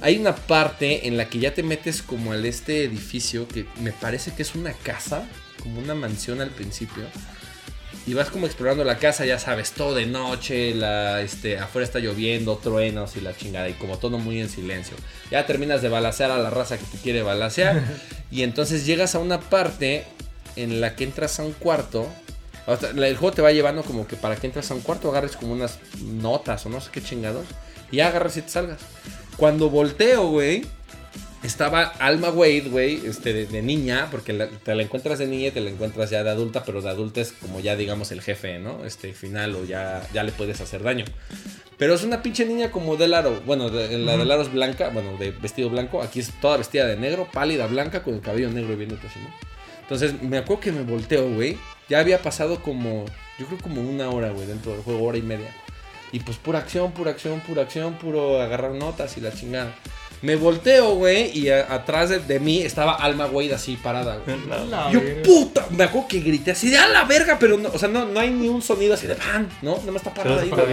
[0.00, 3.92] Hay una parte en la que ya te metes como al este edificio que me
[3.92, 5.26] parece que es una casa,
[5.62, 7.04] como una mansión al principio.
[8.06, 12.00] Y vas como explorando la casa, ya sabes, todo de noche, la, este, afuera está
[12.00, 14.94] lloviendo, truenos y la chingada, y como todo muy en silencio.
[15.30, 17.82] Ya terminas de balasear a la raza que te quiere balasear,
[18.30, 20.04] y entonces llegas a una parte
[20.56, 22.06] en la que entras a un cuarto.
[22.66, 25.08] o sea, El juego te va llevando como que para que entres a un cuarto
[25.08, 27.46] agarres como unas notas o no sé qué chingados,
[27.90, 28.80] y agarras y te salgas.
[29.38, 30.66] Cuando volteo, güey,
[31.44, 35.48] estaba Alma Wade, güey, este, de, de niña, porque la- te la encuentras de niña
[35.48, 38.20] y te la encuentras ya de adulta, pero de adulta es como ya, digamos, el
[38.22, 38.84] jefe, ¿no?
[38.84, 41.04] Este final o ya, ya le puedes hacer daño.
[41.76, 43.42] Pero es una pinche niña como del aro.
[43.46, 46.02] Bueno, de- la del aro es blanca, bueno, de vestido blanco.
[46.02, 49.18] Aquí es toda vestida de negro, pálida, blanca, con el cabello negro y viéndote así,
[49.20, 49.28] ¿no?
[49.82, 51.58] Entonces me acuerdo que me volteo, güey.
[51.90, 53.04] Ya había pasado como,
[53.38, 55.54] yo creo como una hora, güey, dentro del juego, hora y media.
[56.12, 59.74] Y pues pura acción, pura acción, pura acción, puro agarrar notas y la chingada.
[60.24, 64.20] Me volteo, güey, y a- atrás de, de mí estaba Alma Wade así parada,
[64.92, 65.22] Yo, verga.
[65.22, 68.06] puta, me acuerdo que grité así de a la verga, pero no, o sea, no,
[68.06, 69.76] no hay ni un sonido así de pan, ¿no?
[69.78, 70.48] Nada más está parada ahí.
[70.48, 70.64] güey.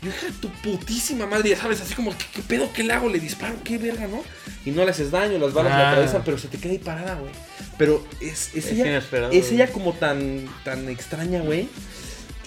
[0.00, 2.70] Yo dije, tu putísima madre, ya sabes, así como, ¿qué, qué pedo?
[2.72, 3.08] ¿Qué le hago?
[3.08, 3.54] ¿Le disparo?
[3.64, 4.22] ¿Qué verga, no?
[4.64, 5.88] Y no le haces daño, las balas le Ah.
[5.90, 7.32] atraviesan, pero se te queda ahí parada, güey.
[7.78, 9.02] Pero es, es, Es ella,
[9.32, 11.68] es ella como tan, tan extraña, güey.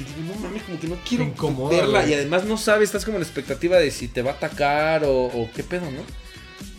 [0.04, 2.00] Que digo, no mames, como que no quiero incomoda, verla.
[2.00, 2.12] güey.
[2.12, 5.04] Y además no sabes, estás como en la expectativa de si te va a atacar
[5.06, 6.02] o, o qué pedo, ¿no?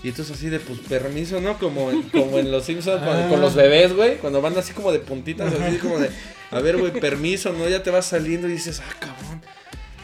[0.04, 1.58] Y entonces así de, pues, permiso, ¿no?
[1.58, 3.26] Como, en- como en Los Simpsons Ah.
[3.30, 4.16] con los bebés, güey.
[4.18, 6.10] Cuando van así como de puntitas, así como de,
[6.50, 7.68] a ver, güey, permiso, ¿no?
[7.68, 9.40] Ya te vas saliendo y dices, ah, cabrón.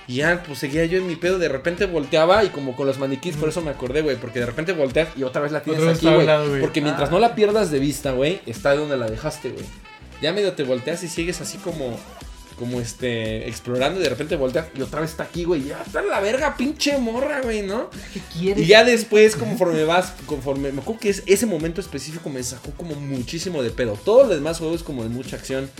[0.06, 1.38] Y ya, pues seguía yo en mi pedo.
[1.38, 4.16] De repente volteaba y como con los maniquís, por eso me acordé, güey.
[4.16, 6.60] Porque de repente volteas y otra vez la tienes aquí, güey.
[6.60, 7.12] Porque mientras Ah.
[7.12, 9.64] no la pierdas de vista, güey, está donde la dejaste, güey.
[10.22, 11.98] Ya medio te volteas y sigues así como.
[12.58, 13.48] Como este.
[13.48, 15.64] Explorando y de repente volteas y otra vez está aquí, güey.
[15.64, 17.90] Ya está en la verga, pinche morra, güey, ¿no?
[18.12, 18.64] ¿Qué quieres?
[18.64, 20.72] Y ya después, conforme vas, conforme.
[20.72, 23.98] Me acuerdo que es, ese momento específico me sacó como muchísimo de pedo.
[24.04, 25.70] Todos los demás juegos como de mucha acción.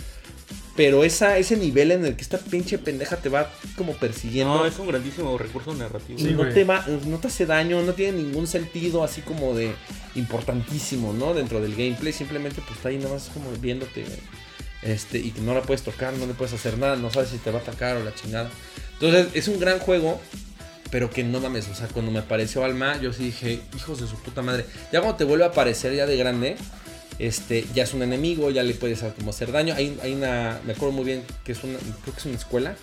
[0.75, 4.55] Pero esa, ese nivel en el que esta pinche pendeja te va como persiguiendo.
[4.59, 6.17] No, es un grandísimo recurso narrativo.
[6.17, 6.53] y Sí, no güey.
[6.53, 9.73] te va, no te hace daño, no tiene ningún sentido así como de
[10.15, 11.33] importantísimo, ¿no?
[11.33, 14.05] Dentro del gameplay, simplemente pues está ahí nada más como viéndote,
[14.81, 17.37] este, y que no la puedes tocar, no le puedes hacer nada, no sabes si
[17.37, 18.49] te va a atacar o la chingada.
[18.93, 20.19] Entonces, es un gran juego,
[20.91, 24.07] pero que no mames, o sea, cuando me apareció Alma, yo sí dije, hijos de
[24.07, 24.65] su puta madre.
[24.91, 26.55] Ya cuando te vuelve a aparecer ya de grande,
[27.19, 29.73] este, ya es un enemigo, ya le puedes como hacer daño.
[29.75, 32.75] Hay, hay una, me acuerdo muy bien que es una, creo que es una escuela,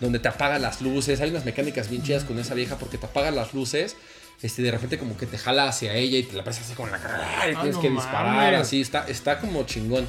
[0.00, 1.20] donde te apaga las luces.
[1.20, 3.96] Hay unas mecánicas bien chidas con esa vieja porque te apaga las luces.
[4.42, 6.90] Este, de repente como que te jala hacia ella y te la presas así con
[6.90, 8.60] la cara y Ah, tienes no que disparar, mames.
[8.60, 10.06] así, está, está como chingón.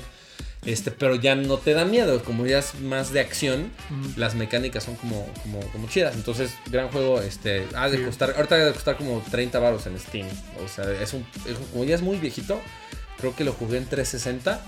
[0.66, 4.05] Este, pero ya no te da miedo, como ya es más de acción, Mm.
[4.20, 6.16] las mecánicas son como, como, como chidas.
[6.16, 8.03] Entonces, gran juego, este, ha de Sí.
[8.03, 10.28] costar, ahorita ha de costar como 30 baros en Steam.
[10.64, 12.60] O sea, es un, es un- como ya es muy viejito,
[13.20, 14.62] creo que lo jugué en 360.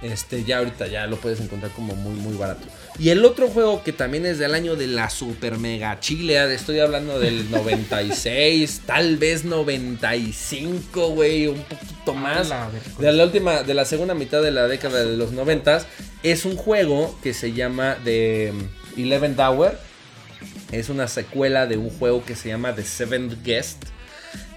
[0.00, 2.66] Este, ya ahorita ya lo puedes encontrar como muy, muy barato.
[3.00, 6.78] Y el otro juego que también es del año de la super mega chile, estoy
[6.78, 12.90] hablando del 96, tal vez 95, güey, un poquito más A la verga.
[12.98, 15.86] de la última, de la segunda mitad de la década de los noventas,
[16.22, 18.52] es un juego que se llama The
[18.96, 19.78] Eleventh Hour.
[20.70, 23.84] Es una secuela de un juego que se llama The Seventh Guest.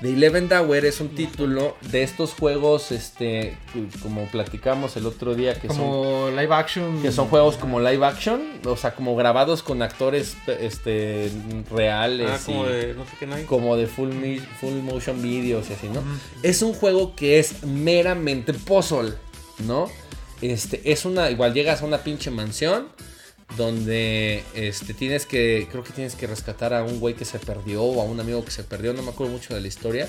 [0.02, 3.56] The Eleventh Hour es un título de estos juegos, este,
[4.02, 7.02] como platicamos el otro día, que son Como live action.
[7.04, 11.32] que son juegos como live action, o sea, como grabados con actores este
[11.70, 13.43] reales Ah, como y- de no sé qué no hay.
[13.45, 16.02] como de full, mi- full motion videos y así, ¿no?
[16.41, 19.14] Es un juego que es meramente puzzle,
[19.60, 19.88] ¿no?
[20.41, 22.88] Este, es una, igual llegas a una pinche mansión
[23.58, 27.84] donde este, tienes que, creo que tienes que rescatar a un güey que se perdió
[27.84, 30.08] o a un amigo que se perdió, no me acuerdo mucho de la historia,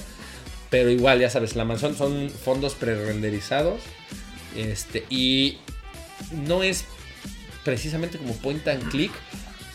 [0.71, 3.81] pero igual, ya sabes, la mansión son fondos pre-renderizados,
[4.57, 5.59] este, y
[6.47, 6.85] no es
[7.65, 9.13] precisamente como point and click,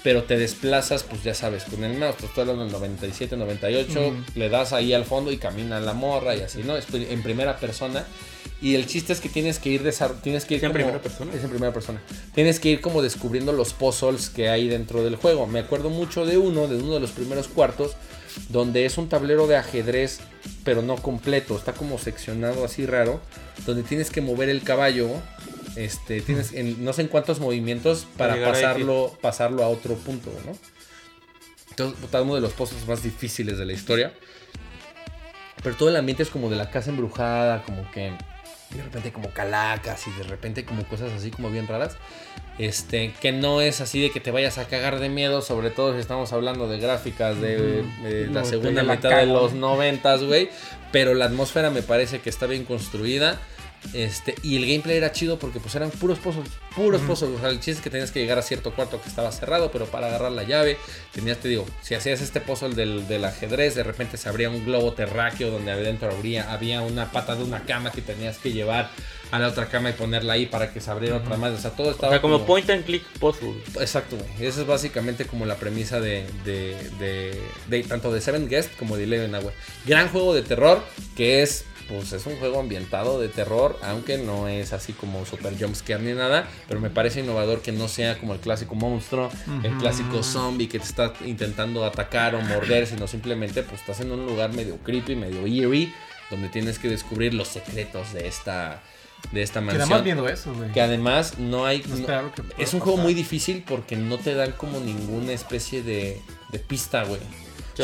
[0.07, 4.15] pero te desplazas, pues ya sabes, con el mouse, estoy hablando del 97, 98, Ujú.
[4.35, 6.75] le das ahí al fondo y camina la morra y así, ¿no?
[6.77, 8.05] En primera persona.
[8.61, 9.81] Y el chiste es que tienes que ir
[10.23, 11.33] tienes que ir ¿Es en como- primera persona?
[11.33, 12.01] Es en primera persona.
[12.33, 15.45] Tienes que ir como descubriendo los puzzles que hay dentro del juego.
[15.45, 17.97] Me acuerdo mucho de uno, de uno de los primeros cuartos,
[18.47, 20.19] donde es un tablero de ajedrez,
[20.63, 23.19] pero no completo, está como seccionado así raro,
[23.65, 25.09] donde tienes que mover el caballo,
[25.75, 29.95] este, tienes en no sé en cuántos movimientos para llegar ahí, pasarlo, pasarlo a otro
[29.95, 30.57] punto, ¿no?
[31.69, 34.13] Entonces, puta, uno de los puzzles más difíciles de la historia.
[35.61, 38.13] Pero todo el ambiente es como de la casa embrujada, como que
[38.71, 41.97] de repente como calacas y de repente como cosas así como bien raras.
[42.57, 45.93] Este, que no es así de que te vayas a cagar de miedo, sobre todo
[45.93, 50.49] si estamos hablando de gráficas de, de la segunda la mitad de los noventas, güey.
[50.91, 53.39] Pero la atmósfera me parece que está bien construida.
[53.93, 57.37] Este, y el gameplay era chido porque pues eran puros puzzles, puros puzzles.
[57.37, 59.71] O sea, el chiste es que tenías que llegar a cierto cuarto que estaba cerrado,
[59.71, 60.77] pero para agarrar la llave,
[61.13, 64.65] tenías, te digo, si hacías este puzzle del, del ajedrez, de repente se abría un
[64.65, 68.89] globo terráqueo donde adentro habría, había una pata de una cama que tenías que llevar
[69.31, 71.51] a la otra cama y ponerla ahí para que se abriera otra más.
[71.53, 73.53] O sea, todo O estaba sea, como point and click puzzle.
[73.79, 74.17] Exacto.
[74.39, 78.95] Esa es básicamente como la premisa de, de, de- de tanto de Seven Guest como
[78.97, 79.51] de Eleven Hour.
[79.85, 80.81] Gran juego de terror
[81.17, 85.57] que es, pues es un juego ambientado de terror, aunque no es así como super
[85.59, 89.29] jumpscare ni nada, pero me parece innovador que no sea como el clásico monstruo,
[89.63, 94.11] el clásico zombie que te está intentando atacar o morder, sino simplemente pues estás en
[94.11, 95.93] un lugar medio creepy, medio eerie,
[96.29, 98.81] donde tienes que descubrir los secretos de esta,
[99.31, 99.79] de esta Que mansión.
[99.89, 100.71] nada más viendo eso, güey.
[100.73, 101.81] Que además no hay.
[101.87, 103.03] No no- que es un juego pasar.
[103.05, 106.21] muy difícil porque no te dan como ninguna especie de,
[106.51, 107.21] de pista, güey.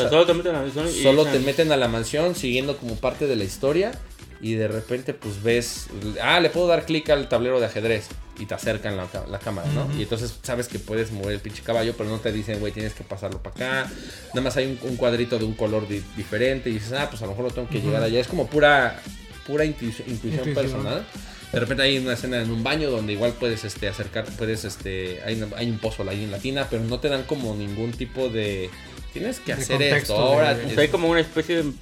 [0.00, 2.34] sea, solo te meten a la misión y Solo dicen, te meten a la mansión
[2.34, 3.92] siguiendo como parte de la historia
[4.40, 5.86] y de repente pues ves,
[6.22, 8.06] ah, le puedo dar clic al tablero de ajedrez
[8.38, 9.88] y te acercan la, la cámara, ¿no?
[9.96, 12.92] Y entonces sabes que puedes mover el pinche caballo, pero no te dicen, güey, tienes
[12.92, 13.92] que pasarlo para acá.
[14.34, 17.22] Nada más hay un, un cuadrito de un color di- diferente y dices, ah, pues
[17.22, 17.86] a lo mejor lo tengo que Ujú.
[17.86, 18.18] llegar allá.
[18.18, 19.00] Es como pura,
[19.46, 20.72] pura intuición, intuición Intuición.
[20.82, 21.06] personal.
[21.52, 25.22] De repente hay una escena en un baño donde igual puedes este, acercar, puedes, este,
[25.24, 28.28] hay, hay un pozo ahí en la tina, pero no te dan como ningún tipo
[28.28, 28.68] de...
[29.14, 30.54] Tienes que hacer contexto, esto ahora.
[30.54, 31.72] de- O sea, hay como una especie de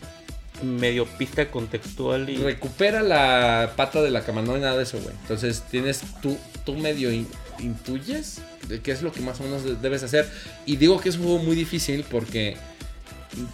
[0.62, 2.36] medio pista contextual y...
[2.36, 5.12] Recupera la pata de la cama, no hay nada de eso, güey.
[5.22, 7.26] Entonces tienes tú, tú medio in-
[7.58, 10.30] intuyes de qué es lo que más o menos de- debes hacer.
[10.64, 12.56] Y digo que es un juego muy difícil porque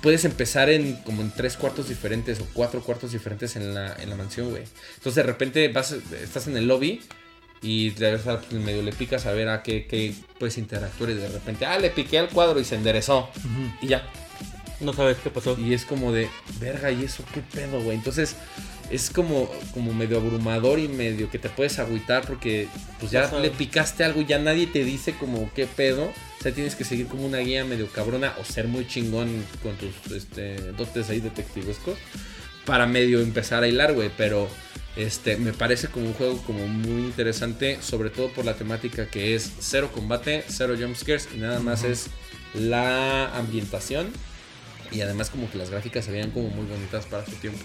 [0.03, 4.11] puedes empezar en como en tres cuartos diferentes o cuatro cuartos diferentes en la, en
[4.11, 4.65] la mansión, güey.
[4.97, 5.93] Entonces de repente vas,
[6.23, 7.01] estás en el lobby
[7.63, 11.15] y de verdad, pues, medio le picas a ver a qué, qué puedes interactuar y
[11.15, 13.29] de repente, ah, le piqué al cuadro y se enderezó.
[13.83, 14.09] Y ya,
[14.81, 15.57] No sabes qué pasó.
[15.59, 16.29] y es como de,
[16.61, 17.97] verga, ¿y eso qué pedo, güey?
[17.97, 18.37] Entonces
[18.91, 22.69] es como, como medio abrumador y medio que te puedes agüitar porque
[23.01, 23.39] pues ya Ajá.
[23.39, 26.05] le picaste algo y ya nadie te dice como qué pedo.
[26.05, 29.75] O sea, tienes que seguir como una guía medio cabrona o ser muy chingón con
[29.77, 31.99] tus este, dotes ahí detectivescos
[32.65, 34.11] para medio empezar a hilar, güey.
[34.17, 34.49] Pero
[34.97, 39.35] este, me parece como un juego como muy interesante, sobre todo por la temática que
[39.35, 42.09] es cero combate, cero jumpscares y nada más es
[42.55, 44.13] la ambientación
[44.91, 47.65] y además como que las gráficas se veían como muy bonitas para su tiempo.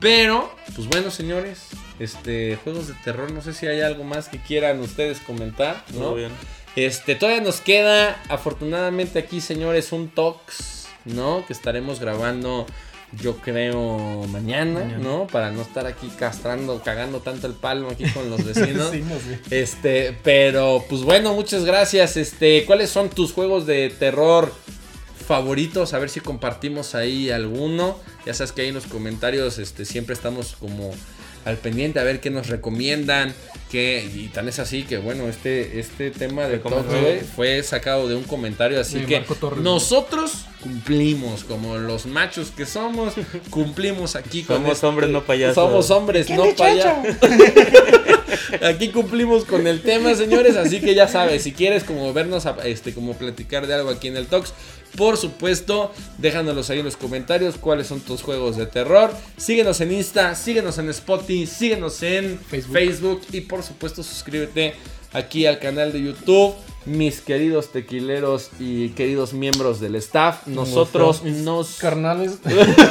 [0.00, 1.60] Pero, pues bueno, señores,
[2.00, 6.00] este juegos de terror, no sé si hay algo más que quieran ustedes comentar, ¿no?
[6.00, 6.32] Todo bien.
[6.74, 11.44] Este, todavía nos queda, afortunadamente aquí, señores, un Tox, ¿no?
[11.46, 12.66] Que estaremos grabando,
[13.20, 14.98] yo creo, mañana, Mañana.
[14.98, 15.26] ¿no?
[15.26, 18.90] Para no estar aquí castrando, cagando tanto el palo aquí con los vecinos.
[18.90, 19.62] Sí, no sé.
[19.62, 22.16] Este, pero pues bueno, muchas gracias.
[22.16, 24.52] Este, ¿cuáles son tus juegos de terror
[25.26, 25.92] favoritos?
[25.94, 27.98] A ver si compartimos ahí alguno.
[28.24, 30.92] Ya sabes que ahí en los comentarios este, siempre estamos como
[31.44, 33.34] al pendiente a ver qué nos recomiendan.
[33.70, 38.14] Que, y tan es así que bueno, este, este tema de güey, fue sacado de
[38.14, 38.80] un comentario.
[38.80, 39.22] Así que
[39.60, 43.14] nosotros cumplimos como los machos que somos.
[43.50, 45.54] Cumplimos aquí con Somos este- hombres, no payasos.
[45.56, 47.16] Somos hombres, no payasos.
[48.62, 52.56] Aquí cumplimos con el tema, señores, así que ya sabes, si quieres como vernos, a-
[52.64, 54.52] este, como platicar de algo aquí en el Talks,
[54.96, 59.10] por supuesto, déjanoslos ahí en los comentarios cuáles son tus juegos de terror.
[59.38, 63.20] Síguenos en Insta, síguenos en Spotify, síguenos en Facebook, Facebook.
[63.32, 64.74] y por supuesto suscríbete
[65.12, 66.54] aquí al canal de YouTube.
[66.84, 72.38] Mis queridos tequileros y queridos miembros del staff, nosotros nos Carnales.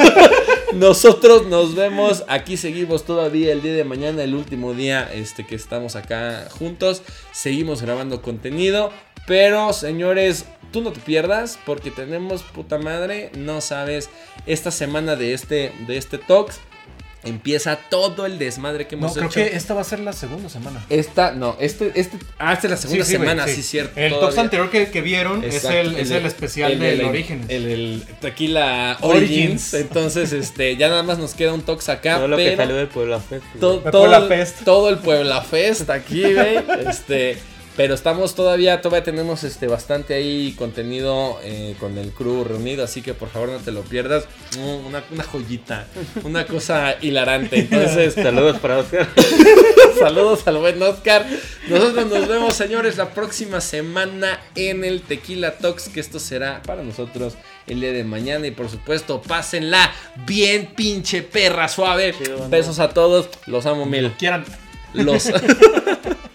[0.73, 2.23] nosotros nos vemos.
[2.27, 7.01] Aquí seguimos todavía el día de mañana, el último día este, que estamos acá juntos.
[7.34, 8.91] Seguimos grabando contenido.
[9.27, 13.31] Pero, señores, tú no te pierdas porque tenemos puta madre.
[13.38, 14.09] No sabes,
[14.45, 16.59] esta semana de este, de este Talks
[17.23, 19.35] empieza todo el desmadre que No, hemos creo hecho.
[19.35, 20.84] que esta va a ser la segunda semana.
[20.89, 23.64] Esta, no, este, este, ah, esta es la segunda Sí, sí, güey, semana, sí, sí.
[23.64, 23.99] cierto.
[23.99, 24.11] El.
[24.14, 27.49] Tox anterior que, que vieron es el, es el especial el del el- Orígenes.
[27.49, 29.22] El, el Tequila Origins.
[29.22, 29.73] Origins.
[29.76, 32.15] Entonces, este, ya nada más nos queda un Tox acá.
[32.18, 33.43] Todo lo que salió del Puebla Fest.
[33.60, 34.64] to- todo, Puebla el, Fest.
[34.64, 36.57] todo el Puebla Fest aquí, güey.
[36.88, 37.38] este,
[37.81, 43.01] pero estamos todavía, todavía tenemos este bastante ahí contenido eh, con el crew reunido, así
[43.01, 44.25] que por favor no te lo pierdas.
[44.85, 45.87] Una, una joyita,
[46.23, 47.57] una cosa hilarante.
[47.61, 49.09] Entonces, Saludos para Oscar.
[49.99, 51.25] Saludos al buen Oscar.
[51.69, 56.83] Nosotros nos vemos, señores, la próxima semana en el Tequila Talks, que esto será para
[56.83, 57.33] nosotros
[57.65, 58.45] el día de mañana.
[58.45, 59.91] Y por supuesto, pásenla
[60.27, 62.13] bien pinche perra suave.
[62.47, 64.11] Besos a todos, los amo mil.
[64.19, 64.45] Quieran.
[64.93, 65.31] Los